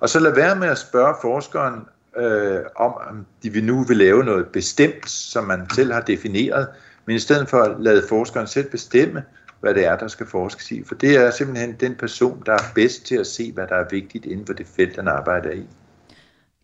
Og 0.00 0.08
så 0.08 0.20
lad 0.20 0.34
være 0.34 0.56
med 0.56 0.68
at 0.68 0.78
spørge 0.78 1.14
forskeren 1.22 1.80
øh, 2.16 2.60
om, 2.76 2.94
om 3.10 3.26
de 3.42 3.50
vil 3.50 3.64
nu 3.64 3.84
vil 3.84 3.96
lave 3.96 4.24
noget 4.24 4.46
bestemt, 4.46 5.10
som 5.10 5.44
man 5.44 5.70
selv 5.74 5.92
har 5.92 6.00
defineret, 6.00 6.68
men 7.06 7.16
i 7.16 7.18
stedet 7.18 7.48
for 7.48 7.58
at 7.58 7.80
lade 7.80 8.02
forskeren 8.08 8.46
selv 8.46 8.70
bestemme, 8.70 9.22
hvad 9.62 9.74
det 9.74 9.86
er, 9.86 9.96
der 9.96 10.08
skal 10.08 10.26
forskes 10.26 10.70
i. 10.70 10.82
For 10.84 10.94
det 10.94 11.16
er 11.16 11.30
simpelthen 11.30 11.76
den 11.80 11.94
person, 11.94 12.42
der 12.46 12.52
er 12.52 12.72
bedst 12.74 13.06
til 13.06 13.14
at 13.14 13.26
se, 13.26 13.52
hvad 13.52 13.66
der 13.66 13.76
er 13.76 13.84
vigtigt 13.90 14.26
inden 14.26 14.46
for 14.46 14.52
det 14.52 14.66
felt, 14.76 14.96
den 14.96 15.08
arbejder 15.08 15.50
i. 15.50 15.66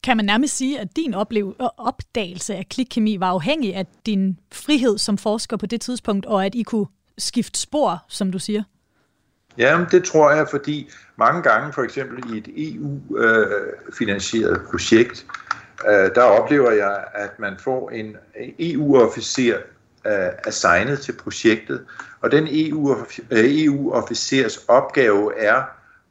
Kan 0.02 0.16
man 0.16 0.26
nærmest 0.26 0.56
sige, 0.56 0.80
at 0.80 0.96
din 0.96 1.14
oplev- 1.14 1.54
opdagelse 1.76 2.54
af 2.54 2.66
klikkemi 2.70 3.20
var 3.20 3.30
afhængig 3.30 3.74
af 3.74 3.86
din 4.06 4.38
frihed 4.52 4.98
som 4.98 5.18
forsker 5.18 5.56
på 5.56 5.66
det 5.66 5.80
tidspunkt, 5.80 6.26
og 6.26 6.46
at 6.46 6.54
I 6.54 6.62
kunne 6.62 6.86
skifte 7.18 7.60
spor, 7.60 8.04
som 8.08 8.32
du 8.32 8.38
siger? 8.38 8.62
Jamen, 9.58 9.86
det 9.90 10.04
tror 10.04 10.30
jeg, 10.30 10.46
fordi 10.50 10.90
mange 11.16 11.42
gange, 11.42 11.72
for 11.72 11.82
eksempel 11.82 12.34
i 12.34 12.38
et 12.38 12.48
EU-finansieret 12.74 14.60
projekt, 14.70 15.26
øh, 15.88 16.14
der 16.14 16.22
oplever 16.22 16.70
jeg, 16.70 17.04
at 17.14 17.38
man 17.38 17.56
får 17.58 17.90
en 17.90 18.16
EU-officer 18.58 19.56
øh, 20.06 20.28
assignet 20.46 21.00
til 21.00 21.12
projektet, 21.12 21.84
og 22.20 22.30
den 22.30 22.48
EU-officers 22.50 24.56
øh, 24.56 24.62
e 24.62 24.72
opgave 24.72 25.38
er 25.38 25.62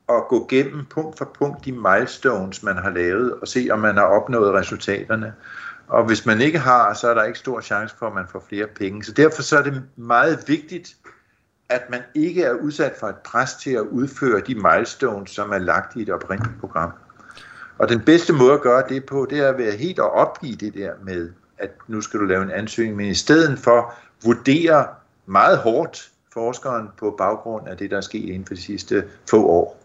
at 0.10 0.28
gå 0.30 0.48
gennem 0.50 0.86
punkt 0.86 1.18
for 1.18 1.32
punkt 1.40 1.66
de 1.66 1.72
milestones, 1.72 2.64
man 2.64 2.78
har 2.78 2.90
lavet, 2.90 3.34
og 3.34 3.48
se, 3.48 3.68
om 3.72 3.80
man 3.80 3.96
har 3.96 4.04
opnået 4.04 4.54
resultaterne. 4.54 5.34
Og 5.88 6.06
hvis 6.06 6.26
man 6.26 6.42
ikke 6.42 6.60
har, 6.60 6.94
så 6.94 7.10
er 7.10 7.14
der 7.14 7.24
ikke 7.24 7.40
stor 7.40 7.62
chance 7.62 7.96
for, 8.00 8.08
at 8.08 8.14
man 8.14 8.26
får 8.32 8.46
flere 8.50 8.68
penge. 8.68 9.04
Så 9.04 9.12
derfor 9.12 9.42
så 9.42 9.58
er 9.58 9.64
det 9.64 9.84
meget 9.96 10.44
vigtigt, 10.48 10.96
at 11.70 11.90
man 11.90 12.02
ikke 12.16 12.44
er 12.44 12.54
udsat 12.54 12.94
for 13.00 13.08
et 13.08 13.16
pres 13.16 13.54
til 13.54 13.72
at 13.72 13.82
udføre 13.82 14.42
de 14.42 14.56
milestones, 14.56 15.32
som 15.32 15.52
er 15.52 15.58
lagt 15.58 15.96
i 15.96 16.02
et 16.02 16.10
oprindeligt 16.10 16.60
program. 16.60 16.92
Og 17.78 17.90
den 17.90 18.02
bedste 18.02 18.34
måde 18.34 18.54
at 18.54 18.62
gøre 18.62 18.84
det 18.90 19.06
på, 19.06 19.28
det 19.30 19.40
er 19.40 19.50
at 19.50 19.58
være 19.58 19.72
helt 19.72 20.00
og 20.00 20.12
opgive 20.12 20.56
det 20.56 20.74
der 20.74 20.92
med, 21.04 21.32
at 21.58 21.70
nu 21.88 22.02
skal 22.02 22.20
du 22.20 22.26
lave 22.26 22.44
en 22.44 22.52
ansøgning, 22.52 22.98
men 22.98 23.06
i 23.06 23.14
stedet 23.14 23.60
for 23.60 23.94
vurdere 24.24 24.88
meget 25.26 25.58
hårdt 25.58 26.12
forskeren 26.34 26.88
på 27.00 27.16
baggrund 27.18 27.68
af 27.68 27.78
det, 27.78 27.92
der 27.92 27.98
er 27.98 28.02
sket 28.02 28.30
inden 28.30 28.46
for 28.46 28.54
de 28.54 28.62
sidste 28.62 29.04
få 29.30 29.48
år. 29.48 29.80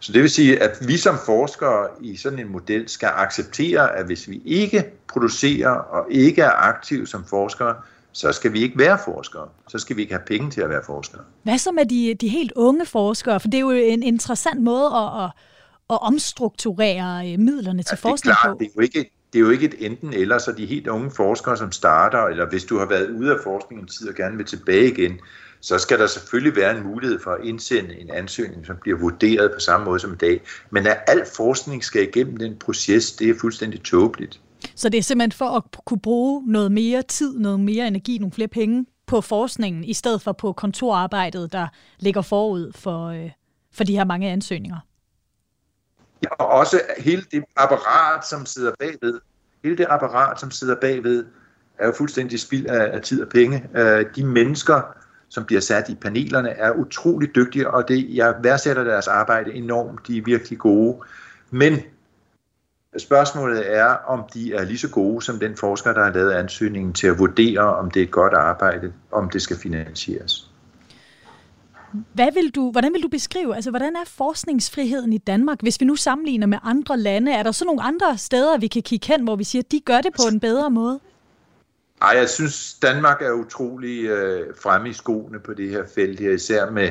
Så 0.00 0.12
det 0.12 0.22
vil 0.22 0.30
sige, 0.30 0.62
at 0.62 0.88
vi 0.88 0.96
som 0.96 1.16
forskere 1.26 1.88
i 2.00 2.16
sådan 2.16 2.38
en 2.38 2.48
model 2.48 2.88
skal 2.88 3.10
acceptere, 3.14 3.96
at 3.96 4.06
hvis 4.06 4.28
vi 4.28 4.42
ikke 4.44 4.84
producerer 5.08 5.70
og 5.70 6.06
ikke 6.10 6.42
er 6.42 6.50
aktive 6.50 7.06
som 7.06 7.24
forskere, 7.24 7.74
så 8.12 8.32
skal 8.32 8.52
vi 8.52 8.60
ikke 8.60 8.78
være 8.78 8.98
forskere. 9.04 9.48
Så 9.68 9.78
skal 9.78 9.96
vi 9.96 10.02
ikke 10.02 10.14
have 10.14 10.24
penge 10.26 10.50
til 10.50 10.60
at 10.60 10.68
være 10.70 10.82
forskere. 10.86 11.20
Hvad 11.42 11.58
så 11.58 11.72
med 11.72 11.86
de, 11.86 12.14
de 12.14 12.28
helt 12.28 12.52
unge 12.56 12.86
forskere? 12.86 13.40
For 13.40 13.48
det 13.48 13.54
er 13.54 13.60
jo 13.60 13.70
en 13.70 14.02
interessant 14.02 14.62
måde 14.62 14.86
at, 14.86 15.24
at, 15.24 15.30
at 15.90 16.02
omstrukturere 16.02 17.32
øh, 17.32 17.38
midlerne 17.38 17.82
til 17.82 17.98
ja, 18.04 18.08
forskning 18.08 18.36
på. 18.44 18.56
Det 18.58 18.66
er 18.66 18.70
jo 18.76 18.80
ikke, 18.80 19.10
det 19.36 19.42
er 19.42 19.46
jo 19.46 19.52
ikke 19.52 19.66
et 19.66 19.74
enten 19.78 20.12
eller, 20.12 20.38
så 20.38 20.52
de 20.52 20.66
helt 20.66 20.86
unge 20.86 21.10
forskere, 21.10 21.56
som 21.56 21.72
starter, 21.72 22.22
eller 22.22 22.48
hvis 22.48 22.64
du 22.64 22.78
har 22.78 22.86
været 22.86 23.10
ude 23.10 23.30
af 23.32 23.36
forskningen 23.44 23.84
en 23.84 23.88
tid 23.88 24.08
og 24.08 24.14
gerne 24.14 24.36
vil 24.36 24.46
tilbage 24.46 24.92
igen, 24.92 25.20
så 25.60 25.78
skal 25.78 25.98
der 25.98 26.06
selvfølgelig 26.06 26.56
være 26.56 26.78
en 26.78 26.86
mulighed 26.86 27.20
for 27.20 27.30
at 27.30 27.44
indsende 27.44 28.00
en 28.00 28.10
ansøgning, 28.10 28.66
som 28.66 28.76
bliver 28.80 28.98
vurderet 28.98 29.50
på 29.54 29.60
samme 29.60 29.84
måde 29.84 30.00
som 30.00 30.12
i 30.12 30.16
dag. 30.16 30.40
Men 30.70 30.86
at 30.86 30.98
al 31.06 31.22
forskning 31.36 31.84
skal 31.84 32.02
igennem 32.02 32.36
den 32.36 32.56
proces, 32.56 33.12
det 33.12 33.30
er 33.30 33.34
fuldstændig 33.40 33.82
tåbeligt. 33.82 34.40
Så 34.74 34.88
det 34.88 34.98
er 34.98 35.02
simpelthen 35.02 35.32
for 35.32 35.48
at 35.48 35.62
kunne 35.84 36.00
bruge 36.00 36.52
noget 36.52 36.72
mere 36.72 37.02
tid, 37.02 37.38
noget 37.38 37.60
mere 37.60 37.86
energi, 37.86 38.18
nogle 38.18 38.32
flere 38.32 38.48
penge 38.48 38.86
på 39.06 39.20
forskningen, 39.20 39.84
i 39.84 39.92
stedet 39.92 40.22
for 40.22 40.32
på 40.32 40.52
kontorarbejdet, 40.52 41.52
der 41.52 41.66
ligger 41.98 42.22
forud 42.22 42.72
for, 42.74 43.06
øh, 43.06 43.30
for 43.72 43.84
de 43.84 43.96
her 43.96 44.04
mange 44.04 44.30
ansøgninger. 44.30 44.76
Ja, 46.22 46.28
og 46.38 46.48
også 46.48 46.80
hele 46.98 47.22
det 47.32 47.44
apparat, 47.56 48.26
som 48.26 48.46
sidder 48.46 48.72
bagved. 48.78 49.20
Hele 49.64 49.76
det 49.76 49.86
apparat, 49.88 50.40
som 50.40 50.50
sidder 50.50 50.74
bagved, 50.80 51.24
er 51.78 51.86
jo 51.86 51.92
fuldstændig 51.92 52.40
spild 52.40 52.66
af, 52.66 52.94
af 52.94 53.02
tid 53.02 53.22
og 53.22 53.28
penge. 53.28 53.68
Uh, 53.74 54.14
de 54.16 54.24
mennesker, 54.24 54.80
som 55.28 55.44
bliver 55.44 55.60
sat 55.60 55.88
i 55.88 55.94
panelerne, 55.94 56.48
er 56.48 56.72
utrolig 56.72 57.34
dygtige, 57.34 57.70
og 57.70 57.88
det, 57.88 58.14
jeg 58.14 58.34
værdsætter 58.42 58.84
deres 58.84 59.08
arbejde 59.08 59.52
enormt. 59.52 60.06
De 60.06 60.18
er 60.18 60.22
virkelig 60.22 60.58
gode. 60.58 60.98
Men 61.50 61.80
spørgsmålet 62.98 63.76
er, 63.76 63.86
om 63.86 64.24
de 64.34 64.54
er 64.54 64.64
lige 64.64 64.78
så 64.78 64.90
gode 64.90 65.22
som 65.22 65.38
den 65.38 65.56
forsker, 65.56 65.92
der 65.92 66.04
har 66.04 66.12
lavet 66.12 66.32
ansøgningen 66.32 66.92
til 66.92 67.06
at 67.06 67.18
vurdere, 67.18 67.76
om 67.76 67.90
det 67.90 68.00
er 68.00 68.04
et 68.04 68.10
godt 68.10 68.34
arbejde, 68.34 68.92
om 69.12 69.30
det 69.30 69.42
skal 69.42 69.56
finansieres. 69.56 70.50
Hvad 72.12 72.32
vil 72.34 72.50
du, 72.50 72.70
hvordan 72.70 72.92
vil 72.92 73.02
du 73.02 73.08
beskrive, 73.08 73.54
altså 73.54 73.70
hvordan 73.70 73.96
er 73.96 74.04
forskningsfriheden 74.06 75.12
i 75.12 75.18
Danmark, 75.18 75.60
hvis 75.62 75.80
vi 75.80 75.86
nu 75.86 75.96
sammenligner 75.96 76.46
med 76.46 76.58
andre 76.62 76.98
lande? 76.98 77.32
Er 77.32 77.42
der 77.42 77.52
så 77.52 77.64
nogle 77.64 77.82
andre 77.82 78.18
steder, 78.18 78.58
vi 78.58 78.66
kan 78.66 78.82
kigge 78.82 79.06
hen, 79.06 79.24
hvor 79.24 79.36
vi 79.36 79.44
siger, 79.44 79.62
at 79.62 79.72
de 79.72 79.80
gør 79.80 80.00
det 80.00 80.12
på 80.12 80.22
en 80.32 80.40
bedre 80.40 80.70
måde? 80.70 81.00
Ej, 82.02 82.14
jeg 82.16 82.28
synes, 82.28 82.74
Danmark 82.74 83.22
er 83.22 83.32
utrolig 83.32 84.04
øh, 84.04 84.54
fremme 84.62 84.88
i 84.88 84.92
skoene 84.92 85.38
på 85.38 85.54
det 85.54 85.70
her 85.70 85.82
felt 85.94 86.20
her, 86.20 86.30
især 86.30 86.70
med 86.70 86.90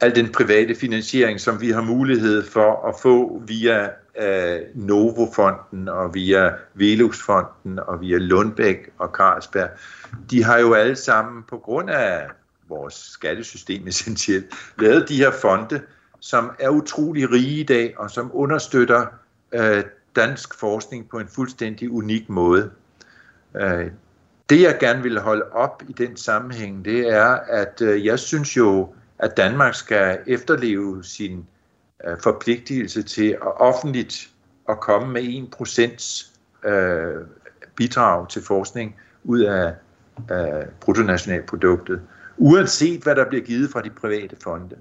al 0.00 0.14
den 0.14 0.32
private 0.32 0.74
finansiering, 0.74 1.40
som 1.40 1.60
vi 1.60 1.70
har 1.70 1.82
mulighed 1.82 2.42
for 2.42 2.88
at 2.88 2.94
få 3.02 3.42
via 3.46 3.88
øh, 4.20 4.60
Novofonden 4.74 5.88
og 5.88 6.14
via 6.14 6.50
Veluxfonden 6.74 7.78
og 7.78 8.00
via 8.00 8.18
Lundbæk 8.18 8.90
og 8.98 9.08
Carlsberg. 9.08 9.68
De 10.30 10.44
har 10.44 10.58
jo 10.58 10.72
alle 10.72 10.96
sammen 10.96 11.42
på 11.48 11.58
grund 11.58 11.90
af 11.90 12.26
vores 12.70 12.94
skattesystem 12.94 13.86
essentielt 13.86 14.46
lavet 14.82 15.08
de 15.08 15.16
her 15.16 15.30
fonde, 15.30 15.82
som 16.20 16.50
er 16.58 16.68
utrolig 16.68 17.32
rige 17.32 17.60
i 17.60 17.64
dag 17.64 17.94
og 17.98 18.10
som 18.10 18.30
understøtter 18.34 19.06
øh, 19.52 19.84
dansk 20.16 20.54
forskning 20.54 21.08
på 21.08 21.18
en 21.18 21.28
fuldstændig 21.28 21.90
unik 21.90 22.28
måde. 22.28 22.70
Øh, 23.56 23.90
det 24.50 24.62
jeg 24.62 24.76
gerne 24.80 25.02
vil 25.02 25.20
holde 25.20 25.52
op 25.52 25.82
i 25.88 25.92
den 25.92 26.16
sammenhæng, 26.16 26.84
det 26.84 27.08
er, 27.08 27.38
at 27.48 27.82
øh, 27.82 28.06
jeg 28.06 28.18
synes 28.18 28.56
jo, 28.56 28.94
at 29.18 29.36
Danmark 29.36 29.74
skal 29.74 30.18
efterleve 30.26 31.04
sin 31.04 31.46
øh, 32.06 32.16
forpligtelse 32.22 33.02
til 33.02 33.30
at 33.30 33.60
offentligt 33.60 34.30
at 34.68 34.80
komme 34.80 35.12
med 35.12 35.22
1% 36.64 36.68
øh, 36.68 37.26
bidrag 37.76 38.28
til 38.28 38.42
forskning 38.42 38.96
ud 39.24 39.40
af 39.40 39.74
øh, 40.30 40.66
bruttonationalproduktet, 40.80 42.00
uanset 42.40 43.02
hvad 43.02 43.14
der 43.14 43.28
bliver 43.28 43.44
givet 43.44 43.70
fra 43.70 43.82
de 43.82 43.90
private 43.90 44.36
fonde. 44.42 44.76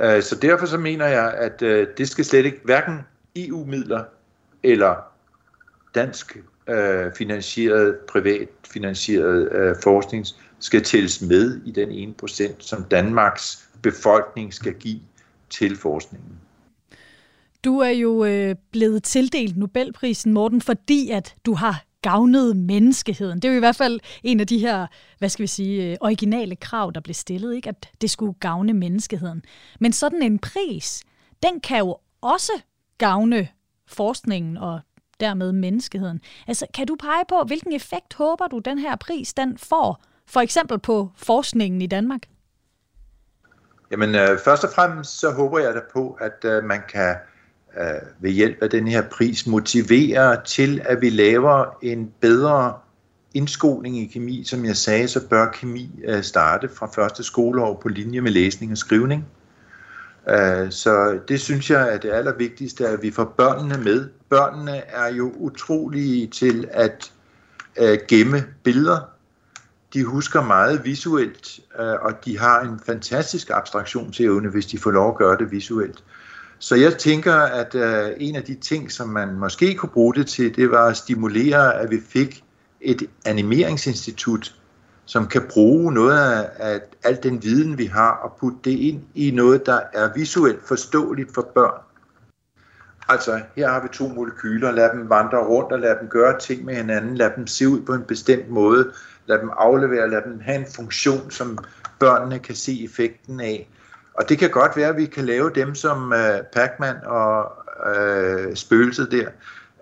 Øh, 0.00 0.22
så 0.22 0.38
derfor 0.42 0.66
så 0.66 0.78
mener 0.78 1.06
jeg, 1.06 1.34
at 1.34 1.62
øh, 1.62 1.88
det 1.98 2.08
skal 2.08 2.24
slet 2.24 2.44
ikke 2.44 2.60
hverken 2.64 2.98
EU-midler 3.36 4.04
eller 4.62 4.94
dansk 5.94 6.36
øh, 6.68 7.12
finansieret, 7.18 7.98
privat 8.08 8.48
finansieret 8.70 9.52
øh, 9.52 9.76
forskning 9.82 10.26
skal 10.58 10.82
tælles 10.82 11.22
med 11.22 11.60
i 11.64 11.70
den 11.70 12.14
1%, 12.22 12.52
som 12.58 12.84
Danmarks 12.84 13.68
befolkning 13.82 14.54
skal 14.54 14.74
give 14.74 15.00
til 15.50 15.76
forskningen. 15.76 16.40
Du 17.64 17.78
er 17.78 17.90
jo 17.90 18.24
øh, 18.24 18.54
blevet 18.72 19.02
tildelt 19.02 19.56
Nobelprisen, 19.56 20.32
Morten, 20.32 20.60
fordi 20.60 21.10
at 21.10 21.34
du 21.46 21.54
har 21.54 21.84
gavnet 22.02 22.56
menneskeheden. 22.56 23.36
Det 23.36 23.48
er 23.48 23.52
jo 23.52 23.56
i 23.56 23.60
hvert 23.60 23.76
fald 23.76 24.00
en 24.22 24.40
af 24.40 24.46
de 24.46 24.58
her, 24.58 24.86
hvad 25.18 25.28
skal 25.28 25.42
vi 25.42 25.46
sige, 25.46 25.90
øh, 25.90 25.96
originale 26.00 26.56
krav, 26.56 26.92
der 26.94 27.00
blev 27.00 27.14
stillet, 27.14 27.54
ikke? 27.54 27.68
at 27.68 27.88
det 28.00 28.10
skulle 28.10 28.34
gavne 28.40 28.72
menneskeheden. 28.72 29.42
Men 29.80 29.92
sådan 29.92 30.22
en 30.22 30.38
pris, 30.38 31.02
den 31.42 31.60
kan 31.60 31.78
jo 31.78 31.96
også 32.20 32.52
gavne 32.98 33.48
forskningen 33.86 34.56
og 34.56 34.80
dermed 35.20 35.52
menneskeheden. 35.52 36.20
Altså, 36.46 36.66
kan 36.74 36.86
du 36.86 36.96
pege 36.96 37.24
på, 37.28 37.44
hvilken 37.46 37.72
effekt 37.72 38.14
håber 38.14 38.46
du, 38.46 38.58
den 38.58 38.78
her 38.78 38.96
pris 38.96 39.34
den 39.34 39.58
får, 39.58 40.02
for 40.26 40.40
eksempel 40.40 40.78
på 40.78 41.10
forskningen 41.16 41.82
i 41.82 41.86
Danmark? 41.86 42.20
Jamen, 43.90 44.14
øh, 44.14 44.38
først 44.44 44.64
og 44.64 44.70
fremmest 44.74 45.20
så 45.20 45.30
håber 45.30 45.58
jeg 45.58 45.74
da 45.74 45.80
på, 45.92 46.18
at 46.20 46.44
øh, 46.44 46.64
man 46.64 46.82
kan 46.88 47.16
øh, 47.78 47.84
ved 48.20 48.30
hjælp 48.30 48.62
af 48.62 48.70
den 48.70 48.88
her 48.88 49.02
pris 49.02 49.46
motiverer 49.46 50.42
til, 50.42 50.82
at 50.84 51.00
vi 51.00 51.10
laver 51.10 51.78
en 51.82 52.10
bedre 52.20 52.74
indskoling 53.34 53.98
i 53.98 54.06
kemi. 54.06 54.44
Som 54.44 54.64
jeg 54.64 54.76
sagde, 54.76 55.08
så 55.08 55.28
bør 55.28 55.50
kemi 55.50 55.90
øh, 56.04 56.22
starte 56.22 56.68
fra 56.68 56.86
første 56.86 57.22
skoleår 57.22 57.80
på 57.82 57.88
linje 57.88 58.20
med 58.20 58.30
læsning 58.30 58.72
og 58.72 58.78
skrivning. 58.78 59.26
Øh, 60.28 60.70
så 60.70 61.18
det 61.28 61.40
synes 61.40 61.70
jeg 61.70 61.94
er 61.94 61.98
det 61.98 62.10
allervigtigste, 62.10 62.88
at 62.88 63.02
vi 63.02 63.10
får 63.10 63.24
børnene 63.24 63.78
med. 63.84 64.08
Børnene 64.28 64.76
er 64.76 65.14
jo 65.14 65.32
utrolige 65.36 66.26
til 66.26 66.68
at 66.70 67.12
øh, 67.80 67.98
gemme 68.08 68.44
billeder. 68.62 69.00
De 69.94 70.04
husker 70.04 70.42
meget 70.42 70.84
visuelt, 70.84 71.60
øh, 71.78 71.94
og 72.02 72.24
de 72.24 72.38
har 72.38 72.60
en 72.60 72.80
fantastisk 72.86 73.50
abstraktionsevne, 73.50 74.48
hvis 74.48 74.66
de 74.66 74.78
får 74.78 74.90
lov 74.90 75.08
at 75.08 75.16
gøre 75.16 75.38
det 75.38 75.50
visuelt. 75.50 76.04
Så 76.62 76.74
jeg 76.74 76.98
tænker, 76.98 77.34
at 77.34 77.74
øh, 77.74 78.16
en 78.18 78.36
af 78.36 78.42
de 78.42 78.54
ting, 78.54 78.92
som 78.92 79.08
man 79.08 79.38
måske 79.38 79.74
kunne 79.74 79.88
bruge 79.88 80.14
det 80.14 80.26
til, 80.26 80.56
det 80.56 80.70
var 80.70 80.86
at 80.86 80.96
stimulere, 80.96 81.74
at 81.74 81.90
vi 81.90 82.00
fik 82.08 82.44
et 82.80 83.02
animeringsinstitut, 83.26 84.54
som 85.04 85.26
kan 85.26 85.42
bruge 85.50 85.92
noget 85.94 86.18
af, 86.18 86.50
af 86.58 86.80
al 87.04 87.18
den 87.22 87.42
viden, 87.42 87.78
vi 87.78 87.84
har, 87.84 88.10
og 88.10 88.36
putte 88.40 88.58
det 88.64 88.70
ind 88.70 89.02
i 89.14 89.30
noget, 89.30 89.66
der 89.66 89.80
er 89.92 90.12
visuelt 90.14 90.68
forståeligt 90.68 91.34
for 91.34 91.50
børn. 91.54 91.80
Altså, 93.08 93.40
her 93.56 93.68
har 93.68 93.82
vi 93.82 93.88
to 93.92 94.08
molekyler, 94.08 94.70
lad 94.70 94.90
dem 94.92 95.10
vandre 95.10 95.38
rundt 95.38 95.72
og 95.72 95.80
lad 95.80 95.96
dem 96.00 96.08
gøre 96.08 96.38
ting 96.38 96.64
med 96.64 96.74
hinanden, 96.74 97.16
lad 97.16 97.30
dem 97.36 97.46
se 97.46 97.68
ud 97.68 97.80
på 97.80 97.94
en 97.94 98.02
bestemt 98.02 98.50
måde, 98.50 98.92
lad 99.26 99.38
dem 99.38 99.50
aflevere, 99.56 100.10
lad 100.10 100.22
dem 100.22 100.40
have 100.40 100.58
en 100.58 100.66
funktion, 100.76 101.30
som 101.30 101.58
børnene 101.98 102.38
kan 102.38 102.54
se 102.54 102.84
effekten 102.84 103.40
af. 103.40 103.68
Og 104.20 104.28
det 104.28 104.38
kan 104.38 104.50
godt 104.50 104.76
være, 104.76 104.88
at 104.88 104.96
vi 104.96 105.06
kan 105.06 105.26
lave 105.26 105.50
dem 105.54 105.74
som 105.74 106.12
øh, 106.12 106.42
Pac-Man 106.52 106.96
og 107.04 107.52
øh, 107.96 108.56
spøgelset 108.56 109.10
der. 109.10 109.28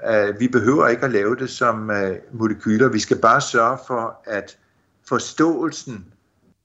Øh, 0.09 0.41
vi 0.41 0.49
behøver 0.49 0.89
ikke 0.89 1.05
at 1.05 1.11
lave 1.11 1.37
det 1.37 1.51
som 1.51 1.91
øh, 1.91 2.17
molekyler. 2.33 2.89
Vi 2.89 2.99
skal 2.99 3.19
bare 3.19 3.41
sørge 3.41 3.79
for, 3.87 4.21
at 4.25 4.57
forståelsen 5.09 6.05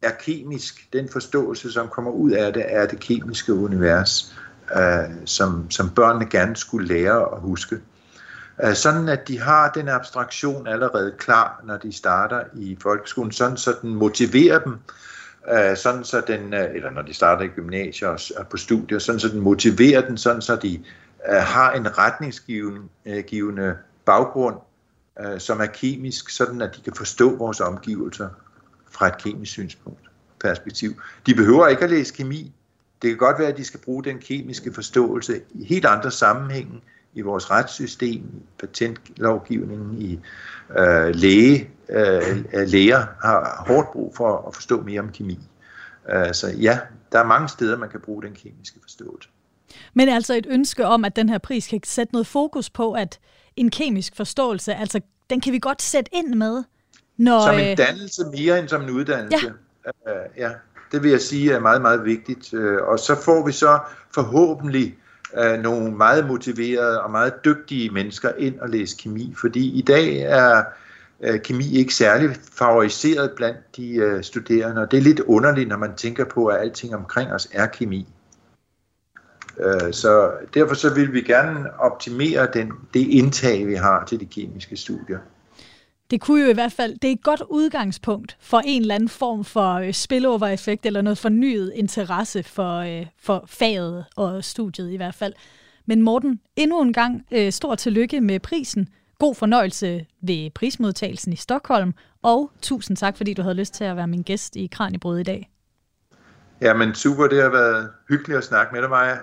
er 0.02 0.12
kemisk. 0.20 0.94
Den 0.94 1.10
forståelse, 1.10 1.72
som 1.72 1.88
kommer 1.88 2.12
ud 2.12 2.32
af 2.32 2.54
det, 2.54 2.64
er 2.68 2.86
det 2.86 3.00
kemiske 3.00 3.54
univers, 3.54 4.36
øh, 4.76 5.16
som, 5.26 5.72
som 5.72 5.90
børnene 5.90 6.26
gerne 6.26 6.56
skulle 6.56 6.88
lære 6.88 7.22
at 7.36 7.40
huske. 7.40 7.78
Øh, 8.64 8.74
sådan 8.74 9.10
at 9.10 9.28
de 9.28 9.40
har 9.40 9.72
den 9.72 9.90
abstraktion 9.90 10.68
allerede 10.68 11.14
klar, 11.18 11.62
når 11.64 11.78
de 11.78 11.94
starter 11.94 12.44
i 12.54 12.78
folkeskolen, 12.82 13.32
sådan 13.32 13.58
så 13.58 13.76
den 13.82 13.96
motiverer 13.96 14.60
dem, 14.60 14.78
øh, 15.52 15.78
sådan 15.78 16.04
så 16.04 16.22
den, 16.28 16.54
øh, 16.54 16.76
eller 16.76 16.90
når 16.90 17.02
de 17.02 17.14
starter 17.14 17.44
i 17.44 17.48
gymnasiet 17.48 18.32
og 18.38 18.48
på 18.48 18.58
studier, 18.58 19.00
sådan 19.00 19.20
så 19.20 19.28
den 19.28 19.40
motiverer 19.40 20.08
den, 20.08 20.18
sådan 20.18 20.42
så 20.42 20.56
de 20.56 20.84
øh, 21.30 21.36
har 21.36 21.72
en 21.72 21.98
retningsgivende 21.98 23.68
øh, 23.70 23.76
baggrund, 24.06 24.56
øh, 25.20 25.40
som 25.40 25.60
er 25.60 25.66
kemisk, 25.66 26.30
sådan 26.30 26.62
at 26.62 26.76
de 26.76 26.82
kan 26.82 26.94
forstå 26.96 27.36
vores 27.36 27.60
omgivelser 27.60 28.30
fra 28.92 29.08
et 29.08 29.18
kemisk 29.18 29.52
synspunkt 29.52 30.00
perspektiv. 30.44 30.92
De 31.26 31.36
behøver 31.36 31.68
ikke 31.68 31.84
at 31.84 31.90
læse 31.90 32.14
kemi. 32.14 32.54
Det 33.02 33.10
kan 33.10 33.18
godt 33.18 33.40
være, 33.40 33.48
at 33.48 33.58
de 33.58 33.66
skal 33.66 33.80
bruge 33.80 34.04
den 34.04 34.20
kemiske 34.20 34.74
forståelse 34.74 35.42
i 35.54 35.66
helt 35.66 35.86
andre 35.86 36.12
sammenhænge, 36.12 36.82
i 37.14 37.22
vores 37.22 37.52
retssystem, 37.52 38.22
i 38.22 38.44
patentlovgivningen, 38.60 40.02
i 40.02 40.20
øh, 40.80 41.16
læge. 41.16 41.70
Øh, 41.90 42.68
læger 42.68 43.06
har 43.22 43.64
hårdt 43.68 43.92
brug 43.92 44.14
for 44.16 44.48
at 44.48 44.56
forstå 44.56 44.82
mere 44.82 45.00
om 45.00 45.10
kemi. 45.10 45.40
Øh, 46.10 46.34
så 46.34 46.48
ja, 46.48 46.80
der 47.12 47.20
er 47.20 47.26
mange 47.26 47.50
steder, 47.50 47.78
man 47.78 47.90
kan 47.90 48.02
bruge 48.02 48.24
den 48.24 48.34
kemiske 48.34 48.80
forståelse. 48.82 49.30
Men 49.94 50.10
altså 50.10 50.34
et 50.34 50.46
ønske 50.50 50.86
om, 50.86 51.06
at 51.06 51.16
den 51.16 51.30
her 51.30 51.38
pris 51.38 51.68
kan 51.68 51.80
sætte 51.86 52.14
noget 52.14 52.28
fokus 52.28 52.70
på, 52.70 52.94
at 52.94 53.20
en 53.56 53.70
kemisk 53.70 54.16
forståelse, 54.16 54.74
altså 54.74 55.02
den 55.30 55.42
kan 55.42 55.54
vi 55.54 55.60
godt 55.60 55.82
sætte 55.82 56.12
ind 56.14 56.36
med. 56.36 56.64
Når, 57.18 57.46
som 57.46 57.56
en 57.60 57.72
øh, 57.72 57.78
dannelse 57.78 58.24
mere 58.38 58.60
end 58.60 58.68
som 58.68 58.82
en 58.82 58.90
uddannelse. 58.90 59.54
Ja. 60.06 60.12
Uh, 60.12 60.38
ja, 60.38 60.52
det 60.92 61.04
vil 61.04 61.12
jeg 61.12 61.22
sige 61.22 61.52
er 61.52 61.60
meget, 61.60 61.82
meget 61.82 62.06
vigtigt. 62.06 62.54
Uh, 62.54 62.78
og 62.88 63.00
så 63.00 63.16
får 63.26 63.46
vi 63.46 63.52
så 63.52 63.80
forhåbentlig 64.14 64.98
øh, 65.38 65.60
nogle 65.60 65.92
meget 65.92 66.28
motiverede 66.28 67.02
og 67.02 67.12
meget 67.12 67.34
dygtige 67.46 67.90
mennesker 67.90 68.32
ind 68.38 68.60
og 68.60 68.70
læse 68.70 68.98
kemi, 69.00 69.34
fordi 69.38 69.80
i 69.80 69.82
dag 69.82 70.18
er 70.18 70.64
øh, 71.22 71.42
kemi 71.42 71.78
ikke 71.78 71.96
særlig 71.96 72.36
favoriseret 72.54 73.32
blandt 73.36 73.78
de 73.78 73.96
øh, 73.96 74.24
studerende, 74.24 74.82
og 74.82 74.92
det 74.92 74.98
er 74.98 75.02
lidt 75.02 75.20
underligt, 75.20 75.70
når 75.70 75.78
man 75.78 75.96
tænker 75.96 76.26
på, 76.26 76.46
at 76.46 76.62
alting 76.62 76.96
omkring 76.96 77.34
os 77.34 77.50
er 77.52 77.66
kemi. 77.66 78.08
Øh, 79.60 79.94
så 79.94 80.32
derfor 80.54 80.76
så 80.76 80.94
vil 80.94 81.14
vi 81.14 81.22
gerne 81.22 81.80
optimere 81.80 82.48
den, 82.54 82.72
det 82.94 83.00
indtag, 83.00 83.68
vi 83.68 83.76
har 83.76 84.06
til 84.06 84.20
de 84.20 84.26
kemiske 84.26 84.78
studier 84.78 85.20
det 86.14 86.22
kunne 86.22 86.44
jo 86.44 86.50
i 86.50 86.54
hvert 86.54 86.72
fald, 86.72 87.00
det 87.00 87.08
er 87.08 87.12
et 87.12 87.24
godt 87.24 87.42
udgangspunkt 87.50 88.38
for 88.40 88.60
en 88.66 88.82
eller 88.82 88.96
anden 88.96 89.10
form 89.10 89.44
for 89.44 89.74
øh, 89.74 89.94
spillover-effekt, 89.94 90.86
eller 90.86 91.02
noget 91.02 91.18
fornyet 91.18 91.72
interesse 91.76 92.44
for, 92.44 92.78
øh, 92.78 93.06
for 93.22 93.44
faget 93.48 94.06
og 94.16 94.44
studiet 94.44 94.92
i 94.92 94.96
hvert 94.96 95.16
fald. 95.16 95.34
Men 95.86 96.02
Morten, 96.02 96.40
endnu 96.56 96.82
en 96.82 96.94
gang 96.94 97.26
øh, 97.32 97.52
stor 97.52 97.76
tillykke 97.76 98.22
med 98.22 98.40
prisen. 98.40 98.90
God 99.20 99.36
fornøjelse 99.36 100.06
ved 100.22 100.50
prismodtagelsen 100.50 101.34
i 101.34 101.36
Stockholm, 101.36 101.94
og 102.24 102.52
tusind 102.62 102.98
tak, 102.98 103.18
fordi 103.18 103.34
du 103.34 103.42
havde 103.42 103.56
lyst 103.56 103.74
til 103.74 103.84
at 103.84 103.96
være 103.96 104.08
min 104.08 104.22
gæst 104.22 104.56
i 104.56 104.70
Kranjebrød 104.72 105.20
i 105.20 105.24
dag. 105.24 105.50
Ja, 106.62 106.74
men 106.74 106.96
super, 106.96 107.28
det 107.28 107.42
har 107.42 107.50
været 107.50 107.90
hyggeligt 108.10 108.38
at 108.38 108.44
snakke 108.44 108.74
med 108.74 108.82
dig, 108.82 108.90
Maja. 108.90 109.16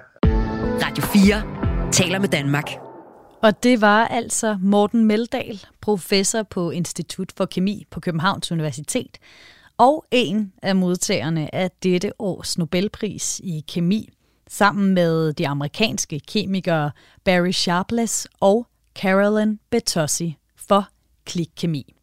Radio 0.86 1.04
4 1.04 1.92
taler 1.92 2.18
med 2.18 2.28
Danmark. 2.28 2.70
Og 3.42 3.62
det 3.62 3.80
var 3.80 4.06
altså 4.06 4.58
Morten 4.62 5.04
Meldal, 5.04 5.66
professor 5.80 6.42
på 6.42 6.70
Institut 6.70 7.32
for 7.36 7.46
Kemi 7.46 7.86
på 7.90 8.00
Københavns 8.00 8.52
Universitet, 8.52 9.18
og 9.78 10.04
en 10.10 10.52
af 10.62 10.76
modtagerne 10.76 11.54
af 11.54 11.70
dette 11.82 12.12
års 12.18 12.58
Nobelpris 12.58 13.40
i 13.44 13.64
kemi, 13.68 14.08
sammen 14.48 14.94
med 14.94 15.32
de 15.32 15.48
amerikanske 15.48 16.20
kemikere 16.20 16.90
Barry 17.24 17.50
Sharpless 17.50 18.26
og 18.40 18.66
Carolyn 18.94 19.56
Betossi 19.70 20.36
for 20.56 20.88
klikkemi. 21.24 21.94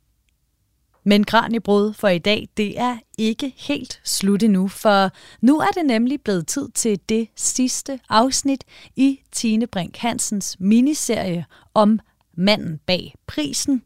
Men 1.04 1.24
Kranjebrud 1.24 1.94
for 1.94 2.08
i 2.08 2.18
dag, 2.18 2.50
det 2.58 2.80
er 2.80 2.98
ikke 3.18 3.54
helt 3.58 4.02
slut 4.04 4.44
endnu, 4.44 4.68
for 4.68 5.12
nu 5.42 5.60
er 5.60 5.68
det 5.76 5.86
nemlig 5.86 6.22
blevet 6.22 6.48
tid 6.48 6.70
til 6.70 7.00
det 7.10 7.28
sidste 7.36 8.00
afsnit 8.10 8.64
i 8.96 9.20
Tine 9.32 9.68
Brink 9.68 9.98
Hansens 9.98 10.58
miniserie 10.60 11.46
om 11.74 12.00
manden 12.38 12.80
bag 12.86 13.14
prisen, 13.28 13.84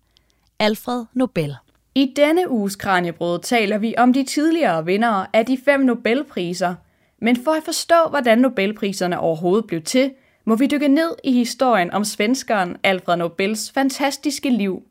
Alfred 0.60 1.06
Nobel. 1.14 1.56
I 1.96 2.14
denne 2.16 2.50
uges 2.50 2.76
Kranjebrød 2.76 3.40
taler 3.40 3.78
vi 3.78 3.96
om 3.98 4.14
de 4.14 4.24
tidligere 4.24 4.86
vindere 4.86 5.28
af 5.34 5.46
de 5.46 5.58
fem 5.66 5.80
Nobelpriser. 5.80 6.76
Men 7.22 7.36
for 7.44 7.52
at 7.52 7.64
forstå, 7.64 8.10
hvordan 8.10 8.38
Nobelpriserne 8.38 9.20
overhovedet 9.20 9.68
blev 9.68 9.82
til, 9.82 10.14
må 10.46 10.56
vi 10.56 10.68
dykke 10.68 10.88
ned 10.88 11.16
i 11.24 11.32
historien 11.32 11.92
om 11.92 12.04
svenskeren 12.04 12.78
Alfred 12.84 13.18
Nobels 13.18 13.72
fantastiske 13.72 14.50
liv 14.50 14.84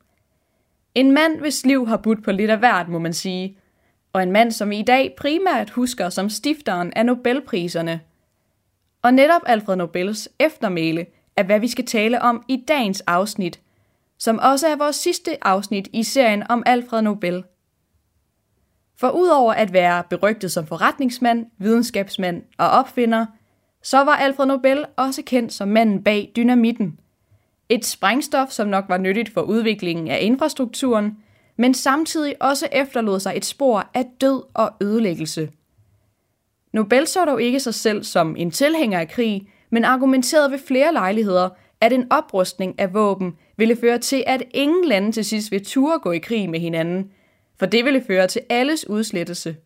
en 0.95 1.13
mand, 1.13 1.41
hvis 1.41 1.67
liv 1.67 1.87
har 1.87 1.97
budt 1.97 2.25
på 2.25 2.33
lidt 2.33 2.51
af 2.51 2.59
hvert, 2.59 2.89
må 2.89 2.99
man 2.99 3.13
sige. 3.13 3.59
Og 4.13 4.23
en 4.23 4.33
mand, 4.33 4.51
som 4.51 4.71
vi 4.71 4.79
i 4.79 4.83
dag 4.83 5.15
primært 5.19 5.71
husker 5.71 6.09
som 6.09 6.29
stifteren 6.29 6.93
af 6.97 7.07
Nobelpriserne. 7.07 8.01
Og 9.03 9.15
netop 9.15 9.43
Alfred 9.47 9.77
Nobels 9.77 10.29
eftermæle 10.39 11.07
af, 11.41 11.47
hvad 11.47 11.61
vi 11.61 11.68
skal 11.68 11.86
tale 11.86 12.22
om 12.22 12.45
i 12.49 12.64
dagens 12.68 13.01
afsnit, 13.01 13.61
som 14.18 14.38
også 14.43 14.68
er 14.68 14.76
vores 14.76 14.97
sidste 14.97 15.47
afsnit 15.47 15.88
i 15.93 16.03
serien 16.03 16.51
om 16.51 16.62
Alfred 16.66 17.03
Nobel. 17.03 17.45
For 18.97 19.11
udover 19.11 19.53
at 19.53 19.72
være 19.72 20.03
berygtet 20.11 20.53
som 20.53 20.66
forretningsmand, 20.66 21.47
videnskabsmand 21.59 22.43
og 22.59 22.68
opfinder, 22.68 23.26
så 23.82 23.99
var 23.99 24.16
Alfred 24.16 24.47
Nobel 24.47 24.84
også 24.97 25.22
kendt 25.26 25.53
som 25.53 25.68
manden 25.68 26.05
bag 26.05 26.32
dynamitten– 26.36 26.99
et 27.70 27.84
sprængstof, 27.84 28.51
som 28.51 28.68
nok 28.68 28.84
var 28.88 28.99
nyttigt 28.99 29.34
for 29.34 29.41
udviklingen 29.41 30.09
af 30.09 30.18
infrastrukturen, 30.22 31.16
men 31.57 31.74
samtidig 31.74 32.34
også 32.41 32.68
efterlod 32.72 33.20
sig 33.20 33.32
et 33.36 33.45
spor 33.45 33.91
af 33.95 34.07
død 34.20 34.43
og 34.55 34.72
ødelæggelse. 34.80 35.51
Nobel 36.72 37.07
så 37.07 37.24
dog 37.24 37.43
ikke 37.43 37.61
sig 37.61 37.74
selv 37.74 38.05
som 38.05 38.36
en 38.36 38.51
tilhænger 38.51 39.01
af 39.01 39.09
krig, 39.09 39.49
men 39.71 39.85
argumenterede 39.85 40.51
ved 40.51 40.59
flere 40.59 40.93
lejligheder, 40.93 41.49
at 41.81 41.93
en 41.93 42.12
oprustning 42.12 42.75
af 42.79 42.95
våben 42.95 43.37
ville 43.57 43.77
føre 43.77 43.99
til, 43.99 44.25
at 44.27 44.43
ingen 44.55 44.85
lande 44.85 45.12
til 45.12 45.25
sidst 45.25 45.51
ville 45.51 45.64
ture 45.64 45.99
gå 45.99 46.12
i 46.12 46.18
krig 46.18 46.51
med 46.51 46.61
hinanden, 46.61 47.11
for 47.59 47.66
det 47.66 47.85
ville 47.85 48.05
føre 48.07 48.27
til 48.27 48.43
alles 48.49 48.89
udslettelse. 48.89 49.57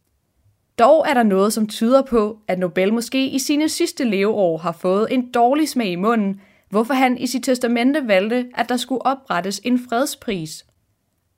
Dog 0.79 1.05
er 1.09 1.15
der 1.15 1.23
noget, 1.23 1.53
som 1.53 1.67
tyder 1.67 2.03
på, 2.03 2.39
at 2.49 2.59
Nobel 2.59 2.93
måske 2.93 3.29
i 3.29 3.39
sine 3.39 3.69
sidste 3.69 4.05
leveår 4.05 4.59
har 4.59 4.73
fået 4.73 5.07
en 5.11 5.31
dårlig 5.31 5.69
smag 5.69 5.89
i 5.89 5.97
munden, 5.97 6.41
hvorfor 6.71 6.95
han 6.95 7.19
i 7.19 7.27
sit 7.27 7.45
testamente 7.45 8.09
valgte, 8.09 8.47
at 8.55 8.69
der 8.69 8.77
skulle 8.77 9.07
oprettes 9.07 9.61
en 9.65 9.79
fredspris. 9.89 10.67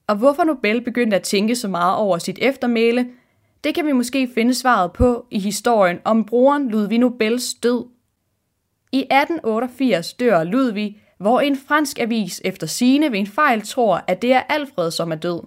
Og 0.06 0.16
hvorfor 0.16 0.44
Nobel 0.44 0.80
begyndte 0.80 1.16
at 1.16 1.22
tænke 1.22 1.56
så 1.56 1.68
meget 1.68 1.96
over 1.96 2.18
sit 2.18 2.38
eftermæle, 2.42 3.06
det 3.64 3.74
kan 3.74 3.86
vi 3.86 3.92
måske 3.92 4.28
finde 4.34 4.54
svaret 4.54 4.92
på 4.92 5.26
i 5.30 5.38
historien 5.38 5.98
om 6.04 6.24
broren 6.24 6.68
Ludvig 6.70 6.98
Nobels 6.98 7.54
død. 7.54 7.84
I 8.96 9.00
1888 9.00 10.12
dør 10.12 10.44
Ludvig, 10.44 11.02
hvor 11.18 11.40
en 11.40 11.56
fransk 11.56 11.98
avis 11.98 12.42
efter 12.44 12.66
sine 12.66 13.12
ved 13.12 13.18
en 13.18 13.26
fejl 13.26 13.62
tror, 13.62 14.04
at 14.06 14.22
det 14.22 14.32
er 14.32 14.42
Alfred, 14.48 14.90
som 14.90 15.12
er 15.12 15.16
død. 15.16 15.40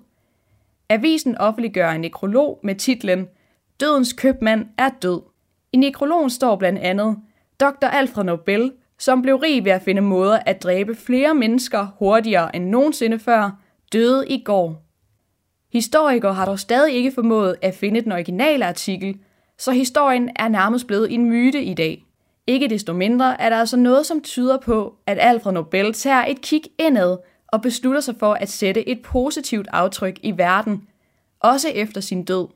Avisen 0.89 1.37
offentliggør 1.37 1.91
en 1.91 2.01
nekrolog 2.01 2.59
med 2.63 2.75
titlen 2.75 3.27
Dødens 3.79 4.13
købmand 4.13 4.67
er 4.77 4.89
død. 5.01 5.21
I 5.73 5.77
nekrologen 5.77 6.29
står 6.29 6.55
blandt 6.55 6.79
andet, 6.79 7.17
Dr. 7.59 7.87
Alfred 7.87 8.23
Nobel 8.23 8.71
som 8.99 9.21
blev 9.21 9.35
rig 9.35 9.65
ved 9.65 9.71
at 9.71 9.81
finde 9.81 10.01
måder 10.01 10.39
at 10.45 10.63
dræbe 10.63 10.95
flere 10.95 11.35
mennesker 11.35 11.87
hurtigere 11.99 12.55
end 12.55 12.65
nogensinde 12.65 13.19
før, 13.19 13.51
døde 13.93 14.27
i 14.27 14.43
går. 14.43 14.83
Historikere 15.73 16.33
har 16.33 16.45
dog 16.45 16.59
stadig 16.59 16.95
ikke 16.95 17.11
formået 17.11 17.55
at 17.61 17.75
finde 17.75 18.01
den 18.01 18.11
originale 18.11 18.65
artikel, 18.65 19.17
så 19.57 19.71
historien 19.71 20.29
er 20.35 20.47
nærmest 20.47 20.87
blevet 20.87 21.13
en 21.13 21.29
myte 21.29 21.63
i 21.63 21.73
dag. 21.73 22.09
Ikke 22.49 22.67
desto 22.67 22.93
mindre 22.93 23.41
er 23.41 23.49
der 23.49 23.57
altså 23.57 23.77
noget, 23.77 24.05
som 24.05 24.21
tyder 24.21 24.57
på, 24.57 24.95
at 25.07 25.17
Alfred 25.21 25.53
Nobel 25.53 25.93
tager 25.93 26.25
et 26.25 26.41
kig 26.41 26.61
indad 26.79 27.17
og 27.47 27.61
beslutter 27.61 28.01
sig 28.01 28.15
for 28.19 28.33
at 28.33 28.49
sætte 28.49 28.89
et 28.89 29.01
positivt 29.01 29.67
aftryk 29.71 30.19
i 30.23 30.37
verden, 30.37 30.87
også 31.39 31.69
efter 31.69 32.01
sin 32.01 32.23
død. 32.23 32.47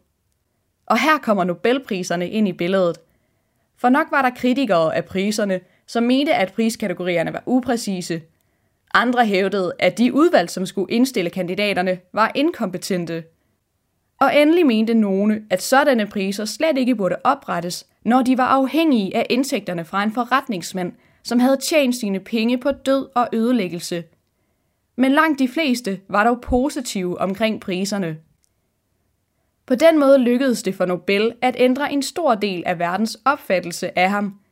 Og 0.85 0.99
her 0.99 1.17
kommer 1.17 1.43
Nobelpriserne 1.43 2.29
ind 2.29 2.47
i 2.47 2.53
billedet. 2.53 2.97
For 3.77 3.89
nok 3.89 4.07
var 4.11 4.21
der 4.21 4.29
kritikere 4.29 4.95
af 4.95 5.05
priserne, 5.05 5.59
som 5.87 6.03
mente, 6.03 6.33
at 6.33 6.53
priskategorierne 6.53 7.33
var 7.33 7.43
upræcise. 7.45 8.21
Andre 8.93 9.25
hævdede, 9.25 9.73
at 9.79 9.97
de 9.97 10.13
udvalg, 10.13 10.49
som 10.49 10.65
skulle 10.65 10.91
indstille 10.91 11.29
kandidaterne, 11.29 11.99
var 12.13 12.31
inkompetente. 12.35 13.23
Og 14.23 14.35
endelig 14.41 14.65
mente 14.65 14.93
nogle, 14.93 15.43
at 15.49 15.61
sådanne 15.61 16.07
priser 16.07 16.45
slet 16.45 16.77
ikke 16.77 16.95
burde 16.95 17.15
oprettes, 17.23 17.87
når 18.05 18.21
de 18.21 18.37
var 18.37 18.45
afhængige 18.45 19.15
af 19.17 19.25
indtægterne 19.29 19.85
fra 19.85 20.03
en 20.03 20.11
forretningsmand, 20.11 20.93
som 21.23 21.39
havde 21.39 21.57
tjent 21.57 21.95
sine 21.95 22.19
penge 22.19 22.57
på 22.57 22.71
død 22.71 23.07
og 23.15 23.27
ødelæggelse. 23.33 24.03
Men 24.95 25.11
langt 25.11 25.39
de 25.39 25.47
fleste 25.47 25.99
var 26.07 26.23
dog 26.23 26.41
positive 26.41 27.21
omkring 27.21 27.61
priserne. 27.61 28.17
På 29.65 29.75
den 29.75 29.99
måde 29.99 30.17
lykkedes 30.17 30.63
det 30.63 30.75
for 30.75 30.85
Nobel 30.85 31.33
at 31.41 31.55
ændre 31.59 31.93
en 31.93 32.01
stor 32.01 32.35
del 32.35 32.63
af 32.65 32.79
verdens 32.79 33.17
opfattelse 33.25 33.99
af 33.99 34.09
ham– 34.09 34.35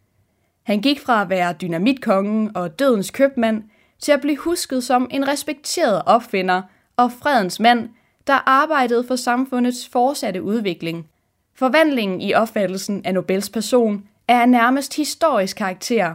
han 0.63 0.82
gik 0.82 0.99
fra 0.99 1.22
at 1.22 1.30
være 1.30 1.53
dynamitkongen 1.53 2.57
og 2.57 2.80
dødens 2.80 3.11
købmand 3.11 3.63
til 3.99 4.11
at 4.11 4.22
blive 4.22 4.38
husket 4.38 4.84
som 4.84 5.07
en 5.11 5.28
respekteret 5.28 6.01
opfinder 6.05 6.61
og 6.97 7.11
fredens 7.11 7.59
mand, 7.59 7.89
der 8.32 8.49
arbejdede 8.49 9.03
for 9.07 9.15
samfundets 9.15 9.88
fortsatte 9.88 10.43
udvikling. 10.43 11.07
Forvandlingen 11.55 12.21
i 12.21 12.34
opfattelsen 12.34 13.01
af 13.05 13.13
Nobels 13.13 13.49
person 13.49 14.03
er 14.27 14.41
af 14.41 14.49
nærmest 14.49 14.95
historisk 14.95 15.57
karakter, 15.57 16.13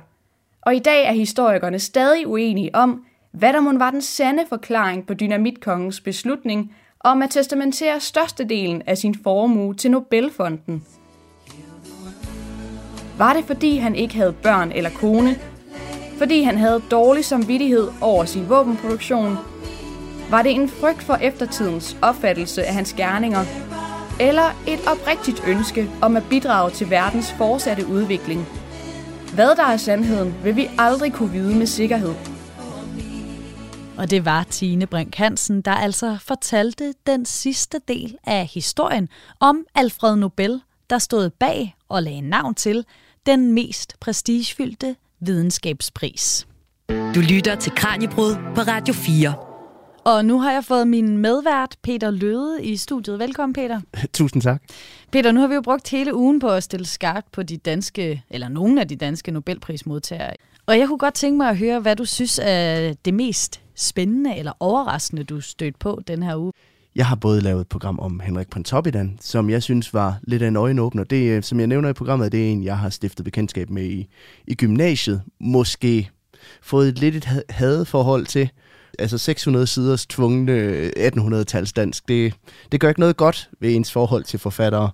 og 0.62 0.74
i 0.74 0.78
dag 0.78 1.06
er 1.06 1.12
historikerne 1.12 1.78
stadig 1.78 2.26
uenige 2.26 2.74
om, 2.74 3.04
hvad 3.32 3.52
der 3.52 3.60
mon 3.60 3.78
var 3.78 3.90
den 3.90 4.02
sande 4.02 4.44
forklaring 4.48 5.06
på 5.06 5.14
dynamitkongens 5.14 6.00
beslutning 6.00 6.74
om 7.00 7.22
at 7.22 7.30
testamentere 7.30 8.00
størstedelen 8.00 8.82
af 8.86 8.98
sin 8.98 9.14
formue 9.22 9.74
til 9.74 9.90
Nobelfonden. 9.90 10.84
Var 13.18 13.32
det 13.32 13.44
fordi 13.44 13.76
han 13.76 13.94
ikke 13.94 14.14
havde 14.14 14.34
børn 14.42 14.72
eller 14.72 14.90
kone? 14.90 15.36
Fordi 16.18 16.42
han 16.42 16.58
havde 16.58 16.82
dårlig 16.90 17.24
samvittighed 17.24 17.88
over 18.00 18.24
sin 18.24 18.48
våbenproduktion? 18.48 19.36
Var 20.30 20.42
det 20.42 20.54
en 20.54 20.68
frygt 20.68 21.02
for 21.02 21.14
eftertidens 21.14 21.96
opfattelse 22.02 22.64
af 22.64 22.74
hans 22.74 22.92
gerninger? 22.92 23.44
Eller 24.20 24.62
et 24.66 24.80
oprigtigt 24.86 25.42
ønske 25.46 25.90
om 26.02 26.16
at 26.16 26.22
bidrage 26.30 26.70
til 26.70 26.90
verdens 26.90 27.32
fortsatte 27.32 27.86
udvikling? 27.86 28.46
Hvad 29.34 29.56
der 29.56 29.64
er 29.64 29.76
sandheden, 29.76 30.34
vil 30.44 30.56
vi 30.56 30.68
aldrig 30.78 31.12
kunne 31.12 31.30
vide 31.30 31.56
med 31.56 31.66
sikkerhed. 31.66 32.14
Og 33.98 34.10
det 34.10 34.24
var 34.24 34.42
Tine 34.42 34.86
Brink 34.86 35.14
Hansen, 35.14 35.60
der 35.60 35.70
altså 35.70 36.18
fortalte 36.20 36.94
den 37.06 37.24
sidste 37.24 37.80
del 37.88 38.16
af 38.26 38.46
historien 38.46 39.08
om 39.40 39.64
Alfred 39.74 40.16
Nobel, 40.16 40.60
der 40.90 40.98
stod 40.98 41.30
bag 41.30 41.76
og 41.88 42.02
lagde 42.02 42.20
navn 42.20 42.54
til 42.54 42.84
den 43.26 43.52
mest 43.52 44.00
prestigefyldte 44.00 44.96
videnskabspris. 45.20 46.46
Du 46.88 47.20
lytter 47.20 47.54
til 47.54 47.72
Kranjebrud 47.72 48.34
på 48.54 48.60
Radio 48.60 48.94
4. 48.94 49.55
Og 50.06 50.24
nu 50.24 50.40
har 50.40 50.52
jeg 50.52 50.64
fået 50.64 50.88
min 50.88 51.18
medvært, 51.18 51.76
Peter 51.82 52.10
Løde, 52.10 52.64
i 52.64 52.76
studiet. 52.76 53.18
Velkommen, 53.18 53.54
Peter. 53.54 53.80
Tusind 54.14 54.42
tak. 54.42 54.62
Peter, 55.12 55.32
nu 55.32 55.40
har 55.40 55.48
vi 55.48 55.54
jo 55.54 55.60
brugt 55.60 55.90
hele 55.90 56.14
ugen 56.14 56.40
på 56.40 56.48
at 56.48 56.62
stille 56.62 56.86
skarpt 56.86 57.32
på 57.32 57.42
de 57.42 57.56
danske, 57.56 58.22
eller 58.30 58.48
nogle 58.48 58.80
af 58.80 58.88
de 58.88 58.96
danske 58.96 59.30
Nobelprismodtagere. 59.30 60.34
Og 60.66 60.78
jeg 60.78 60.88
kunne 60.88 60.98
godt 60.98 61.14
tænke 61.14 61.36
mig 61.36 61.48
at 61.48 61.58
høre, 61.58 61.80
hvad 61.80 61.96
du 61.96 62.04
synes 62.04 62.40
er 62.42 62.92
det 63.04 63.14
mest 63.14 63.60
spændende 63.74 64.36
eller 64.36 64.52
overraskende, 64.60 65.24
du 65.24 65.40
stødt 65.40 65.78
på 65.78 66.00
den 66.06 66.22
her 66.22 66.36
uge. 66.36 66.52
Jeg 66.96 67.06
har 67.06 67.16
både 67.16 67.40
lavet 67.40 67.60
et 67.60 67.68
program 67.68 67.98
om 67.98 68.20
Henrik 68.20 68.50
Pontoppidan, 68.50 69.18
som 69.20 69.50
jeg 69.50 69.62
synes 69.62 69.94
var 69.94 70.18
lidt 70.22 70.42
af 70.42 70.48
en 70.48 70.56
øjenåbner. 70.56 71.04
Det, 71.04 71.30
øh, 71.30 71.42
som 71.42 71.60
jeg 71.60 71.66
nævner 71.66 71.88
i 71.88 71.92
programmet, 71.92 72.32
det 72.32 72.46
er 72.46 72.52
en, 72.52 72.64
jeg 72.64 72.78
har 72.78 72.90
stiftet 72.90 73.24
bekendtskab 73.24 73.70
med 73.70 73.84
i, 73.84 74.06
i 74.46 74.54
gymnasiet. 74.54 75.22
Måske 75.40 76.10
fået 76.62 76.88
et 76.88 76.98
lidt 76.98 77.16
et 77.16 77.42
hadeforhold 77.50 78.26
til. 78.26 78.50
Altså 78.98 79.18
600 79.18 79.66
siders 79.66 80.06
tvungne 80.06 80.52
øh, 80.52 80.90
1800-tals 80.96 81.72
dansk, 81.72 82.08
det, 82.08 82.34
det 82.72 82.80
gør 82.80 82.88
ikke 82.88 83.00
noget 83.00 83.16
godt 83.16 83.50
ved 83.60 83.74
ens 83.74 83.92
forhold 83.92 84.24
til 84.24 84.38
forfattere. 84.38 84.90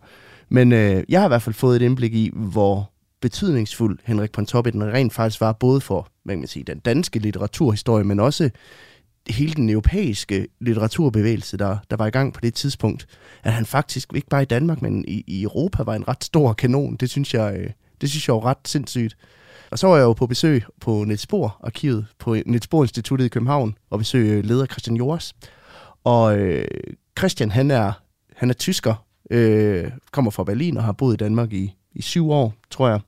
Men 0.49 0.73
øh, 0.73 1.05
jeg 1.09 1.21
har 1.21 1.27
i 1.27 1.29
hvert 1.29 1.43
fald 1.43 1.55
fået 1.55 1.77
et 1.77 1.83
indblik 1.83 2.15
i, 2.15 2.31
hvor 2.35 2.93
betydningsfuld 3.21 3.99
Henrik 4.05 4.33
Pontoppidan 4.33 4.85
rent 4.85 5.13
faktisk 5.13 5.41
var, 5.41 5.53
både 5.53 5.81
for 5.81 6.09
hvad 6.25 6.35
kan 6.35 6.41
man 6.41 6.49
sige, 6.49 6.65
den 6.65 6.79
danske 6.79 7.19
litteraturhistorie, 7.19 8.05
men 8.05 8.21
også 8.21 8.51
hele 9.31 9.55
den 9.55 9.71
europæiske 9.71 10.47
litteraturbevægelse, 10.61 11.57
der, 11.57 11.79
der 11.91 11.97
var 11.97 12.07
i 12.07 12.11
gang 12.11 12.33
på 12.35 12.41
det 12.41 12.55
tidspunkt, 12.55 13.07
at 13.43 13.53
han 13.53 13.67
faktisk 13.67 14.13
ikke 14.15 14.29
bare 14.29 14.43
i 14.43 14.47
Danmark, 14.47 14.83
men 14.83 15.05
i, 15.09 15.25
i 15.27 15.43
Europa 15.43 15.83
var 15.83 15.95
en 15.95 16.09
ret 16.09 16.25
stor 16.25 16.53
kanon. 16.53 16.97
Det 16.97 17.11
synes 17.11 17.35
jeg, 17.35 17.57
øh, 17.59 17.71
det 18.01 18.11
synes 18.11 18.29
jeg 18.29 18.35
var 18.35 18.45
ret 18.45 18.59
sindssygt. 18.65 19.17
Og 19.73 19.79
så 19.79 19.87
var 19.87 19.97
jeg 19.97 20.03
jo 20.03 20.13
på 20.13 20.27
besøg 20.27 20.65
på 20.81 21.05
Niels 21.05 21.27
Bohr 21.27 21.61
arkivet 21.65 22.07
på 22.19 22.37
Niels 22.47 22.67
Bohr 22.67 22.85
Instituttet 22.85 23.25
i 23.25 23.29
København 23.29 23.75
og 23.91 23.99
besøg 23.99 24.27
øh, 24.27 24.45
leder 24.45 24.67
Christian 24.67 24.97
Jors. 24.97 25.35
Og 26.05 26.39
øh, 26.39 26.65
Christian, 27.19 27.51
han 27.51 27.71
er, 27.71 27.93
han 28.37 28.51
er 28.51 28.55
tysker, 28.55 29.05
øh, 29.31 29.91
kommer 30.11 30.31
fra 30.31 30.45
Berlin 30.45 30.77
og 30.77 30.85
har 30.85 30.93
boet 30.93 31.15
i 31.15 31.17
Danmark 31.17 31.53
i, 31.53 31.75
i 31.95 32.03
syv 32.03 32.31
år, 32.31 32.55
tror 32.71 32.89
jeg. 32.89 33.01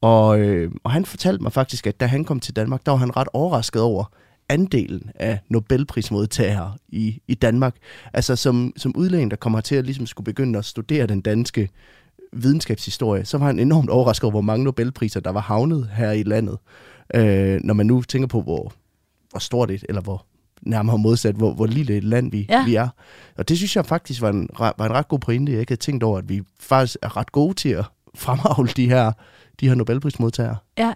Og, 0.00 0.40
øh, 0.40 0.70
og 0.84 0.90
han 0.90 1.04
fortalte 1.04 1.42
mig 1.42 1.52
faktisk, 1.52 1.86
at 1.86 2.00
da 2.00 2.06
han 2.06 2.24
kom 2.24 2.40
til 2.40 2.56
Danmark, 2.56 2.86
der 2.86 2.92
var 2.92 2.98
han 2.98 3.16
ret 3.16 3.28
overrasket 3.32 3.82
over, 3.82 4.04
andelen 4.48 5.10
af 5.14 5.38
Nobelprismodtagere 5.48 6.74
i, 6.88 7.20
i 7.28 7.34
Danmark. 7.34 7.76
Altså 8.12 8.36
som, 8.36 8.72
som 8.76 8.96
udlænding, 8.96 9.30
der 9.30 9.36
kommer 9.36 9.60
til 9.60 9.74
at 9.74 9.84
ligesom 9.84 10.06
skulle 10.06 10.24
begynde 10.24 10.58
at 10.58 10.64
studere 10.64 11.06
den 11.06 11.20
danske 11.20 11.68
videnskabshistorie, 12.32 13.24
så 13.24 13.38
var 13.38 13.46
han 13.46 13.58
enormt 13.58 13.90
overrasket 13.90 14.24
over, 14.24 14.30
hvor 14.30 14.40
mange 14.40 14.64
Nobelpriser, 14.64 15.20
der 15.20 15.30
var 15.30 15.40
havnet 15.40 15.90
her 15.92 16.10
i 16.10 16.22
landet. 16.22 16.58
Øh, 17.14 17.60
når 17.64 17.74
man 17.74 17.86
nu 17.86 18.02
tænker 18.02 18.28
på, 18.28 18.42
hvor, 18.42 18.72
hvor 19.30 19.38
stort 19.38 19.70
et, 19.70 19.84
eller 19.88 20.02
hvor 20.02 20.26
nærmere 20.62 20.98
modsat, 20.98 21.34
hvor, 21.34 21.52
hvor 21.54 21.66
lille 21.66 21.96
et 21.96 22.04
land 22.04 22.30
vi, 22.30 22.46
ja. 22.48 22.64
vi 22.64 22.74
er. 22.74 22.88
Og 23.38 23.48
det 23.48 23.56
synes 23.56 23.76
jeg 23.76 23.86
faktisk 23.86 24.22
var 24.22 24.28
en, 24.30 24.48
var 24.58 24.86
en 24.86 24.92
ret 24.92 25.08
god 25.08 25.18
pointe. 25.18 25.52
Jeg 25.52 25.60
ikke 25.60 25.70
havde 25.70 25.80
tænkt 25.80 26.02
over, 26.02 26.18
at 26.18 26.28
vi 26.28 26.42
faktisk 26.60 26.96
er 27.02 27.16
ret 27.16 27.32
gode 27.32 27.54
til 27.54 27.68
at 27.68 27.84
fremavle 28.14 28.70
de 28.76 28.88
her, 28.88 29.12
de 29.60 29.68
her 29.68 29.74
Nobelprismodtagere. 29.74 30.56
Ja, 30.78 30.92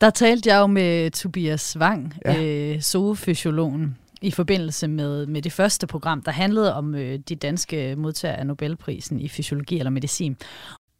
der 0.00 0.10
talte 0.10 0.50
jeg 0.50 0.58
jo 0.58 0.66
med 0.66 1.10
Tobias 1.10 1.76
Wang, 1.80 2.14
ja. 2.24 2.44
øh, 2.44 2.80
zoofysiologen, 2.80 3.96
i 4.22 4.30
forbindelse 4.30 4.88
med, 4.88 5.26
med 5.26 5.42
det 5.42 5.52
første 5.52 5.86
program, 5.86 6.22
der 6.22 6.32
handlede 6.32 6.74
om 6.74 6.94
øh, 6.94 7.18
de 7.18 7.34
danske 7.34 7.96
modtagere 7.96 8.36
af 8.36 8.46
Nobelprisen 8.46 9.20
i 9.20 9.28
fysiologi 9.28 9.78
eller 9.78 9.90
medicin. 9.90 10.36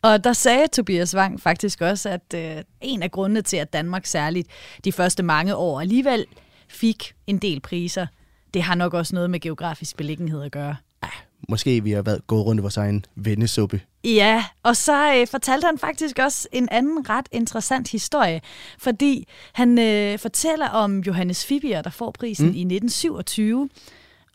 Og 0.02 0.24
der 0.24 0.32
sagde 0.32 0.66
Tobias 0.72 1.16
Wang 1.16 1.40
faktisk 1.40 1.80
også, 1.80 2.08
at 2.08 2.34
øh, 2.34 2.64
en 2.80 3.02
af 3.02 3.10
grundene 3.10 3.42
til, 3.42 3.56
at 3.56 3.72
Danmark 3.72 4.06
særligt 4.06 4.48
de 4.84 4.92
første 4.92 5.22
mange 5.22 5.56
år 5.56 5.80
alligevel 5.80 6.26
fik 6.68 7.14
en 7.26 7.38
del 7.38 7.60
priser, 7.60 8.06
det 8.54 8.62
har 8.62 8.74
nok 8.74 8.94
også 8.94 9.14
noget 9.14 9.30
med 9.30 9.40
geografisk 9.40 9.96
beliggenhed 9.96 10.42
at 10.42 10.52
gøre. 10.52 10.76
Ja, 11.02 11.08
måske 11.48 11.84
vi 11.84 11.90
har 11.90 12.02
været 12.02 12.26
gået 12.26 12.46
rundt 12.46 12.60
i 12.60 12.62
vores 12.62 12.76
egen 12.76 13.04
vennesuppe. 13.16 13.80
Ja, 14.04 14.44
og 14.62 14.76
så 14.76 15.14
øh, 15.14 15.26
fortalte 15.26 15.66
han 15.66 15.78
faktisk 15.78 16.18
også 16.18 16.48
en 16.52 16.68
anden 16.70 17.10
ret 17.10 17.28
interessant 17.32 17.90
historie, 17.90 18.40
fordi 18.78 19.28
han 19.52 19.78
øh, 19.78 20.18
fortæller 20.18 20.68
om 20.68 20.98
Johannes 21.00 21.46
Fibier, 21.46 21.82
der 21.82 21.90
får 21.90 22.10
prisen 22.10 22.46
mm. 22.46 22.54
i 22.54 22.60
1927. 22.60 23.68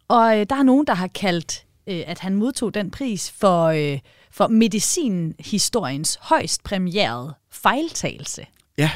Og 0.08 0.40
øh, 0.40 0.46
der 0.50 0.56
er 0.56 0.64
nogen, 0.64 0.88
der 0.88 0.94
har 0.94 1.08
kaldt, 1.08 1.66
øh, 1.88 2.04
at 2.08 2.20
han 2.20 2.36
modtog 2.36 2.74
den 2.74 2.92
pris 2.92 3.32
for, 3.32 3.66
øh, 3.66 4.00
for 4.32 4.48
medicinhistoriens 4.48 6.20
højst 6.22 6.64
premierede 6.64 7.34
fejltagelse. 7.52 8.46
Ja. 8.78 8.92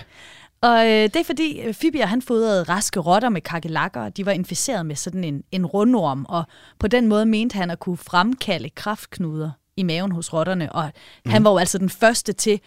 Og 0.62 0.86
øh, 0.86 1.04
det 1.04 1.16
er 1.16 1.24
fordi 1.24 1.62
øh, 1.62 1.74
Fibier 1.74 2.06
han 2.06 2.22
fodrede 2.22 2.64
raske 2.64 3.00
rotter 3.00 3.30
med 3.30 3.42
kakelakker, 3.42 4.10
de 4.10 4.26
var 4.26 4.32
inficeret 4.32 4.86
med 4.86 4.96
sådan 4.96 5.24
en, 5.24 5.44
en 5.52 5.66
rundorm, 5.66 6.26
og 6.30 6.44
på 6.80 6.88
den 6.88 7.08
måde 7.08 7.26
mente 7.26 7.56
han 7.56 7.72
at 7.72 7.80
kunne 7.80 7.98
fremkalde 7.98 8.70
kraftknuder 8.70 9.52
i 9.78 9.84
maven 9.84 10.12
hos 10.12 10.34
rotterne, 10.34 10.72
og 10.72 10.92
mm. 11.26 11.32
han 11.32 11.44
var 11.44 11.52
jo 11.52 11.58
altså 11.58 11.78
den 11.78 11.90
første 11.90 12.34
til 12.34 12.60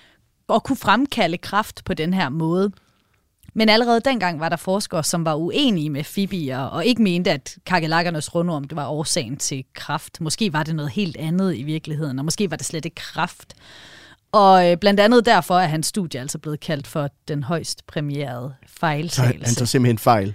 at 0.49 0.63
kunne 0.63 0.77
fremkalde 0.77 1.39
kraft 1.39 1.85
på 1.85 1.95
den 1.95 2.15
her 2.15 2.29
måde. 2.29 2.73
Men 3.55 3.69
allerede 3.69 4.01
dengang 4.01 4.41
var 4.41 4.49
der 4.49 4.57
forskere, 4.57 5.05
som 5.05 5.25
var 5.25 5.35
uenige 5.35 5.91
med 5.91 6.05
Fibier, 6.05 6.59
og 6.59 6.85
ikke 6.85 7.03
mente, 7.03 7.31
at 7.31 7.57
kakelakkernes 7.67 8.35
rundorm 8.35 8.65
det 8.65 8.77
var 8.77 8.89
årsagen 8.89 9.37
til 9.37 9.65
kraft. 9.75 10.21
Måske 10.21 10.53
var 10.53 10.63
det 10.63 10.75
noget 10.77 10.91
helt 10.91 11.17
andet 11.17 11.57
i 11.57 11.63
virkeligheden, 11.63 12.19
og 12.19 12.25
måske 12.25 12.51
var 12.51 12.57
det 12.57 12.67
slet 12.67 12.85
ikke 12.85 12.95
kraft. 12.95 13.55
Og 14.33 14.71
øh, 14.71 14.77
blandt 14.77 15.01
andet 15.01 15.27
derfor 15.27 15.59
er 15.59 15.67
hans 15.67 15.87
studie 15.87 16.21
altså 16.21 16.39
blevet 16.39 16.61
kaldt 16.61 16.87
for 16.87 17.09
den 17.29 17.43
højst 17.43 17.87
premierede 17.87 18.55
fejltagelse. 18.67 19.45
Så 19.45 19.47
han 19.47 19.55
tager 19.55 19.67
simpelthen 19.67 19.99
fejl. 19.99 20.35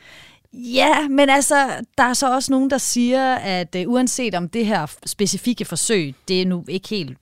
Ja, 0.58 1.08
men 1.08 1.30
altså, 1.30 1.86
der 1.98 2.04
er 2.04 2.14
så 2.14 2.34
også 2.34 2.52
nogen, 2.52 2.70
der 2.70 2.78
siger, 2.78 3.36
at 3.36 3.76
uh, 3.76 3.94
uanset 3.94 4.36
om 4.36 4.50
det 4.50 4.66
her 4.66 4.96
specifikke 5.06 5.66
forsøg, 5.66 6.16
det 6.28 6.42
er 6.42 6.46
nu 6.46 6.66
ikke 6.68 6.90
helt 6.90 7.18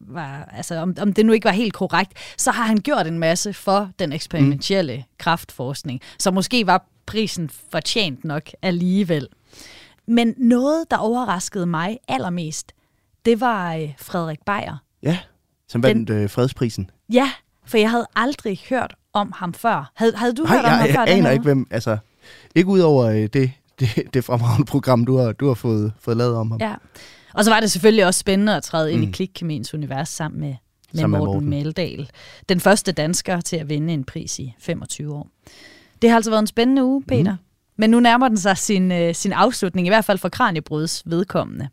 var, 0.00 0.48
altså 0.52 0.74
om, 0.74 0.94
om 1.00 1.12
det 1.12 1.26
nu 1.26 1.32
ikke 1.32 1.44
var 1.44 1.50
helt 1.50 1.72
korrekt, 1.72 2.12
så 2.36 2.50
har 2.50 2.64
han 2.64 2.76
gjort 2.76 3.06
en 3.06 3.18
masse 3.18 3.52
for 3.52 3.90
den 3.98 4.12
eksperimentelle 4.12 4.96
mm. 4.96 5.02
kraftforskning. 5.18 6.00
Så 6.18 6.30
måske 6.30 6.66
var 6.66 6.86
prisen 7.06 7.50
fortjent 7.70 8.24
nok 8.24 8.50
alligevel. 8.62 9.28
Men 10.06 10.34
noget, 10.36 10.90
der 10.90 10.96
overraskede 10.96 11.66
mig 11.66 11.98
allermest, 12.08 12.72
det 13.24 13.40
var 13.40 13.76
uh, 13.76 13.88
Frederik 13.98 14.38
Beyer. 14.46 14.76
Ja, 15.02 15.18
som 15.68 15.82
vandt 15.82 16.08
den, 16.08 16.16
øh, 16.16 16.30
fredsprisen. 16.30 16.90
Ja, 17.12 17.30
for 17.66 17.78
jeg 17.78 17.90
havde 17.90 18.06
aldrig 18.16 18.60
hørt 18.70 18.94
om 19.12 19.32
ham 19.36 19.54
før. 19.54 19.92
Havde, 19.94 20.16
havde 20.16 20.34
du 20.34 20.42
Nej, 20.42 20.52
hørt 20.52 20.64
om 20.64 20.70
jeg, 20.70 20.78
ham 20.78 20.86
jeg, 20.86 20.94
før? 20.94 21.04
Jeg 21.04 21.16
aner 21.16 21.30
ikke, 21.30 21.42
hvem... 21.42 21.66
Altså, 21.70 21.98
ikke 22.54 22.68
ud 22.68 22.80
over 22.80 23.04
øh, 23.04 23.16
det, 23.16 23.52
det, 23.80 24.14
det 24.14 24.24
fremragende 24.24 24.64
program, 24.64 25.04
du 25.04 25.16
har, 25.16 25.32
du 25.32 25.46
har 25.46 25.54
fået, 25.54 25.92
fået 26.00 26.16
lavet 26.16 26.36
om 26.36 26.50
ham. 26.50 26.60
Ja. 26.60 26.74
Og 27.34 27.44
så 27.44 27.50
var 27.50 27.60
det 27.60 27.70
selvfølgelig 27.72 28.06
også 28.06 28.20
spændende 28.20 28.56
at 28.56 28.62
træde 28.62 28.92
ind 28.92 29.00
mm. 29.00 29.08
i 29.08 29.12
Klikkemiens 29.12 29.74
univers 29.74 30.08
sammen 30.08 30.40
med, 30.40 30.54
med 30.92 31.00
sammen 31.00 31.18
Morten, 31.18 31.32
Morten 31.32 31.50
Meldal. 31.50 32.10
Den 32.48 32.60
første 32.60 32.92
dansker 32.92 33.40
til 33.40 33.56
at 33.56 33.68
vinde 33.68 33.92
en 33.92 34.04
pris 34.04 34.38
i 34.38 34.54
25 34.58 35.14
år. 35.14 35.28
Det 36.02 36.10
har 36.10 36.16
altså 36.16 36.30
været 36.30 36.40
en 36.40 36.46
spændende 36.46 36.84
uge, 36.84 37.02
Peter. 37.02 37.32
Mm. 37.32 37.38
Men 37.76 37.90
nu 37.90 38.00
nærmer 38.00 38.28
den 38.28 38.38
sig 38.38 38.58
sin, 38.58 38.92
øh, 38.92 39.14
sin 39.14 39.32
afslutning, 39.32 39.86
i 39.86 39.90
hvert 39.90 40.04
fald 40.04 40.18
for 40.18 40.28
Kranjebruds 40.28 41.02
vedkommende. 41.06 41.68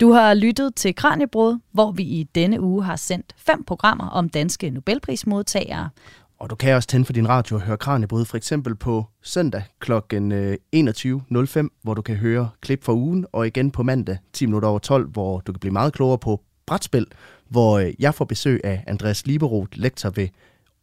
Du 0.00 0.12
har 0.12 0.34
lyttet 0.34 0.74
til 0.74 0.94
Kranjebrud, 0.94 1.58
hvor 1.72 1.92
vi 1.92 2.02
i 2.02 2.22
denne 2.34 2.60
uge 2.60 2.84
har 2.84 2.96
sendt 2.96 3.34
fem 3.36 3.64
programmer 3.64 4.08
om 4.08 4.28
danske 4.28 4.70
Nobelprismodtagere. 4.70 5.90
Og 6.38 6.50
du 6.50 6.54
kan 6.54 6.74
også 6.74 6.88
tænde 6.88 7.06
for 7.06 7.12
din 7.12 7.28
radio 7.28 7.56
og 7.56 7.62
høre 7.62 7.76
Kranjebrud 7.76 8.24
for 8.24 8.36
eksempel 8.36 8.74
på 8.74 9.04
søndag 9.22 9.62
kl. 9.80 9.92
21.05, 9.92 11.68
hvor 11.82 11.94
du 11.94 12.02
kan 12.02 12.16
høre 12.16 12.48
klip 12.60 12.84
fra 12.84 12.92
ugen, 12.92 13.26
og 13.32 13.46
igen 13.46 13.70
på 13.70 13.82
mandag 13.82 14.18
10 14.32 14.46
minutter 14.46 14.68
over 14.68 14.78
12, 14.78 15.08
hvor 15.08 15.40
du 15.40 15.52
kan 15.52 15.60
blive 15.60 15.72
meget 15.72 15.92
klogere 15.92 16.18
på 16.18 16.40
brætspil, 16.66 17.06
hvor 17.48 17.78
øh, 17.78 17.92
jeg 17.98 18.14
får 18.14 18.24
besøg 18.24 18.60
af 18.64 18.84
Andreas 18.86 19.26
Liberoth, 19.26 19.78
lektor 19.78 20.10
ved 20.10 20.28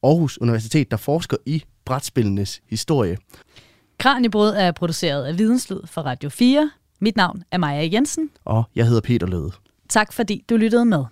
Aarhus 0.04 0.38
Universitet, 0.38 0.91
der 0.91 0.97
forsker 0.97 1.38
i 1.45 1.64
brætspillenes 1.86 2.62
historie. 2.70 3.18
Kranjebrød 3.97 4.56
er 4.56 4.72
produceret 4.72 5.26
af 5.26 5.38
Videnslyd 5.38 5.80
for 5.86 6.01
Radio 6.01 6.30
4. 6.30 6.72
Mit 6.99 7.16
navn 7.16 7.43
er 7.51 7.58
Maja 7.58 7.89
Jensen. 7.93 8.30
Og 8.45 8.64
jeg 8.76 8.86
hedder 8.88 9.01
Peter 9.01 9.28
Løde. 9.28 9.51
Tak 9.89 10.14
fordi 10.14 10.45
du 10.49 10.58
lyttede 10.58 10.86
med. 10.86 11.06